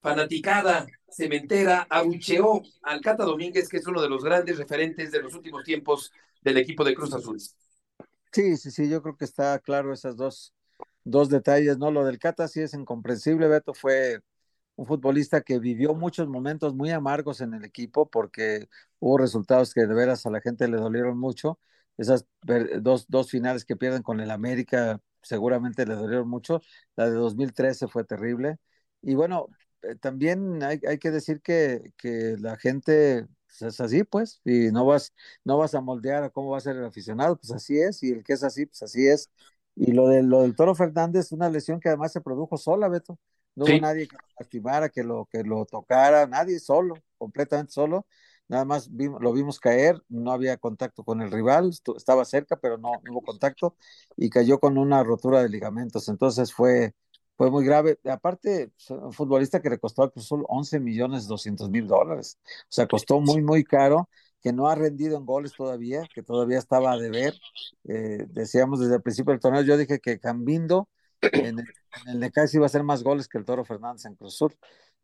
fanaticada, 0.02 0.86
cementera, 1.10 1.88
abucheó 1.90 2.62
al 2.84 3.00
Cata 3.00 3.24
Domínguez, 3.24 3.70
que 3.70 3.78
es 3.78 3.88
uno 3.88 4.02
de 4.02 4.10
los 4.10 4.22
grandes 4.22 4.58
referentes 4.58 5.14
de 5.14 5.22
los 5.22 5.34
últimos 5.34 5.64
tiempos 5.64 6.12
del 6.42 6.58
equipo 6.58 6.84
de 6.84 6.94
Cruz 6.94 7.14
Azul. 7.14 7.40
Sí, 7.40 8.58
sí, 8.58 8.70
sí, 8.70 8.90
yo 8.90 9.02
creo 9.02 9.16
que 9.16 9.24
está 9.24 9.58
claro 9.60 9.94
esas 9.94 10.18
dos, 10.18 10.54
dos 11.10 11.30
detalles, 11.30 11.78
¿no? 11.78 11.92
Lo 11.92 12.06
del 12.06 12.20
Cata 12.20 12.48
sí 12.48 12.62
es 12.62 12.74
incomprensible, 12.74 13.48
Beto 13.48 13.74
fue 13.74 14.22
un 14.76 14.86
futbolista 14.86 15.42
que 15.42 15.60
vivió 15.60 15.96
muchos 15.96 16.28
momentos 16.28 16.76
muy 16.76 16.92
amargos 16.92 17.42
en 17.42 17.54
el 17.54 17.66
equipo 17.66 18.10
porque 18.10 18.70
hubo 19.00 19.18
resultados 19.18 19.74
que 19.74 19.88
de 19.88 19.94
veras 19.94 20.26
a 20.26 20.32
la 20.32 20.42
gente 20.42 20.68
le 20.68 20.78
dolieron 20.78 21.18
mucho. 21.20 21.60
Esas 21.98 22.28
dos, 22.82 23.08
dos 23.10 23.32
finales 23.32 23.66
que 23.66 23.76
pierden 23.76 24.04
con 24.04 24.20
el 24.20 24.32
América 24.32 25.02
seguramente 25.22 25.86
le 25.86 25.96
dolieron 25.96 26.30
mucho. 26.30 26.62
La 26.96 27.10
de 27.10 27.16
2013 27.16 27.88
fue 27.88 28.04
terrible. 28.04 28.58
Y 29.02 29.16
bueno, 29.16 29.48
eh, 29.82 29.96
también 29.96 30.64
hay, 30.64 30.80
hay, 30.88 30.98
que 31.00 31.12
decir 31.12 31.42
que, 31.42 31.94
que 31.98 32.36
la 32.40 32.58
gente 32.58 33.28
pues, 33.48 33.62
es 33.62 33.82
así, 33.82 34.04
pues, 34.04 34.42
y 34.46 34.72
no 34.72 34.86
vas, 34.86 35.14
no 35.44 35.58
vas 35.58 35.76
a 35.76 35.82
moldear 35.82 36.24
a 36.24 36.30
cómo 36.30 36.52
va 36.52 36.58
a 36.58 36.62
ser 36.62 36.76
el 36.78 36.86
aficionado, 36.86 37.38
pues 37.38 37.52
así 37.52 37.80
es, 37.80 38.04
y 38.04 38.12
el 38.12 38.24
que 38.24 38.34
es 38.34 38.44
así, 38.44 38.66
pues 38.66 38.82
así 38.84 39.08
es. 39.08 39.30
Y 39.80 39.92
lo, 39.92 40.08
de, 40.08 40.24
lo 40.24 40.42
del 40.42 40.56
Toro 40.56 40.76
Fernández, 40.76 41.32
una 41.32 41.50
lesión 41.50 41.80
que 41.80 41.90
además 41.90 42.12
se 42.12 42.22
produjo 42.22 42.58
sola, 42.58 42.90
Beto. 42.90 43.18
No 43.56 43.66
hubo 43.66 43.80
nadie 43.80 44.08
que 44.08 44.16
lo 44.16 44.22
lastimara, 44.40 44.90
que 44.90 45.04
lo, 45.04 45.28
que 45.32 45.44
lo 45.44 45.66
tocara, 45.66 46.28
nadie 46.28 46.60
solo, 46.60 46.96
completamente 47.18 47.72
solo 47.72 48.06
nada 48.48 48.66
más 48.66 48.90
lo 48.90 49.34
vimos 49.34 49.60
caer, 49.60 50.02
no 50.10 50.32
había 50.32 50.58
contacto 50.58 51.04
con 51.04 51.22
el 51.22 51.32
rival, 51.32 51.72
estaba 51.96 52.26
cerca, 52.26 52.58
pero 52.58 52.78
no, 52.78 52.92
hubo 53.10 53.22
contacto 53.22 53.76
y 54.16 54.30
cayó 54.30 54.60
con 54.60 54.78
una 54.78 55.04
rotura 55.04 55.42
de 55.42 55.50
ligamentos. 55.50 56.08
Entonces 56.10 56.54
fue, 56.54 56.96
fue 57.36 57.52
muy 57.52 57.66
grave. 57.66 58.00
Aparte, 58.06 58.72
un 58.90 59.14
futbolista 59.14 59.62
que 59.62 59.70
le 59.70 59.80
costó 59.80 60.04
al 60.04 60.12
Cruz 60.12 60.30
11 60.32 60.80
millones 60.80 61.28
200 61.28 61.70
mil 61.70 61.88
dólares. 61.88 62.40
O 62.46 62.68
sea, 62.70 62.88
costó 62.88 63.20
muy, 63.20 63.42
muy 63.42 63.64
caro, 63.64 64.10
que 64.48 64.54
no 64.54 64.70
ha 64.70 64.76
rendido 64.76 65.18
en 65.18 65.26
goles 65.26 65.52
todavía, 65.52 66.08
que 66.16 66.24
todavía 66.24 66.58
estaba 66.58 66.94
a 66.94 66.98
deber. 66.98 67.34
Eh, 67.84 68.26
decíamos 68.30 68.80
desde 68.80 68.96
el 68.96 69.02
principio 69.02 69.34
del 69.34 69.42
torneo, 69.42 69.62
yo 69.62 69.76
dije 69.76 70.00
que 70.00 70.20
Cambindo 70.20 70.88
en 71.22 71.60
el, 71.60 72.20
Necaxa 72.20 72.56
iba 72.56 72.66
a 72.66 72.68
hacer 72.68 72.84
más 72.84 73.04
goles 73.04 73.28
que 73.28 73.38
el 73.38 73.44
Toro 73.44 73.66
Fernández 73.66 74.06
en 74.06 74.16
Cruz 74.16 74.36
Sur 74.38 74.56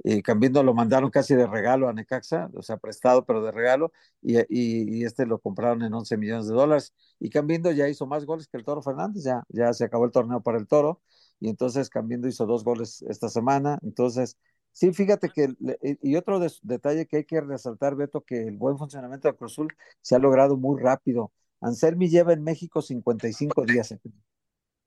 y 0.02 0.22
Cambindo 0.22 0.64
lo 0.64 0.74
mandaron 0.74 1.10
casi 1.10 1.36
de 1.36 1.46
regalo 1.46 1.90
a 1.90 1.94
Necaxa, 1.94 2.50
o 2.56 2.62
sea, 2.62 2.78
prestado, 2.78 3.26
pero 3.26 3.44
de 3.44 3.52
regalo, 3.52 3.92
y, 4.22 4.38
y, 4.50 5.04
este 5.04 5.26
lo 5.26 5.40
compraron 5.40 5.84
en 5.84 5.94
11 5.94 6.16
millones 6.18 6.48
de 6.48 6.54
dólares. 6.56 6.94
Y 7.20 7.30
Cambindo 7.30 7.70
ya 7.72 7.90
hizo 7.90 8.06
más 8.08 8.26
goles 8.26 8.48
que 8.48 8.58
el 8.58 8.64
Toro 8.64 8.82
Fernández, 8.82 9.24
ya, 9.26 9.44
ya 9.50 9.74
se 9.74 9.84
acabó 9.84 10.06
el 10.06 10.12
torneo 10.12 10.42
para 10.42 10.58
el 10.58 10.68
Toro, 10.68 11.02
y 11.40 11.50
entonces 11.50 11.90
Cambindo 11.90 12.28
hizo 12.30 12.46
dos 12.46 12.64
goles 12.64 13.04
esta 13.10 13.28
semana. 13.30 13.78
Entonces, 13.84 14.38
sí, 14.74 14.92
fíjate 14.92 15.30
que, 15.30 15.56
y 16.02 16.16
otro 16.18 16.42
detalle 16.62 17.06
que 17.06 17.18
hay 17.18 17.26
que 17.26 17.40
resaltar, 17.40 17.96
Beto, 17.96 18.22
que 18.22 18.48
el 18.48 18.58
buen 18.58 18.78
funcionamiento 18.78 19.30
de 19.30 19.38
Cruzul 19.38 19.74
se 20.02 20.16
ha 20.16 20.20
logrado 20.20 20.58
muy 20.58 20.82
rápido. 20.82 21.32
Anselmi 21.62 22.10
lleva 22.10 22.34
en 22.34 22.44
México 22.44 22.82
55 22.82 23.64
días. 23.66 23.96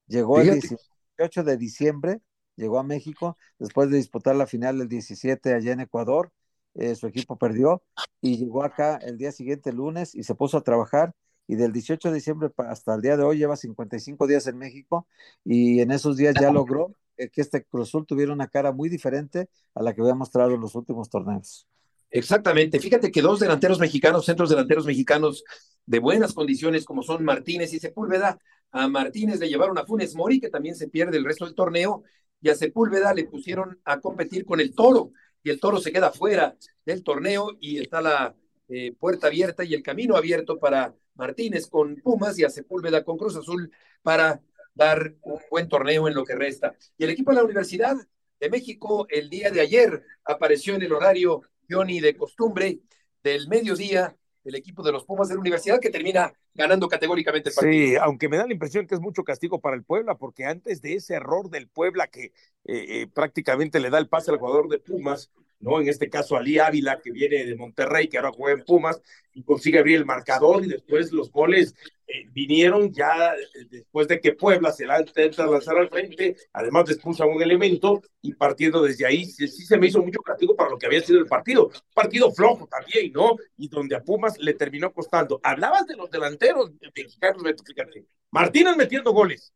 Llegó 0.07 0.41
el 0.41 0.61
18 0.61 1.43
de 1.43 1.57
diciembre 1.57 2.21
llegó 2.57 2.79
a 2.79 2.83
México 2.83 3.37
después 3.59 3.91
de 3.91 3.99
disputar 3.99 4.35
la 4.35 4.47
final 4.47 4.79
del 4.79 4.89
17 4.89 5.55
allá 5.55 5.73
en 5.73 5.81
Ecuador. 5.81 6.33
Eh, 6.75 6.95
su 6.95 7.07
equipo 7.07 7.37
perdió 7.39 7.83
y 8.21 8.37
llegó 8.37 8.63
acá 8.63 8.97
el 8.97 9.17
día 9.17 9.33
siguiente, 9.33 9.73
lunes, 9.73 10.15
y 10.15 10.25
se 10.25 10.35
puso 10.35 10.59
a 10.59 10.63
trabajar. 10.63 11.15
Y 11.47 11.55
del 11.55 11.73
18 11.73 12.09
de 12.09 12.15
diciembre 12.17 12.51
hasta 12.57 12.95
el 12.95 13.03
día 13.03 13.17
de 13.17 13.23
hoy 13.23 13.39
lleva 13.39 13.57
55 13.57 14.27
días 14.27 14.47
en 14.49 14.59
México 14.59 15.07
y 15.45 15.81
en 15.81 15.93
esos 15.93 16.17
días 16.17 16.35
ya 16.41 16.51
logró 16.51 16.91
eh, 16.91 16.95
que 17.17 17.41
este 17.41 17.65
Cruzul 17.65 18.07
tuviera 18.07 18.33
una 18.33 18.49
cara 18.49 18.73
muy 18.73 18.89
diferente 18.89 19.49
a 19.75 19.83
la 19.83 19.95
que 19.95 20.01
había 20.01 20.15
mostrado 20.15 20.55
en 20.55 20.61
los 20.61 20.75
últimos 20.75 21.09
torneos. 21.09 21.67
Exactamente. 22.11 22.79
Fíjate 22.81 23.11
que 23.11 23.23
dos 23.23 23.41
delanteros 23.41 23.79
mexicanos, 23.79 24.25
centros 24.25 24.49
delanteros 24.49 24.87
mexicanos 24.87 25.45
de 25.85 25.99
buenas 25.99 26.33
condiciones, 26.33 26.85
como 26.85 27.03
son 27.03 27.25
Martínez 27.25 27.73
y 27.73 27.79
Sepúlveda, 27.79 28.39
A 28.71 28.89
Martínez 28.89 29.39
le 29.39 29.49
llevaron 29.49 29.79
a 29.79 29.87
Funes 29.87 30.15
Mori, 30.15 30.41
que 30.41 30.51
también 30.51 30.75
se 30.75 30.89
pierde 30.89 31.17
el 31.17 31.25
resto 31.25 31.45
del 31.45 31.55
torneo, 31.55 32.03
y 32.41 32.49
a 32.49 32.55
Sepúlveda 32.55 33.15
le 33.15 33.25
pusieron 33.25 33.81
a 33.85 34.01
competir 34.01 34.45
con 34.45 34.61
el 34.61 34.75
Toro, 34.75 35.13
y 35.43 35.51
el 35.51 35.61
Toro 35.61 35.79
se 35.79 35.93
queda 35.93 36.11
fuera 36.11 36.57
del 36.85 37.03
torneo 37.03 37.57
y 37.61 37.79
está 37.79 38.01
la 38.01 38.35
eh, 38.69 38.93
puerta 38.99 39.29
abierta 39.29 39.63
y 39.65 39.75
el 39.75 39.83
camino 39.83 40.17
abierto 40.17 40.59
para 40.59 40.95
Martínez 41.15 41.69
con 41.69 41.97
Pumas 41.97 42.39
y 42.39 42.45
a 42.45 42.51
Sepúlveda 42.51 43.05
con 43.05 43.17
Cruz 43.17 43.37
Azul 43.37 43.71
para 44.03 44.41
dar 44.77 45.15
un 45.23 45.41
buen 45.51 45.69
torneo 45.69 46.07
en 46.07 46.15
lo 46.15 46.25
que 46.25 46.37
resta. 46.37 46.77
Y 46.97 47.05
el 47.05 47.11
equipo 47.11 47.33
de 47.33 47.39
la 47.39 47.45
Universidad 47.45 47.97
de 48.39 48.51
México 48.51 49.07
el 49.11 49.29
día 49.29 49.51
de 49.51 49.61
ayer 49.61 50.05
apareció 50.25 50.75
en 50.77 50.83
el 50.83 50.93
horario 50.93 51.43
Johnny 51.69 51.99
de 51.99 52.17
costumbre 52.17 52.79
del 53.25 53.49
mediodía 53.49 54.15
el 54.45 54.55
equipo 54.55 54.83
de 54.85 54.93
los 54.93 55.05
Pumas 55.05 55.29
de 55.29 55.35
la 55.35 55.41
Universidad 55.41 55.81
que 55.81 55.91
termina 55.91 56.33
ganando 56.55 56.89
categóricamente 56.89 57.49
el 57.49 57.55
partido. 57.55 57.73
Sí, 57.73 57.97
aunque 57.97 58.29
me 58.29 58.37
da 58.37 58.47
la 58.47 58.53
impresión 58.53 58.87
que 58.87 58.95
es 58.95 59.01
mucho 59.01 59.25
castigo 59.25 59.61
para 59.61 59.75
el 59.75 59.83
Puebla, 59.83 60.17
porque 60.17 60.45
antes 60.45 60.81
de 60.81 60.95
ese 60.95 61.15
error 61.15 61.51
del 61.51 61.69
Puebla 61.69 62.07
que 62.07 62.27
eh, 62.27 62.33
eh, 62.65 63.07
prácticamente 63.13 63.81
le 63.81 63.91
da 63.91 63.99
el 63.99 64.09
pase 64.09 64.31
al 64.31 64.39
jugador 64.39 64.69
de 64.69 64.79
Pumas, 64.79 65.33
¿no? 65.61 65.81
En 65.81 65.89
este 65.89 66.09
caso, 66.09 66.37
Ali 66.37 66.59
Ávila, 66.59 67.01
que 67.01 67.11
viene 67.11 67.45
de 67.45 67.57
Monterrey, 67.57 68.09
que 68.09 68.19
ahora 68.19 68.33
juega 68.33 68.59
en 68.59 68.65
Pumas, 68.65 69.01
y 69.33 69.43
consigue 69.43 69.79
abrir 69.79 69.97
el 69.97 70.07
marcador, 70.07 70.65
y 70.65 70.69
después 70.69 71.13
los 71.13 71.31
goles 71.31 71.75
eh, 72.07 72.27
vinieron 72.33 72.93
ya 72.93 73.35
eh, 73.35 73.67
después 73.71 74.09
de 74.09 74.21
que 74.21 74.33
Puebla 74.33 74.73
se 74.73 74.87
la 74.87 75.01
intenta 75.01 75.47
lanzar 75.47 75.77
al 75.79 75.89
frente, 75.89 76.37
además 76.53 76.89
expulsa 76.91 77.27
un 77.27 77.43
elemento, 77.43 78.03
y 78.23 78.35
partiendo 78.35 78.83
desde 78.83 79.07
ahí, 79.07 79.25
sí, 79.25 79.49
se 79.49 79.79
me 79.79 79.89
hizo 79.89 80.03
mucho 80.03 80.21
castigo 80.21 80.57
para 80.57 80.71
lo 80.71 80.79
que 80.79 80.87
había 80.87 81.01
sido 81.01 81.19
el 81.19 81.27
partido. 81.27 81.71
Partido 81.95 82.33
flojo 82.33 82.67
también, 82.67 83.13
¿no? 83.13 83.37
Y 83.57 83.69
donde 83.69 83.97
a 83.97 84.03
Pumas 84.03 84.39
le 84.39 84.55
terminó 84.55 84.93
costando. 84.93 85.41
Hablabas 85.43 85.87
de 85.87 85.97
los 85.97 86.11
delanteros 86.11 86.73
mexicanos, 86.95 87.43
fíjate. 87.65 88.07
Martínez 88.31 88.77
metiendo 88.77 89.13
goles. 89.13 89.53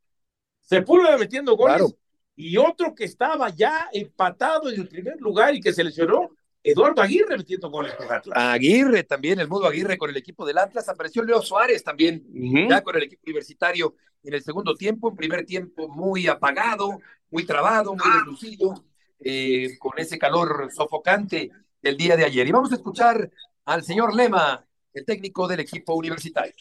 Sepúlveda 0.61 1.19
metiendo 1.19 1.57
goles 1.57 1.95
y 2.37 2.57
otro 2.57 2.95
que 2.95 3.05
estaba 3.05 3.51
ya 3.51 3.89
empatado 3.93 4.71
en 4.71 4.81
el 4.81 4.89
primer 4.89 5.21
lugar 5.21 5.55
y 5.55 5.61
que 5.61 5.73
se 5.73 5.85
lesionó, 5.85 6.31
Eduardo 6.63 7.01
Aguirre 7.01 7.39
metiendo 7.39 7.71
goles 7.71 7.95
con 7.95 8.11
Atlas. 8.11 8.37
Aguirre 8.37 9.05
también, 9.05 9.41
el 9.41 9.49
modo 9.49 9.67
Aguirre 9.67 9.97
con 9.97 10.11
el 10.11 10.17
equipo 10.17 10.45
del 10.47 10.59
Atlas, 10.59 10.89
apareció 10.89 11.23
Leo 11.23 11.41
Suárez 11.43 11.83
también, 11.83 12.25
ya 12.69 12.83
con 12.83 12.97
el 12.97 13.05
equipo 13.05 13.23
universitario 13.27 13.95
en 14.23 14.35
el 14.35 14.43
segundo 14.43 14.75
tiempo, 14.75 15.09
un 15.09 15.17
primer 15.17 15.47
tiempo 15.47 15.89
muy 15.89 16.27
apagado, 16.27 17.01
muy 17.31 17.45
trabado, 17.45 17.95
muy 17.95 18.13
deslucido, 18.15 18.85
eh, 19.21 19.79
con 19.79 19.93
ese 19.99 20.19
calor 20.19 20.71
sofocante 20.73 21.51
del 21.81 21.97
día 21.97 22.17
de 22.17 22.25
ayer. 22.25 22.47
Y 22.47 22.53
vamos 22.53 22.73
a 22.73 22.77
escuchar 22.77 23.31
al 23.65 23.83
señor 23.83 24.15
Lema, 24.15 24.67
el 24.93 25.05
técnico 25.05 25.49
del 25.49 25.61
equipo 25.61 25.95
universitario. 25.95 26.53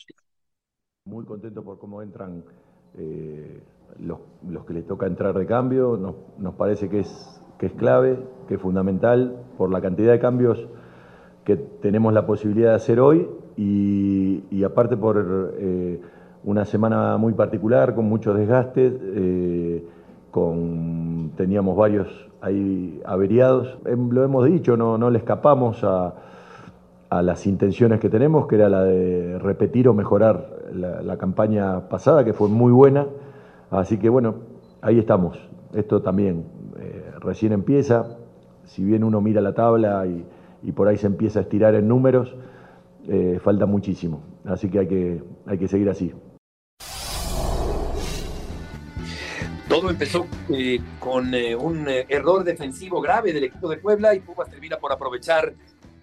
Muy 1.06 1.26
contento 1.26 1.64
por 1.64 1.80
cómo 1.80 2.02
entran 2.02 2.46
eh, 2.98 3.62
los, 4.00 4.20
los, 4.60 4.66
que 4.66 4.74
les 4.74 4.86
toca 4.86 5.08
entrar 5.08 5.38
de 5.38 5.46
cambio, 5.46 5.98
nos, 5.98 6.16
nos, 6.38 6.54
parece 6.56 6.90
que 6.90 7.00
es, 7.00 7.42
que 7.58 7.68
es 7.68 7.74
clave, 7.74 8.20
que 8.48 8.56
es 8.56 8.62
fundamental 8.62 9.38
por 9.58 9.72
la 9.72 9.82
cantidad 9.82 10.12
de 10.12 10.20
cambios 10.20 10.68
que 11.44 11.56
tenemos 11.56 12.14
la 12.14 12.26
posibilidad 12.26 12.72
de 12.72 12.76
hacer 12.76 13.00
hoy 13.00 13.28
y, 13.58 14.64
aparte 14.64 14.96
por 14.96 15.56
eh, 15.58 16.00
una 16.44 16.66
semana 16.66 17.18
muy 17.18 17.34
particular, 17.34 17.96
con 17.96 18.06
muchos 18.06 18.38
desgastes, 18.38 18.94
eh, 19.02 19.84
con, 20.32 21.32
teníamos 21.36 21.76
varios 21.76 22.08
ahí 22.42 23.02
averiados, 23.06 23.80
em, 23.86 24.10
lo 24.12 24.24
hemos 24.24 24.46
dicho, 24.46 24.78
no, 24.78 24.98
no 24.98 25.10
le 25.10 25.18
escapamos 25.18 25.84
a, 25.84 26.14
a 27.10 27.22
las 27.22 27.48
intenciones 27.48 28.00
que 28.00 28.10
tenemos, 28.10 28.48
que 28.48 28.56
era 28.56 28.70
la 28.70 28.84
de 28.84 29.40
repetir 29.40 29.88
o 29.90 29.94
mejorar 29.94 30.60
la 30.72 31.18
campaña 31.18 31.90
pasada, 31.90 32.24
que 32.24 32.34
fue 32.34 32.48
muy 32.48 32.72
buena. 32.72 33.08
Así 33.72 33.98
que 33.98 34.10
bueno, 34.10 34.44
ahí 34.82 35.00
estamos. 35.00 35.38
Esto 35.74 36.02
también 36.02 36.46
eh, 36.80 37.12
recién 37.20 37.52
empieza. 37.52 38.18
Si 38.66 38.84
bien 38.84 39.04
uno 39.04 39.22
mira 39.22 39.42
la 39.42 39.54
tabla 39.54 40.06
y, 40.06 40.72
por 40.72 40.88
ahí 40.88 40.98
se 40.98 41.08
empieza 41.08 41.40
a 41.40 41.42
estirar 41.44 41.76
en 41.76 41.88
números, 41.88 42.36
eh, 43.08 43.40
falta 43.44 43.66
muchísimo. 43.66 44.24
Así 44.46 44.70
que 44.70 44.80
hay 44.80 44.88
que, 44.88 45.24
hay 45.46 45.58
que 45.58 45.68
seguir 45.68 45.90
así. 45.90 46.14
Todo 49.68 49.92
empezó 49.92 50.26
eh, 50.50 50.80
con 51.00 51.28
un 51.28 51.88
error 51.88 52.44
defensivo 52.44 53.02
grave 53.02 53.32
del 53.34 53.44
equipo 53.44 53.70
de 53.70 53.78
Puebla 53.78 54.16
y 54.16 54.20
Pumas 54.20 54.50
termina 54.50 54.78
por 54.78 54.92
aprovechar 54.92 55.54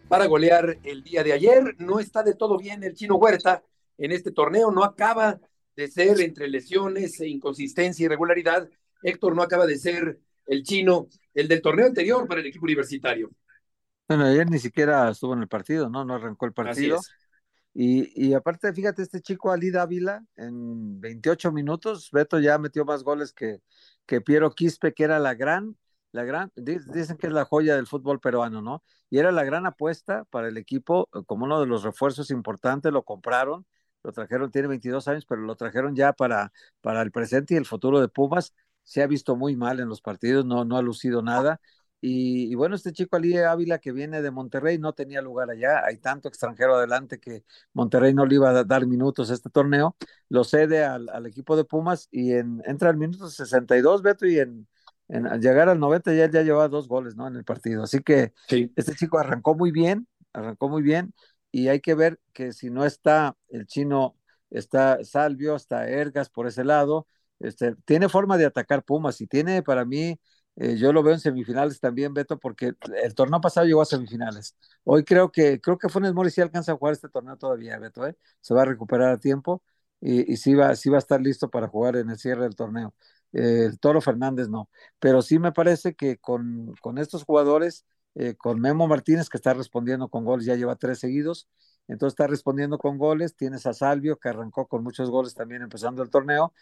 para 0.09 0.27
golear 0.27 0.79
el 0.85 1.03
día 1.03 1.25
de 1.25 1.33
ayer. 1.33 1.75
No 1.79 1.99
está 1.99 2.23
de 2.23 2.35
todo 2.35 2.57
bien 2.59 2.85
el 2.85 2.95
chino 2.95 3.17
Huerta 3.17 3.63
en 3.99 4.13
este 4.13 4.31
torneo, 4.31 4.71
no 4.71 4.85
acaba 4.85 5.41
de 5.77 5.89
ser 5.89 6.21
entre 6.21 6.49
lesiones 6.49 7.21
e 7.21 7.29
inconsistencia 7.29 8.07
irregularidad. 8.07 8.69
Héctor 9.03 9.37
no 9.37 9.43
acaba 9.43 9.67
de 9.67 9.77
ser 9.77 10.19
el 10.47 10.63
chino, 10.63 11.09
el 11.35 11.49
del 11.49 11.61
torneo 11.61 11.87
anterior 11.87 12.27
para 12.27 12.41
el 12.41 12.47
equipo 12.47 12.65
universitario. 12.65 13.31
Bueno, 14.09 14.25
ayer 14.25 14.49
ni 14.49 14.59
siquiera 14.59 15.11
estuvo 15.11 15.35
en 15.35 15.41
el 15.41 15.49
partido, 15.49 15.91
¿no? 15.91 16.05
No 16.05 16.15
arrancó 16.15 16.47
el 16.47 16.53
partido. 16.53 17.01
Y, 17.75 18.29
y, 18.29 18.33
aparte, 18.33 18.73
fíjate, 18.73 19.03
este 19.03 19.21
chico 19.21 19.53
Ali 19.53 19.71
Dávila, 19.71 20.25
en 20.37 20.99
28 20.99 21.53
minutos, 21.53 22.11
Beto 22.11 22.41
ya 22.41 22.57
metió 22.57 22.87
más 22.87 23.03
goles 23.03 23.35
que, 23.35 23.61
que 24.07 24.23
Piero 24.23 24.51
Quispe, 24.53 24.95
que 24.95 25.05
era 25.05 25.19
la 25.19 25.35
gran, 25.35 25.77
la 26.11 26.25
gran, 26.25 26.51
dicen 26.57 27.19
que 27.19 27.27
es 27.27 27.33
la 27.35 27.45
joya 27.45 27.77
del 27.77 27.87
fútbol 27.87 28.19
peruano, 28.19 28.63
¿no? 28.63 28.83
Y 29.11 29.19
era 29.19 29.31
la 29.31 29.45
gran 29.45 29.67
apuesta 29.67 30.25
para 30.31 30.49
el 30.49 30.57
equipo, 30.57 31.11
como 31.27 31.45
uno 31.45 31.61
de 31.61 31.67
los 31.67 31.83
refuerzos 31.83 32.31
importantes, 32.31 32.91
lo 32.93 33.03
compraron 33.03 33.67
lo 34.07 34.13
trajeron, 34.13 34.51
tiene 34.51 34.69
22 34.69 35.09
años, 35.09 35.27
pero 35.27 35.43
lo 35.43 35.57
trajeron 35.57 35.95
ya 35.97 36.13
para, 36.13 36.53
para 36.81 37.03
el 37.03 37.11
presente 37.11 37.55
y 37.55 37.57
el 37.57 37.67
futuro 37.67 38.01
de 38.01 38.09
Pumas. 38.09 38.55
Se 38.85 39.03
ha 39.03 39.07
visto 39.09 39.37
muy 39.37 39.57
mal 39.57 39.81
en 39.81 39.89
los 39.89 40.01
partidos, 40.01 40.45
no, 40.47 40.65
no 40.65 40.77
ha 40.77 40.83
lucido 40.83 41.23
nada. 41.23 41.61
Y, 42.01 42.53
y, 42.53 42.55
bueno, 42.55 42.77
este 42.77 42.93
chico 42.93 43.17
Ali 43.17 43.37
Ávila 43.39 43.79
que 43.79 43.91
viene 43.91 44.23
de 44.23 44.31
Monterrey 44.31 44.79
no 44.79 44.93
tenía 44.93 45.21
lugar 45.23 45.51
allá. 45.51 45.85
Hay 45.85 45.97
tanto 45.99 46.29
extranjero 46.29 46.77
adelante 46.77 47.19
que 47.19 47.43
Monterrey 47.73 48.15
no 48.15 48.27
le 48.27 48.37
iba 48.37 48.51
a 48.51 48.65
dar 48.65 48.87
minutos 48.87 49.31
a 49.31 49.35
este 49.35 49.51
torneo. 49.51 49.97
Lo 50.29 50.45
cede 50.45 50.85
al, 50.85 51.09
al 51.09 51.27
equipo 51.27 51.57
de 51.57 51.65
Pumas 51.65 52.07
y 52.13 52.33
en, 52.35 52.63
entra 52.65 52.91
al 52.91 52.97
minuto 52.97 53.29
62, 53.29 54.03
Beto, 54.03 54.27
y 54.27 54.39
en, 54.39 54.69
en 55.09 55.27
al 55.27 55.41
llegar 55.41 55.69
al 55.69 55.81
90 55.81 56.15
ya, 56.15 56.31
ya 56.31 56.43
lleva 56.43 56.69
dos 56.69 56.87
goles 56.87 57.17
¿no? 57.17 57.27
en 57.27 57.35
el 57.35 57.45
partido. 57.45 57.83
Así 57.83 58.01
que 58.01 58.33
sí. 58.47 58.73
este 58.77 58.95
chico 58.95 59.19
arrancó 59.19 59.57
muy 59.57 59.73
bien, 59.73 60.07
arrancó 60.33 60.69
muy 60.69 60.83
bien 60.83 61.13
y 61.63 61.69
hay 61.69 61.81
que 61.81 61.95
ver 61.95 62.21
que 62.33 62.53
si 62.53 62.71
no 62.71 62.85
está 62.85 63.37
el 63.49 63.67
chino, 63.67 64.17
está 64.51 65.03
Salvio, 65.05 65.57
está 65.57 65.89
Ergas 65.89 66.31
por 66.31 66.47
ese 66.47 66.65
lado, 66.65 67.07
este, 67.39 67.75
tiene 67.85 68.09
forma 68.09 68.37
de 68.39 68.47
atacar 68.47 68.85
Pumas 68.85 69.21
y 69.21 69.27
tiene 69.27 69.63
para 69.63 69.85
mí, 69.85 70.19
eh, 70.57 70.77
yo 70.77 70.93
lo 70.93 71.03
veo 71.03 71.15
en 71.15 71.21
semifinales 71.21 71.81
también, 71.81 72.15
Beto, 72.15 72.39
porque 72.39 72.73
el 73.03 73.15
torneo 73.15 73.41
pasado 73.41 73.67
llegó 73.67 73.83
a 73.83 73.85
semifinales. 73.87 74.57
Hoy 74.85 75.05
creo 75.05 75.31
que, 75.31 75.61
creo 75.61 75.79
que 75.79 75.89
Funes 75.89 76.15
Mori 76.15 76.31
sí 76.31 76.41
alcanza 76.41 76.73
a 76.73 76.77
jugar 76.77 76.95
este 76.95 77.09
torneo 77.09 77.37
todavía, 77.37 77.79
Beto, 77.79 78.07
¿eh? 78.07 78.17
se 78.41 78.55
va 78.55 78.63
a 78.63 78.65
recuperar 78.65 79.11
a 79.11 79.19
tiempo 79.19 79.63
y, 80.01 80.33
y 80.33 80.37
sí, 80.37 80.55
va, 80.55 80.75
sí 80.77 80.89
va 80.91 80.97
a 80.97 80.99
estar 81.01 81.21
listo 81.21 81.51
para 81.51 81.69
jugar 81.69 81.97
en 81.97 82.11
el 82.11 82.19
cierre 82.19 82.43
del 82.45 82.55
torneo. 82.57 82.95
Eh, 83.33 83.65
el 83.67 83.79
Toro 83.79 84.01
Fernández 84.01 84.49
no, 84.49 84.71
pero 84.99 85.21
sí 85.23 85.39
me 85.39 85.53
parece 85.53 85.95
que 85.95 86.17
con, 86.19 86.75
con 86.81 86.99
estos 86.99 87.25
jugadores 87.25 87.85
eh, 88.17 88.35
con 88.35 88.61
Memo 88.61 88.89
Martínez, 88.89 89.29
que 89.29 89.37
está 89.37 89.55
respondiendo 89.55 90.09
con 90.09 90.25
goles, 90.25 90.47
ya 90.47 90.57
lleva 90.57 90.77
tres 90.77 90.99
seguidos, 90.99 91.49
entonces 91.87 92.15
está 92.15 92.27
respondiendo 92.27 92.79
con 92.79 92.99
goles, 92.99 93.37
tienes 93.37 93.67
a 93.67 93.75
Salvio, 93.75 94.19
que 94.19 94.31
arrancó 94.31 94.67
con 94.67 94.83
muchos 94.83 95.11
goles 95.11 95.35
también 95.35 95.63
empezando 95.63 96.03
el 96.03 96.11
torneo, 96.11 96.53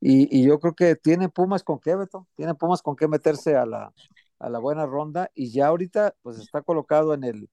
y, 0.00 0.44
yo 0.46 0.58
creo 0.60 0.74
que 0.74 0.96
tiene 0.96 1.28
Pumas 1.28 1.62
con 1.62 1.78
qué, 1.78 1.94
Beto, 1.96 2.26
tiene 2.36 2.54
Pumas 2.54 2.82
con 2.82 2.96
qué 2.96 3.08
meterse 3.08 3.56
a 3.56 3.64
la, 3.64 3.94
a 4.40 4.48
la 4.50 4.58
buena 4.58 4.86
ronda, 4.86 5.30
y 5.34 5.50
ya 5.52 5.68
ahorita 5.68 6.14
pues 6.22 6.38
está 6.38 6.62
colocado 6.62 7.14
en 7.14 7.24
el, 7.24 7.48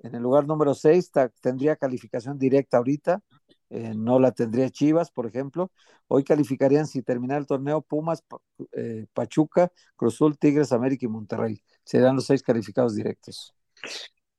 en 0.00 0.14
el 0.14 0.22
lugar 0.22 0.46
número 0.46 0.74
6, 0.74 1.10
tendría 1.40 1.76
calificación 1.76 2.38
directa 2.38 2.78
ahorita, 2.78 3.22
eh, 3.70 3.94
no 3.94 4.18
la 4.18 4.32
tendría 4.32 4.68
Chivas, 4.70 5.10
por 5.10 5.26
ejemplo. 5.26 5.70
Hoy 6.06 6.24
calificarían, 6.24 6.86
si 6.86 7.02
termina 7.02 7.38
el 7.38 7.46
torneo, 7.46 7.80
Pumas, 7.80 8.22
eh, 8.72 9.06
Pachuca, 9.14 9.72
Cruzul, 9.96 10.38
Tigres, 10.38 10.72
América 10.72 11.06
y 11.06 11.08
Monterrey. 11.08 11.62
Serán 11.84 12.16
los 12.16 12.26
seis 12.26 12.42
calificados 12.42 12.94
directos. 12.94 13.54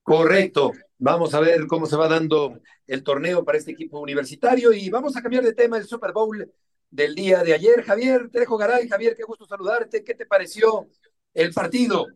Correcto. 0.02 0.72
Vamos 0.98 1.34
a 1.34 1.39
ver 1.39 1.66
cómo 1.68 1.86
se 1.86 1.96
va 1.96 2.08
dando 2.08 2.60
el 2.88 3.04
torneo 3.04 3.44
para 3.44 3.58
este 3.58 3.72
equipo 3.72 4.00
universitario 4.00 4.74
y 4.74 4.89
vamos 4.89 5.16
a 5.16 5.22
cambiar 5.22 5.44
de 5.44 5.54
tema 5.54 5.78
el 5.78 5.86
Super 5.86 6.12
Bowl 6.12 6.52
del 6.89 7.16
día 7.16 7.44
de 7.44 7.54
ayer. 7.54 7.84
Javier 7.84 8.30
Trejo 8.30 8.58
Garay, 8.58 8.88
Javier, 8.88 9.16
qué 9.16 9.24
gusto 9.24 9.46
saludarte. 9.46 10.04
¿Qué 10.04 10.14
te 10.14 10.26
pareció 10.26 10.88
el 11.34 11.54
partido? 11.54 12.08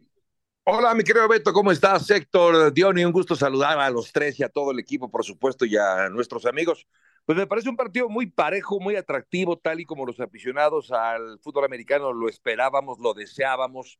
Hola, 0.63 0.93
mi 0.93 1.03
querido 1.03 1.27
Beto, 1.29 1.53
¿cómo 1.53 1.71
estás? 1.71 2.09
Héctor, 2.11 2.73
Diony, 2.73 3.05
un 3.05 3.13
gusto 3.13 3.37
saludar 3.37 3.79
a 3.79 3.89
los 3.89 4.11
tres 4.11 4.37
y 4.37 4.43
a 4.43 4.49
todo 4.49 4.71
el 4.71 4.79
equipo, 4.79 5.09
por 5.09 5.23
supuesto, 5.23 5.63
y 5.65 5.77
a 5.77 6.09
nuestros 6.09 6.45
amigos. 6.45 6.85
Pues 7.25 7.37
me 7.37 7.47
parece 7.47 7.69
un 7.69 7.77
partido 7.77 8.09
muy 8.09 8.25
parejo, 8.25 8.79
muy 8.79 8.97
atractivo, 8.97 9.57
tal 9.57 9.79
y 9.79 9.85
como 9.85 10.05
los 10.05 10.19
aficionados 10.19 10.91
al 10.91 11.39
fútbol 11.39 11.63
americano 11.63 12.11
lo 12.11 12.27
esperábamos, 12.27 12.99
lo 12.99 13.13
deseábamos. 13.13 13.97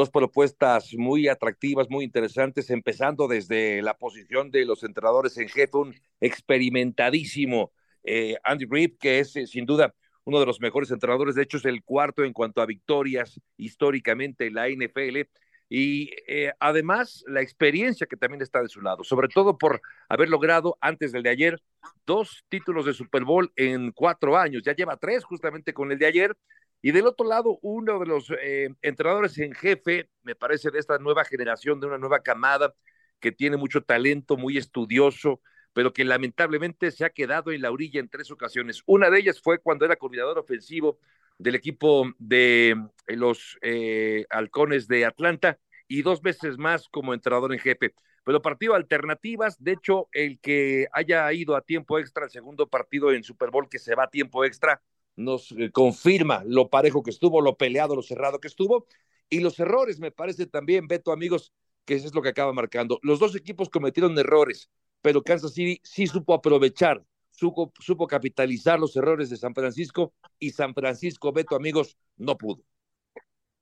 Dos 0.00 0.08
propuestas 0.08 0.94
muy 0.96 1.28
atractivas, 1.28 1.90
muy 1.90 2.06
interesantes, 2.06 2.70
empezando 2.70 3.28
desde 3.28 3.82
la 3.82 3.92
posición 3.92 4.50
de 4.50 4.64
los 4.64 4.82
entrenadores 4.82 5.36
en 5.36 5.50
jefe, 5.50 5.76
un 5.76 5.94
experimentadísimo 6.22 7.70
eh, 8.02 8.38
Andy 8.42 8.64
Reid, 8.64 8.96
que 8.98 9.18
es 9.18 9.36
eh, 9.36 9.46
sin 9.46 9.66
duda 9.66 9.94
uno 10.24 10.40
de 10.40 10.46
los 10.46 10.58
mejores 10.58 10.90
entrenadores, 10.90 11.34
de 11.34 11.42
hecho 11.42 11.58
es 11.58 11.66
el 11.66 11.84
cuarto 11.84 12.24
en 12.24 12.32
cuanto 12.32 12.62
a 12.62 12.66
victorias 12.66 13.38
históricamente 13.58 14.46
en 14.46 14.54
la 14.54 14.70
NFL. 14.70 15.28
Y 15.68 16.08
eh, 16.26 16.54
además 16.60 17.22
la 17.26 17.42
experiencia 17.42 18.06
que 18.06 18.16
también 18.16 18.40
está 18.40 18.62
de 18.62 18.70
su 18.70 18.80
lado, 18.80 19.04
sobre 19.04 19.28
todo 19.28 19.58
por 19.58 19.82
haber 20.08 20.30
logrado 20.30 20.78
antes 20.80 21.12
del 21.12 21.24
de 21.24 21.28
ayer 21.28 21.62
dos 22.06 22.42
títulos 22.48 22.86
de 22.86 22.94
Super 22.94 23.24
Bowl 23.24 23.52
en 23.54 23.92
cuatro 23.92 24.38
años, 24.38 24.62
ya 24.64 24.74
lleva 24.74 24.96
tres 24.96 25.24
justamente 25.24 25.74
con 25.74 25.92
el 25.92 25.98
de 25.98 26.06
ayer. 26.06 26.34
Y 26.82 26.92
del 26.92 27.06
otro 27.06 27.26
lado, 27.26 27.58
uno 27.62 27.98
de 27.98 28.06
los 28.06 28.30
eh, 28.42 28.70
entrenadores 28.82 29.36
en 29.38 29.52
jefe, 29.52 30.08
me 30.22 30.34
parece, 30.34 30.70
de 30.70 30.78
esta 30.78 30.98
nueva 30.98 31.24
generación, 31.24 31.80
de 31.80 31.86
una 31.86 31.98
nueva 31.98 32.20
camada, 32.20 32.74
que 33.20 33.32
tiene 33.32 33.56
mucho 33.56 33.82
talento, 33.82 34.36
muy 34.36 34.56
estudioso, 34.56 35.40
pero 35.72 35.92
que 35.92 36.04
lamentablemente 36.04 36.90
se 36.90 37.04
ha 37.04 37.10
quedado 37.10 37.52
en 37.52 37.62
la 37.62 37.70
orilla 37.70 38.00
en 38.00 38.08
tres 38.08 38.30
ocasiones. 38.30 38.82
Una 38.86 39.10
de 39.10 39.18
ellas 39.18 39.40
fue 39.40 39.58
cuando 39.58 39.84
era 39.84 39.96
coordinador 39.96 40.38
ofensivo 40.38 40.98
del 41.38 41.54
equipo 41.54 42.10
de 42.18 42.70
eh, 43.06 43.16
los 43.16 43.58
eh, 43.62 44.26
halcones 44.30 44.88
de 44.88 45.04
Atlanta 45.04 45.58
y 45.86 46.02
dos 46.02 46.22
veces 46.22 46.58
más 46.58 46.88
como 46.88 47.14
entrenador 47.14 47.52
en 47.52 47.58
jefe. 47.58 47.94
Pero 48.24 48.42
partido 48.42 48.74
alternativas, 48.74 49.62
de 49.62 49.72
hecho, 49.72 50.08
el 50.12 50.38
que 50.40 50.88
haya 50.92 51.32
ido 51.32 51.56
a 51.56 51.62
tiempo 51.62 51.98
extra, 51.98 52.24
el 52.24 52.30
segundo 52.30 52.68
partido 52.68 53.12
en 53.12 53.24
Super 53.24 53.50
Bowl 53.50 53.68
que 53.68 53.78
se 53.78 53.94
va 53.94 54.04
a 54.04 54.10
tiempo 54.10 54.44
extra, 54.44 54.82
nos 55.16 55.52
eh, 55.52 55.70
confirma 55.70 56.42
lo 56.46 56.68
parejo 56.70 57.02
que 57.02 57.10
estuvo, 57.10 57.40
lo 57.40 57.56
peleado, 57.56 57.96
lo 57.96 58.02
cerrado 58.02 58.40
que 58.40 58.48
estuvo. 58.48 58.86
Y 59.28 59.40
los 59.40 59.58
errores, 59.60 60.00
me 60.00 60.10
parece 60.10 60.46
también, 60.46 60.88
Beto, 60.88 61.12
amigos, 61.12 61.52
que 61.84 61.94
eso 61.94 62.06
es 62.06 62.14
lo 62.14 62.22
que 62.22 62.30
acaba 62.30 62.52
marcando. 62.52 62.98
Los 63.02 63.18
dos 63.18 63.36
equipos 63.36 63.68
cometieron 63.68 64.18
errores, 64.18 64.70
pero 65.02 65.22
Kansas 65.22 65.54
City 65.54 65.80
sí 65.84 66.06
supo 66.06 66.34
aprovechar, 66.34 67.04
supo, 67.30 67.72
supo 67.78 68.06
capitalizar 68.06 68.78
los 68.78 68.96
errores 68.96 69.30
de 69.30 69.36
San 69.36 69.54
Francisco 69.54 70.14
y 70.38 70.50
San 70.50 70.74
Francisco, 70.74 71.32
Beto, 71.32 71.54
amigos, 71.54 71.96
no 72.16 72.36
pudo. 72.36 72.62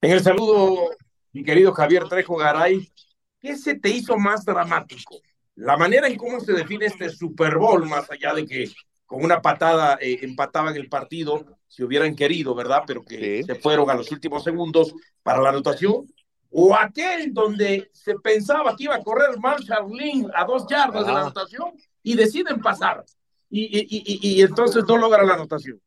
En 0.00 0.12
el 0.12 0.20
saludo, 0.20 0.90
mi 1.32 1.42
querido 1.42 1.72
Javier 1.72 2.08
Trejo 2.08 2.36
Garay, 2.36 2.90
¿qué 3.40 3.56
se 3.56 3.78
te 3.78 3.90
hizo 3.90 4.16
más 4.16 4.44
dramático? 4.44 5.20
La 5.56 5.76
manera 5.76 6.06
en 6.06 6.16
cómo 6.16 6.38
se 6.40 6.52
define 6.52 6.86
este 6.86 7.08
Super 7.08 7.58
Bowl, 7.58 7.84
más 7.86 8.10
allá 8.10 8.32
de 8.32 8.46
que 8.46 8.70
con 9.08 9.24
una 9.24 9.40
patada 9.40 9.98
eh, 10.02 10.18
empataban 10.20 10.76
el 10.76 10.90
partido, 10.90 11.46
si 11.66 11.82
hubieran 11.82 12.14
querido, 12.14 12.54
¿verdad? 12.54 12.82
Pero 12.86 13.02
que 13.02 13.42
se 13.42 13.54
fueron 13.54 13.88
a 13.88 13.94
los 13.94 14.12
últimos 14.12 14.44
segundos 14.44 14.94
para 15.22 15.40
la 15.40 15.48
anotación. 15.48 16.06
O 16.50 16.74
aquel 16.74 17.32
donde 17.32 17.88
se 17.94 18.16
pensaba 18.16 18.76
que 18.76 18.84
iba 18.84 18.96
a 18.96 19.02
correr 19.02 19.38
Marshall 19.38 19.90
Lynn 19.90 20.30
a 20.34 20.44
dos 20.44 20.66
yardas 20.68 21.06
de 21.06 21.12
la 21.12 21.20
anotación 21.22 21.72
y 22.02 22.16
deciden 22.16 22.60
pasar. 22.60 23.02
Y, 23.48 23.62
y, 23.62 23.86
y, 23.88 24.28
y, 24.28 24.42
entonces 24.42 24.84
no 24.86 24.98
logra 24.98 25.24
la 25.24 25.34
anotación. 25.34 25.80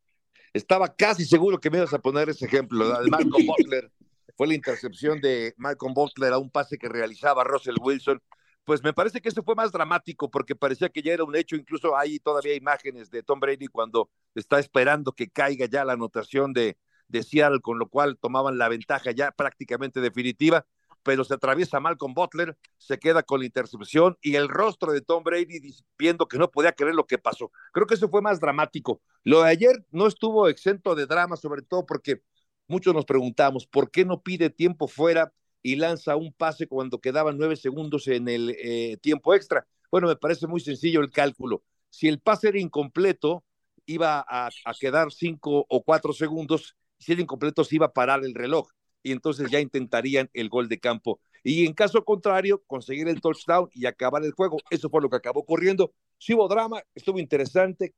Estaba 0.51 0.91
casi 0.91 1.23
seguro 1.23 1.59
que 1.59 1.69
me 1.69 1.77
ibas 1.77 1.93
a 1.93 1.99
poner 1.99 2.27
ese 2.29 2.47
ejemplo, 2.47 2.89
de 3.03 3.07
Malcolm 3.07 3.45
Butler. 3.45 3.91
Fue 4.35 4.47
la 4.47 4.55
intercepción 4.55 5.21
de 5.21 5.53
Malcolm 5.57 5.93
Butler 5.93 6.33
a 6.33 6.39
un 6.39 6.49
pase 6.49 6.79
que 6.79 6.89
realizaba 6.89 7.43
Russell 7.43 7.75
Wilson 7.79 8.19
pues 8.65 8.83
me 8.83 8.93
parece 8.93 9.21
que 9.21 9.29
eso 9.29 9.43
fue 9.43 9.55
más 9.55 9.71
dramático 9.71 10.29
porque 10.29 10.55
parecía 10.55 10.89
que 10.89 11.01
ya 11.01 11.13
era 11.13 11.23
un 11.23 11.35
hecho, 11.35 11.55
incluso 11.55 11.97
hay 11.97 12.19
todavía 12.19 12.55
imágenes 12.55 13.09
de 13.09 13.23
Tom 13.23 13.39
Brady 13.39 13.67
cuando 13.67 14.09
está 14.35 14.59
esperando 14.59 15.13
que 15.13 15.29
caiga 15.29 15.65
ya 15.65 15.83
la 15.85 15.93
anotación 15.93 16.53
de, 16.53 16.77
de 17.07 17.23
Seattle, 17.23 17.61
con 17.61 17.79
lo 17.79 17.89
cual 17.89 18.17
tomaban 18.19 18.57
la 18.57 18.69
ventaja 18.69 19.11
ya 19.11 19.31
prácticamente 19.31 19.99
definitiva, 20.01 20.65
pero 21.03 21.23
se 21.23 21.33
atraviesa 21.33 21.79
mal 21.79 21.97
con 21.97 22.13
Butler, 22.13 22.57
se 22.77 22.99
queda 22.99 23.23
con 23.23 23.39
la 23.39 23.45
intercepción 23.45 24.17
y 24.21 24.35
el 24.35 24.47
rostro 24.47 24.91
de 24.91 25.01
Tom 25.01 25.23
Brady 25.23 25.59
viendo 25.97 26.27
que 26.27 26.37
no 26.37 26.51
podía 26.51 26.73
creer 26.73 26.95
lo 26.95 27.07
que 27.07 27.17
pasó. 27.17 27.51
Creo 27.73 27.87
que 27.87 27.95
eso 27.95 28.09
fue 28.09 28.21
más 28.21 28.39
dramático. 28.39 29.01
Lo 29.23 29.41
de 29.41 29.49
ayer 29.49 29.85
no 29.91 30.07
estuvo 30.07 30.47
exento 30.47 30.95
de 30.95 31.07
drama, 31.07 31.35
sobre 31.37 31.63
todo 31.63 31.85
porque 31.85 32.21
muchos 32.67 32.93
nos 32.93 33.05
preguntamos, 33.05 33.67
¿por 33.67 33.91
qué 33.91 34.05
no 34.05 34.21
pide 34.21 34.49
tiempo 34.49 34.87
fuera 34.87 35.33
y 35.63 35.75
lanza 35.75 36.15
un 36.15 36.33
pase 36.33 36.67
cuando 36.67 36.99
quedaban 36.99 37.37
nueve 37.37 37.55
segundos 37.55 38.07
en 38.07 38.27
el 38.27 38.55
eh, 38.57 38.97
tiempo 39.01 39.33
extra. 39.33 39.67
Bueno, 39.91 40.07
me 40.07 40.15
parece 40.15 40.47
muy 40.47 40.59
sencillo 40.59 41.01
el 41.01 41.11
cálculo. 41.11 41.63
Si 41.89 42.07
el 42.07 42.19
pase 42.19 42.49
era 42.49 42.59
incompleto, 42.59 43.43
iba 43.85 44.25
a, 44.27 44.49
quedar 44.79 45.11
cinco 45.11 45.65
o 45.69 45.83
cuatro 45.83 46.13
segundos. 46.13 46.75
Si 46.97 47.11
era 47.11 47.21
incompleto, 47.21 47.63
se 47.63 47.75
iba 47.75 47.87
a 47.87 47.93
parar 47.93 48.23
el 48.23 48.33
reloj 48.33 48.69
y 49.03 49.11
entonces 49.11 49.49
ya 49.49 49.59
intentarían 49.59 50.29
el 50.33 50.49
gol 50.49 50.69
de 50.69 50.79
campo. 50.79 51.19
Y 51.43 51.65
en 51.65 51.73
caso 51.73 52.03
contrario, 52.05 52.63
conseguir 52.67 53.07
el 53.07 53.19
touchdown 53.19 53.69
y 53.73 53.85
acabar 53.85 54.23
el 54.23 54.31
juego. 54.31 54.57
Eso 54.69 54.89
fue 54.89 55.01
lo 55.01 55.09
que 55.09 55.17
acabó 55.17 55.43
corriendo. 55.43 55.93
Si 56.17 56.33
hubo 56.33 56.47
drama, 56.47 56.83
estuvo 56.93 57.19
interesante, 57.19 57.95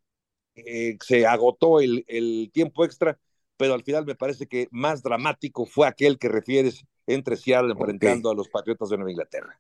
eh, 0.56 0.98
se 1.02 1.26
agotó 1.26 1.82
el, 1.82 2.06
el 2.08 2.50
tiempo 2.54 2.86
extra, 2.86 3.20
pero 3.58 3.74
al 3.74 3.84
final 3.84 4.06
me 4.06 4.16
parece 4.16 4.48
que 4.48 4.68
más 4.72 5.04
dramático 5.04 5.66
fue 5.66 5.88
aquel 5.88 6.18
que 6.18 6.30
refieres 6.30 6.86
entre 7.08 7.36
Seattle 7.36 7.74
enfrentando 7.74 8.30
a 8.30 8.36
los 8.36 8.48
Patriotas 8.50 8.90
de 8.90 8.98
Nueva 8.98 9.12
Inglaterra. 9.12 9.60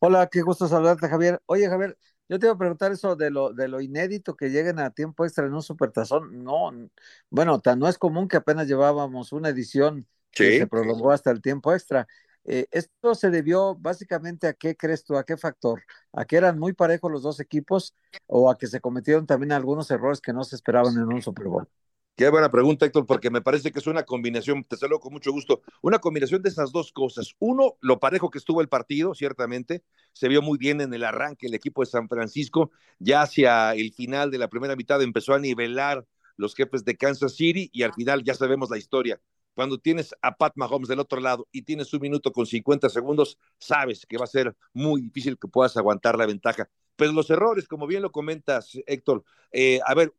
Hola, 0.00 0.26
qué 0.26 0.42
gusto 0.42 0.66
saludarte, 0.66 1.08
Javier. 1.08 1.40
Oye, 1.46 1.68
Javier, 1.68 1.96
yo 2.28 2.38
te 2.38 2.46
iba 2.46 2.54
a 2.54 2.58
preguntar 2.58 2.92
eso 2.92 3.14
de 3.14 3.30
lo, 3.30 3.52
de 3.52 3.68
lo 3.68 3.80
inédito 3.80 4.34
que 4.34 4.48
lleguen 4.48 4.78
a 4.78 4.90
tiempo 4.90 5.24
extra 5.24 5.46
en 5.46 5.54
un 5.54 5.62
supertazón. 5.62 6.42
No, 6.42 6.72
bueno, 7.30 7.60
tan 7.60 7.78
no 7.78 7.88
es 7.88 7.98
común 7.98 8.26
que 8.26 8.36
apenas 8.36 8.66
llevábamos 8.66 9.32
una 9.32 9.50
edición 9.50 10.06
que 10.30 10.58
se 10.58 10.66
prolongó 10.66 11.12
hasta 11.12 11.30
el 11.30 11.40
tiempo 11.40 11.72
extra. 11.72 12.08
Eh, 12.44 12.66
¿Esto 12.72 13.14
se 13.14 13.30
debió 13.30 13.76
básicamente 13.76 14.48
a 14.48 14.54
qué 14.54 14.76
crees 14.76 15.04
tú, 15.04 15.16
a 15.16 15.24
qué 15.24 15.36
factor? 15.36 15.82
¿A 16.12 16.24
que 16.24 16.36
eran 16.36 16.58
muy 16.58 16.72
parejos 16.72 17.12
los 17.12 17.22
dos 17.22 17.38
equipos 17.38 17.94
o 18.26 18.50
a 18.50 18.58
que 18.58 18.66
se 18.66 18.80
cometieron 18.80 19.26
también 19.26 19.52
algunos 19.52 19.90
errores 19.90 20.20
que 20.20 20.32
no 20.32 20.42
se 20.42 20.56
esperaban 20.56 20.94
en 20.94 21.04
un 21.04 21.22
Super 21.22 21.46
Bowl? 21.46 21.68
Qué 22.14 22.28
buena 22.28 22.50
pregunta, 22.50 22.84
Héctor, 22.84 23.06
porque 23.06 23.30
me 23.30 23.40
parece 23.40 23.72
que 23.72 23.78
es 23.78 23.86
una 23.86 24.04
combinación, 24.04 24.64
te 24.64 24.76
saludo 24.76 25.00
con 25.00 25.12
mucho 25.14 25.32
gusto, 25.32 25.62
una 25.80 25.98
combinación 25.98 26.42
de 26.42 26.50
esas 26.50 26.70
dos 26.70 26.92
cosas. 26.92 27.34
Uno, 27.38 27.76
lo 27.80 27.98
parejo 28.00 28.30
que 28.30 28.38
estuvo 28.38 28.60
el 28.60 28.68
partido, 28.68 29.14
ciertamente, 29.14 29.82
se 30.12 30.28
vio 30.28 30.42
muy 30.42 30.58
bien 30.58 30.80
en 30.82 30.92
el 30.92 31.04
arranque 31.04 31.46
el 31.46 31.54
equipo 31.54 31.82
de 31.82 31.86
San 31.86 32.08
Francisco, 32.08 32.70
ya 32.98 33.22
hacia 33.22 33.72
el 33.72 33.92
final 33.94 34.30
de 34.30 34.38
la 34.38 34.48
primera 34.48 34.76
mitad 34.76 35.00
empezó 35.02 35.32
a 35.34 35.38
nivelar 35.38 36.06
los 36.36 36.54
jefes 36.54 36.84
de 36.84 36.96
Kansas 36.96 37.34
City 37.34 37.70
y 37.72 37.82
al 37.82 37.94
final 37.94 38.22
ya 38.22 38.34
sabemos 38.34 38.68
la 38.70 38.78
historia. 38.78 39.20
Cuando 39.54 39.78
tienes 39.78 40.14
a 40.22 40.36
Pat 40.36 40.52
Mahomes 40.56 40.88
del 40.88 41.00
otro 41.00 41.20
lado 41.20 41.48
y 41.50 41.62
tienes 41.62 41.92
un 41.94 42.00
minuto 42.00 42.30
con 42.32 42.46
50 42.46 42.88
segundos, 42.90 43.38
sabes 43.58 44.06
que 44.06 44.18
va 44.18 44.24
a 44.24 44.26
ser 44.26 44.54
muy 44.74 45.00
difícil 45.00 45.38
que 45.38 45.48
puedas 45.48 45.76
aguantar 45.76 46.16
la 46.16 46.26
ventaja. 46.26 46.68
Pero 46.96 47.12
los 47.12 47.30
errores, 47.30 47.66
como 47.66 47.86
bien 47.86 48.02
lo 48.02 48.12
comentas, 48.12 48.78
Héctor, 48.86 49.24
eh, 49.50 49.80
a 49.86 49.94
ver, 49.94 50.12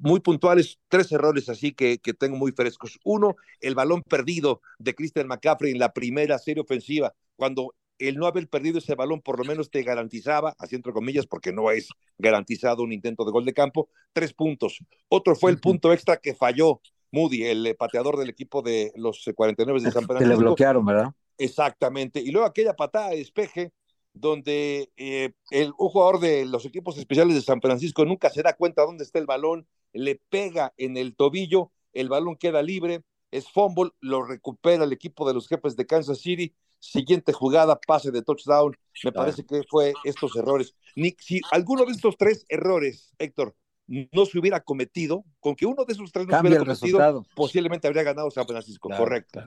muy 0.00 0.20
puntuales, 0.20 0.78
tres 0.88 1.10
errores 1.12 1.48
así 1.48 1.72
que, 1.72 1.98
que 1.98 2.14
tengo 2.14 2.36
muy 2.36 2.52
frescos. 2.52 2.98
Uno, 3.04 3.36
el 3.60 3.74
balón 3.74 4.02
perdido 4.02 4.60
de 4.78 4.94
Christian 4.94 5.26
McCaffrey 5.26 5.72
en 5.72 5.78
la 5.78 5.92
primera 5.92 6.38
serie 6.38 6.62
ofensiva, 6.62 7.14
cuando 7.36 7.74
el 7.98 8.16
no 8.16 8.26
haber 8.26 8.48
perdido 8.48 8.78
ese 8.78 8.94
balón 8.94 9.20
por 9.20 9.38
lo 9.38 9.44
menos 9.44 9.70
te 9.70 9.82
garantizaba, 9.82 10.54
así 10.58 10.76
entre 10.76 10.92
comillas, 10.92 11.26
porque 11.26 11.52
no 11.52 11.70
es 11.70 11.88
garantizado 12.16 12.82
un 12.82 12.92
intento 12.92 13.24
de 13.24 13.32
gol 13.32 13.44
de 13.44 13.54
campo, 13.54 13.88
tres 14.12 14.32
puntos. 14.32 14.78
Otro 15.08 15.34
fue 15.34 15.50
el 15.50 15.58
punto 15.58 15.92
extra 15.92 16.16
que 16.16 16.34
falló 16.34 16.80
Moody, 17.10 17.44
el 17.44 17.74
pateador 17.76 18.16
del 18.16 18.30
equipo 18.30 18.62
de 18.62 18.92
los 18.96 19.28
49 19.34 19.80
de 19.80 19.90
San 19.90 20.04
Francisco. 20.04 20.18
Que 20.18 20.28
le 20.28 20.36
bloquearon, 20.36 20.84
¿verdad? 20.84 21.12
Exactamente. 21.38 22.20
Y 22.20 22.30
luego 22.30 22.46
aquella 22.46 22.74
patada 22.74 23.10
de 23.10 23.16
despeje 23.16 23.72
donde 24.20 24.90
eh, 24.96 25.32
el, 25.50 25.72
un 25.78 25.88
jugador 25.88 26.20
de 26.20 26.44
los 26.44 26.64
equipos 26.64 26.98
especiales 26.98 27.34
de 27.34 27.42
San 27.42 27.60
Francisco 27.60 28.04
nunca 28.04 28.30
se 28.30 28.42
da 28.42 28.54
cuenta 28.54 28.82
dónde 28.82 29.04
está 29.04 29.18
el 29.18 29.26
balón, 29.26 29.66
le 29.92 30.20
pega 30.28 30.72
en 30.76 30.96
el 30.96 31.14
tobillo, 31.14 31.70
el 31.92 32.08
balón 32.08 32.36
queda 32.36 32.62
libre, 32.62 33.02
es 33.30 33.48
fumble, 33.48 33.90
lo 34.00 34.22
recupera 34.22 34.84
el 34.84 34.92
equipo 34.92 35.26
de 35.26 35.34
los 35.34 35.48
jefes 35.48 35.76
de 35.76 35.86
Kansas 35.86 36.18
City, 36.18 36.54
siguiente 36.78 37.32
jugada, 37.32 37.78
pase 37.86 38.10
de 38.10 38.22
touchdown, 38.22 38.76
me 39.04 39.12
parece 39.12 39.44
que 39.44 39.62
fue 39.68 39.92
estos 40.04 40.34
errores. 40.36 40.74
Si 41.18 41.40
alguno 41.50 41.84
de 41.84 41.92
estos 41.92 42.16
tres 42.16 42.44
errores, 42.48 43.12
Héctor, 43.18 43.54
no 43.86 44.26
se 44.26 44.38
hubiera 44.38 44.60
cometido, 44.60 45.24
con 45.40 45.56
que 45.56 45.66
uno 45.66 45.84
de 45.84 45.92
esos 45.92 46.12
tres 46.12 46.26
no 46.26 46.34
se 46.34 46.46
hubiera 46.46 46.64
cometido, 46.64 47.24
posiblemente 47.34 47.86
habría 47.86 48.02
ganado 48.02 48.30
San 48.30 48.46
Francisco, 48.46 48.88
correcto. 48.96 49.40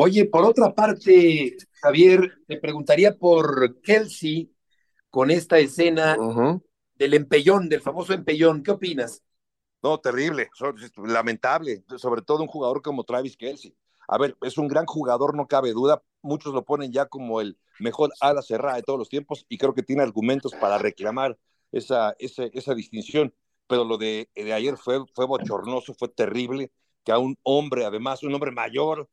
Oye, 0.00 0.26
por 0.26 0.44
otra 0.44 0.72
parte, 0.72 1.56
Javier, 1.82 2.38
te 2.46 2.56
preguntaría 2.58 3.16
por 3.16 3.80
Kelsey 3.80 4.48
con 5.10 5.28
esta 5.28 5.58
escena 5.58 6.16
del 6.94 7.14
empellón, 7.14 7.68
del 7.68 7.80
famoso 7.80 8.12
empellón. 8.12 8.62
¿Qué 8.62 8.70
opinas? 8.70 9.24
No, 9.82 9.98
terrible, 9.98 10.50
lamentable, 11.04 11.82
sobre 11.96 12.22
todo 12.22 12.42
un 12.42 12.48
jugador 12.48 12.80
como 12.80 13.02
Travis 13.02 13.36
Kelsey. 13.36 13.74
A 14.06 14.18
ver, 14.18 14.36
es 14.42 14.56
un 14.56 14.68
gran 14.68 14.86
jugador, 14.86 15.36
no 15.36 15.48
cabe 15.48 15.72
duda. 15.72 16.00
Muchos 16.22 16.54
lo 16.54 16.64
ponen 16.64 16.92
ya 16.92 17.06
como 17.06 17.40
el 17.40 17.58
mejor 17.80 18.12
ala 18.20 18.42
cerrada 18.42 18.76
de 18.76 18.84
todos 18.84 19.00
los 19.00 19.08
tiempos 19.08 19.46
y 19.48 19.58
creo 19.58 19.74
que 19.74 19.82
tiene 19.82 20.04
argumentos 20.04 20.52
para 20.60 20.78
reclamar 20.78 21.36
esa, 21.72 22.14
esa, 22.20 22.44
esa 22.52 22.72
distinción. 22.76 23.34
Pero 23.66 23.82
lo 23.82 23.98
de, 23.98 24.30
de 24.36 24.52
ayer 24.52 24.76
fue, 24.76 25.00
fue 25.12 25.26
bochornoso, 25.26 25.92
fue 25.94 26.08
terrible 26.08 26.70
que 27.04 27.10
a 27.10 27.18
un 27.18 27.36
hombre, 27.42 27.84
además, 27.84 28.22
un 28.22 28.32
hombre 28.32 28.52
mayor, 28.52 29.08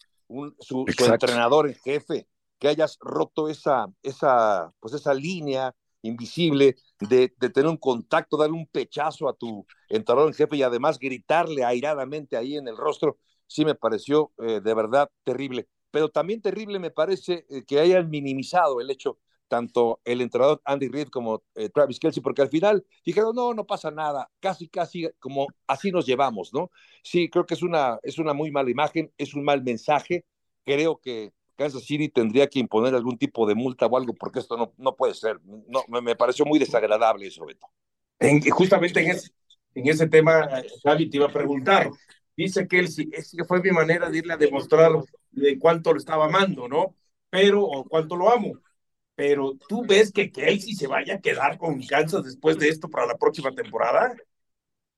su, 0.59 0.85
entrenador 0.87 1.67
en 1.67 1.75
jefe, 1.75 2.27
que 2.59 2.67
hayas 2.67 2.97
roto 3.01 3.49
esa, 3.49 3.87
esa, 4.03 4.71
pues 4.79 4.93
esa 4.93 5.13
línea 5.13 5.75
invisible, 6.01 6.75
de, 6.99 7.33
de, 7.37 7.49
tener 7.49 7.69
un 7.69 7.77
contacto, 7.77 8.37
darle 8.37 8.55
un 8.55 8.67
pechazo 8.67 9.27
a 9.27 9.33
tu 9.33 9.65
entrenador 9.89 10.29
en 10.29 10.35
jefe 10.35 10.57
y 10.57 10.63
además 10.63 10.99
gritarle 10.99 11.63
airadamente 11.63 12.37
ahí 12.37 12.57
en 12.57 12.67
el 12.67 12.77
rostro, 12.77 13.17
sí 13.47 13.65
me 13.65 13.75
pareció 13.75 14.31
eh, 14.39 14.61
de 14.61 14.73
verdad 14.73 15.09
terrible. 15.23 15.67
Pero 15.91 16.09
también 16.09 16.41
terrible 16.41 16.79
me 16.79 16.91
parece 16.91 17.45
eh, 17.49 17.63
que 17.65 17.79
hayan 17.79 18.09
minimizado 18.09 18.81
el 18.81 18.89
hecho 18.91 19.17
tanto 19.47 19.99
el 20.03 20.21
entrenador 20.21 20.61
Andy 20.65 20.87
Reid 20.87 21.07
como 21.07 21.43
eh, 21.55 21.69
Travis 21.69 21.99
Kelsey, 21.99 22.21
porque 22.21 22.41
al 22.41 22.49
final 22.49 22.85
dijeron, 23.05 23.35
no, 23.35 23.53
no 23.53 23.65
pasa 23.65 23.91
nada, 23.91 24.29
casi, 24.39 24.67
casi 24.67 25.09
como 25.19 25.47
así 25.67 25.91
nos 25.91 26.05
llevamos, 26.05 26.53
¿no? 26.53 26.71
Sí, 27.03 27.29
creo 27.29 27.45
que 27.45 27.53
es 27.53 27.63
una, 27.63 27.99
es 28.03 28.17
una 28.17 28.33
muy 28.33 28.51
mala 28.51 28.69
imagen, 28.69 29.11
es 29.17 29.33
un 29.33 29.43
mal 29.43 29.63
mensaje, 29.63 30.25
creo 30.63 30.97
que 30.97 31.31
Kansas 31.55 31.83
City 31.83 32.09
tendría 32.09 32.47
que 32.47 32.59
imponer 32.59 32.93
algún 32.95 33.17
tipo 33.17 33.47
de 33.47 33.55
multa 33.55 33.85
o 33.85 33.97
algo, 33.97 34.13
porque 34.13 34.39
esto 34.39 34.57
no, 34.57 34.73
no 34.77 34.95
puede 34.95 35.13
ser, 35.13 35.39
no, 35.43 35.83
me, 35.87 36.01
me 36.01 36.15
pareció 36.15 36.45
muy 36.45 36.59
desagradable 36.59 37.27
eso, 37.27 37.45
Beto. 37.45 37.67
En, 38.19 38.41
justamente 38.49 39.01
en 39.01 39.11
ese, 39.11 39.31
en 39.73 39.87
ese 39.87 40.07
tema, 40.07 40.49
Javi, 40.83 41.09
te 41.09 41.17
iba 41.17 41.27
a 41.27 41.31
preguntar, 41.31 41.89
dice 42.35 42.67
Kelsey, 42.67 43.09
es 43.11 43.33
que 43.37 43.45
fue 43.45 43.61
mi 43.61 43.71
manera 43.71 44.09
de 44.09 44.17
irle 44.17 44.33
a 44.33 44.37
demostrar 44.37 44.91
de 45.31 45.59
cuánto 45.59 45.93
lo 45.93 45.99
estaba 45.99 46.25
amando, 46.25 46.67
¿no? 46.67 46.95
Pero, 47.29 47.63
o 47.63 47.83
cuánto 47.83 48.15
lo 48.15 48.31
amo 48.31 48.53
pero 49.15 49.55
¿tú 49.67 49.83
ves 49.87 50.11
que 50.11 50.31
Kelsey 50.31 50.75
se 50.75 50.87
vaya 50.87 51.15
a 51.15 51.21
quedar 51.21 51.57
con 51.57 51.81
Kansas 51.81 52.23
después 52.23 52.57
de 52.57 52.69
esto 52.69 52.89
para 52.89 53.07
la 53.07 53.15
próxima 53.15 53.51
temporada? 53.51 54.13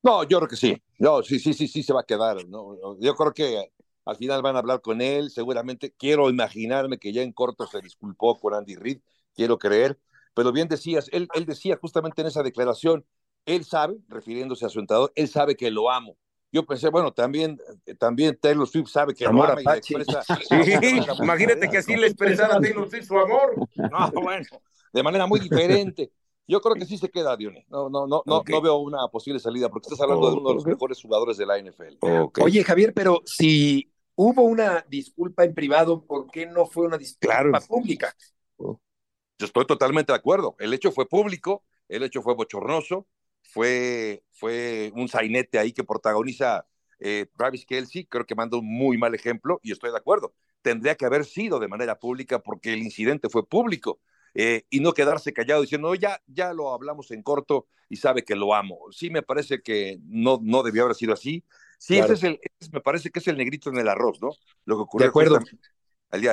No, 0.01 0.23
yo 0.23 0.37
creo 0.39 0.49
que 0.49 0.55
sí. 0.55 0.81
No, 0.99 1.21
sí, 1.21 1.39
sí, 1.39 1.53
sí, 1.53 1.67
sí 1.67 1.83
se 1.83 1.93
va 1.93 2.01
a 2.01 2.05
quedar. 2.05 2.47
No, 2.47 2.97
yo 2.99 3.15
creo 3.15 3.33
que 3.33 3.71
al 4.05 4.15
final 4.15 4.41
van 4.41 4.55
a 4.55 4.59
hablar 4.59 4.81
con 4.81 5.01
él, 5.01 5.29
seguramente. 5.29 5.93
Quiero 5.97 6.29
imaginarme 6.29 6.97
que 6.97 7.13
ya 7.13 7.21
en 7.21 7.33
corto 7.33 7.67
se 7.67 7.81
disculpó 7.81 8.39
con 8.39 8.53
Andy 8.53 8.75
Reid, 8.75 9.01
quiero 9.35 9.57
creer. 9.59 9.99
Pero 10.33 10.51
bien 10.51 10.67
decías, 10.67 11.09
él, 11.11 11.27
él 11.33 11.45
decía 11.45 11.77
justamente 11.79 12.21
en 12.21 12.27
esa 12.27 12.43
declaración, 12.43 13.05
él 13.45 13.65
sabe, 13.65 13.97
refiriéndose 14.07 14.65
a 14.65 14.69
su 14.69 14.79
entrenador, 14.79 15.11
él 15.15 15.27
sabe 15.27 15.55
que 15.55 15.71
lo 15.71 15.89
amo 15.89 16.17
yo 16.51 16.65
pensé, 16.65 16.89
bueno, 16.89 17.11
también, 17.11 17.59
también 17.99 18.37
Taylor 18.39 18.67
Swift 18.67 18.87
sabe 18.87 19.13
que 19.13 19.25
amor 19.25 19.51
ama 19.51 19.61
y 19.61 19.65
le 19.65 19.77
expresa. 19.77 20.23
Sí, 20.47 20.99
imagínate 21.21 21.69
que 21.69 21.77
así 21.77 21.95
le 21.95 22.07
expresara 22.07 22.55
a 22.55 22.61
Taylor 22.61 22.89
Swift 22.89 23.07
su 23.07 23.17
amor. 23.17 23.55
No, 23.75 24.11
bueno, 24.21 24.45
de 24.93 25.03
manera 25.03 25.27
muy 25.27 25.39
diferente. 25.39 26.11
Yo 26.47 26.61
creo 26.61 26.75
que 26.75 26.85
sí 26.85 26.97
se 26.97 27.09
queda, 27.09 27.35
Dione. 27.35 27.65
No, 27.67 27.89
no, 27.89 28.07
no, 28.07 28.23
no, 28.25 28.43
no 28.47 28.61
veo 28.61 28.77
una 28.77 29.07
posible 29.09 29.39
salida 29.39 29.69
porque 29.69 29.87
estás 29.87 29.99
hablando 29.99 30.31
de 30.31 30.37
uno 30.37 30.49
de 30.49 30.55
los 30.55 30.65
mejores 30.65 31.01
jugadores 31.01 31.35
de 31.35 31.45
la 31.45 31.57
NFL. 31.59 31.97
Oye, 32.41 32.63
Javier, 32.63 32.93
pero 32.93 33.21
si 33.25 33.91
hubo 34.15 34.43
una 34.43 34.85
disculpa 34.87 35.43
en 35.43 35.53
privado, 35.53 36.05
¿por 36.05 36.31
qué 36.31 36.45
no 36.45 36.65
fue 36.65 36.87
una 36.87 36.97
disculpa 36.97 37.59
pública? 37.67 38.15
Yo 38.57 39.45
estoy 39.45 39.65
totalmente 39.65 40.13
de 40.13 40.17
acuerdo. 40.17 40.55
El 40.57 40.73
hecho 40.73 40.91
fue 40.91 41.05
público, 41.07 41.63
el 41.89 42.03
hecho 42.03 42.21
fue 42.21 42.33
bochornoso, 42.33 43.05
fue, 43.47 44.23
fue 44.31 44.91
un 44.95 45.07
sainete 45.07 45.57
ahí 45.57 45.71
que 45.71 45.83
protagoniza 45.83 46.65
eh, 46.99 47.27
Travis 47.37 47.65
Kelsey, 47.65 48.05
creo 48.05 48.25
que 48.25 48.35
manda 48.35 48.57
un 48.57 48.65
muy 48.65 48.97
mal 48.97 49.13
ejemplo 49.15 49.59
y 49.63 49.71
estoy 49.71 49.91
de 49.91 49.97
acuerdo. 49.97 50.33
Tendría 50.61 50.95
que 50.95 51.05
haber 51.05 51.25
sido 51.25 51.59
de 51.59 51.67
manera 51.67 51.99
pública 51.99 52.39
porque 52.39 52.73
el 52.73 52.79
incidente 52.79 53.29
fue 53.29 53.47
público 53.47 53.99
eh, 54.33 54.65
y 54.69 54.79
no 54.81 54.93
quedarse 54.93 55.33
callado 55.33 55.61
diciendo, 55.61 55.89
no, 55.89 55.95
ya, 55.95 56.21
ya 56.27 56.53
lo 56.53 56.73
hablamos 56.73 57.11
en 57.11 57.23
corto 57.23 57.67
y 57.89 57.97
sabe 57.97 58.23
que 58.23 58.35
lo 58.35 58.53
amo. 58.53 58.79
Sí, 58.91 59.09
me 59.09 59.21
parece 59.21 59.61
que 59.61 59.99
no, 60.03 60.39
no 60.41 60.63
debió 60.63 60.83
haber 60.83 60.95
sido 60.95 61.13
así. 61.13 61.43
Sí, 61.79 61.97
ese 61.97 62.13
es 62.13 62.23
el, 62.23 62.39
me 62.71 62.81
parece 62.81 63.11
que 63.11 63.19
es 63.19 63.27
el 63.27 63.37
negrito 63.37 63.69
en 63.69 63.77
el 63.77 63.87
arroz, 63.87 64.19
¿no? 64.21 64.31
Lo 64.65 64.75
que 64.75 64.81
ocurrió. 64.81 65.05
De 65.05 65.09
acuerdo. 65.09 65.39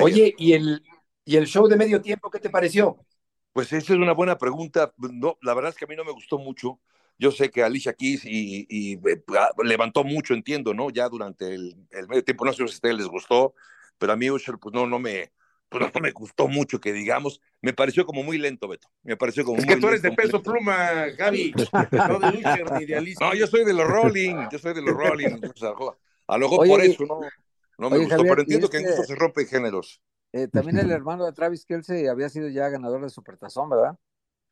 Oye, 0.01 0.35
¿y 0.39 0.55
el, 0.55 0.83
¿y 1.25 1.37
el 1.37 1.47
show 1.47 1.69
de 1.69 1.77
medio 1.77 2.01
tiempo 2.01 2.31
qué 2.31 2.39
te 2.39 2.51
pareció? 2.51 2.99
Pues 3.53 3.73
esa 3.73 3.93
es 3.93 3.99
una 3.99 4.13
buena 4.13 4.37
pregunta. 4.37 4.93
No, 4.97 5.39
la 5.43 5.55
verdad 5.55 5.71
es 5.71 5.77
que 5.77 5.85
a 5.85 5.89
mí 5.89 5.95
no 5.95 6.05
me 6.05 6.13
gustó 6.13 6.39
mucho. 6.39 6.81
Yo 7.19 7.31
sé 7.31 7.51
que 7.51 7.63
Alicia 7.63 7.93
Keys 7.93 8.25
y, 8.25 8.67
y, 8.69 8.95
eh, 8.95 9.25
ah, 9.39 9.51
levantó 9.63 10.05
mucho, 10.05 10.35
entiendo, 10.35 10.75
¿no? 10.75 10.91
Ya 10.91 11.09
durante 11.09 11.55
el, 11.55 11.77
el, 11.91 12.09
medio 12.09 12.25
tiempo, 12.25 12.45
no 12.45 12.53
sé 12.53 12.57
si 12.57 12.63
a 12.63 12.67
ustedes 12.67 12.97
les 12.97 13.07
gustó, 13.07 13.55
pero 13.99 14.13
a 14.13 14.17
mí 14.17 14.31
Usher, 14.31 14.59
pues 14.59 14.75
no, 14.75 14.87
no 14.87 14.99
me, 14.99 15.33
pues 15.69 15.93
no 15.93 16.01
me 16.01 16.11
gustó 16.11 16.49
mucho 16.49 16.81
que 16.81 16.93
digamos, 16.93 17.41
me 17.61 17.73
pareció 17.73 18.05
como 18.07 18.23
muy 18.23 18.39
lento, 18.39 18.69
Beto. 18.69 18.89
Me 19.03 19.17
pareció 19.17 19.45
como 19.45 19.59
es 19.59 19.67
que 19.67 19.77
tú 19.77 19.89
eres 19.89 20.03
de 20.03 20.13
peso 20.13 20.43
pluma, 20.43 21.07
Gaby, 21.17 21.55
no 21.93 22.19
de 22.19 22.39
Usher 22.39 22.73
ni 22.79 22.85
de 22.87 22.97
Alicia. 22.97 23.27
No, 23.27 23.35
yo 23.35 23.47
soy 23.47 23.65
de 23.65 23.75
los 23.75 23.87
Rolling, 23.87 24.49
yo 24.51 24.59
soy 24.59 24.75
de 24.75 24.83
los 24.83 24.95
Rolling. 24.95 25.41
a 26.27 26.39
lo 26.39 26.49
mejor 26.49 26.67
por 26.67 26.81
eso 26.81 27.05
no, 27.07 27.21
no 27.79 27.91
me 27.91 27.99
gustó, 27.99 28.23
pero 28.23 28.41
entiendo 28.41 28.69
que 28.69 28.79
en 28.79 28.87
eso 28.87 29.03
se 29.05 29.15
rompen 29.15 29.47
géneros. 29.47 30.01
Eh, 30.33 30.49
también 30.49 30.79
el 30.79 30.91
hermano 30.91 31.25
de 31.25 31.33
Travis 31.33 31.65
Kelsey 31.65 32.09
había 32.09 32.29
sido 32.29 32.49
ya 32.49 32.69
ganador 32.69 33.01
de 33.03 33.09
Supertazón, 33.09 33.71
¿verdad? 33.71 33.97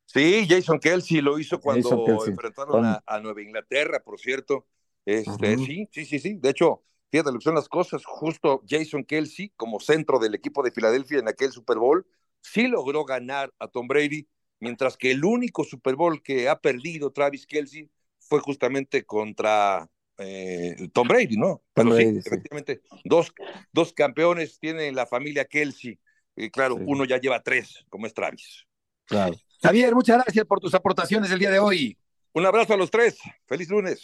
Sí, 0.06 0.46
Jason 0.48 0.78
Kelsey 0.78 1.20
lo 1.20 1.38
hizo 1.38 1.60
cuando 1.60 2.06
enfrentaron 2.26 2.84
a, 2.84 3.20
Nueva 3.20 3.42
Inglaterra, 3.42 4.02
por 4.04 4.18
cierto. 4.18 4.66
Este, 5.04 5.56
Sí, 5.58 5.88
sí, 5.90 6.04
sí, 6.04 6.18
sí. 6.18 6.34
De 6.34 6.50
hecho, 6.50 6.82
fíjate 7.10 7.32
lo 7.32 7.38
que 7.38 7.44
son 7.44 7.54
las 7.54 7.68
cosas. 7.68 8.04
Justo 8.04 8.62
Jason 8.68 9.04
Kelsey, 9.04 9.52
como 9.56 9.80
centro 9.80 10.18
del 10.18 10.34
equipo 10.34 10.62
de 10.62 10.70
Filadelfia 10.70 11.18
en 11.18 11.28
aquel 11.28 11.50
Super 11.50 11.78
Bowl, 11.78 12.06
sí 12.40 12.68
logró 12.68 13.04
ganar 13.04 13.52
a 13.58 13.68
Tom 13.68 13.88
Brady, 13.88 14.28
mientras 14.60 14.96
que 14.96 15.12
el 15.12 15.24
único 15.24 15.64
Super 15.64 15.96
Bowl 15.96 16.22
que 16.22 16.48
ha 16.48 16.60
perdido 16.60 17.10
Travis 17.10 17.46
Kelsey 17.46 17.90
fue 18.18 18.40
justamente 18.40 19.04
contra 19.04 19.88
eh, 20.18 20.88
Tom 20.92 21.08
Brady, 21.08 21.36
¿no? 21.36 21.62
Pero 21.72 21.96
sí, 21.96 22.04
efectivamente, 22.24 22.82
dos, 23.04 23.32
dos 23.72 23.92
campeones 23.92 24.58
tiene 24.58 24.92
la 24.92 25.06
familia 25.06 25.44
Kelsey. 25.44 25.98
Y 26.36 26.50
claro, 26.50 26.76
uno 26.76 27.04
ya 27.04 27.18
lleva 27.18 27.42
tres, 27.42 27.84
como 27.88 28.06
es 28.06 28.14
Travis. 28.14 28.66
Claro. 29.04 29.34
Javier, 29.62 29.94
muchas 29.94 30.16
gracias 30.24 30.44
por 30.44 30.58
tus 30.58 30.74
aportaciones 30.74 31.30
el 31.30 31.38
día 31.38 31.50
de 31.50 31.60
hoy. 31.60 31.96
Un 32.32 32.44
abrazo 32.44 32.74
a 32.74 32.76
los 32.76 32.90
tres. 32.90 33.18
Feliz 33.46 33.68
lunes. 33.70 34.02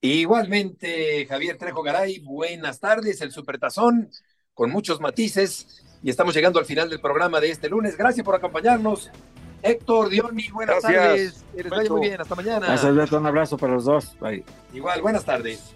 Igualmente, 0.00 1.26
Javier 1.26 1.58
Trejo 1.58 1.82
Garay, 1.82 2.20
buenas 2.20 2.80
tardes. 2.80 3.20
El 3.20 3.30
Supertazón 3.30 4.08
con 4.54 4.70
muchos 4.70 4.98
matices. 5.00 5.84
Y 6.02 6.08
estamos 6.08 6.34
llegando 6.34 6.58
al 6.58 6.64
final 6.64 6.88
del 6.88 7.00
programa 7.00 7.40
de 7.40 7.50
este 7.50 7.68
lunes. 7.68 7.98
Gracias 7.98 8.24
por 8.24 8.36
acompañarnos. 8.36 9.10
Héctor, 9.62 10.08
Diony, 10.08 10.48
buenas 10.50 10.80
tardes. 10.80 11.44
Eres 11.54 11.90
muy 11.90 12.00
bien. 12.00 12.20
Hasta 12.20 12.34
mañana. 12.34 12.66
Gracias, 12.66 12.84
Alberto. 12.84 13.18
Un 13.18 13.26
abrazo 13.26 13.58
para 13.58 13.74
los 13.74 13.84
dos. 13.84 14.18
Bye. 14.18 14.44
Igual, 14.72 15.02
buenas 15.02 15.24
tardes. 15.26 15.74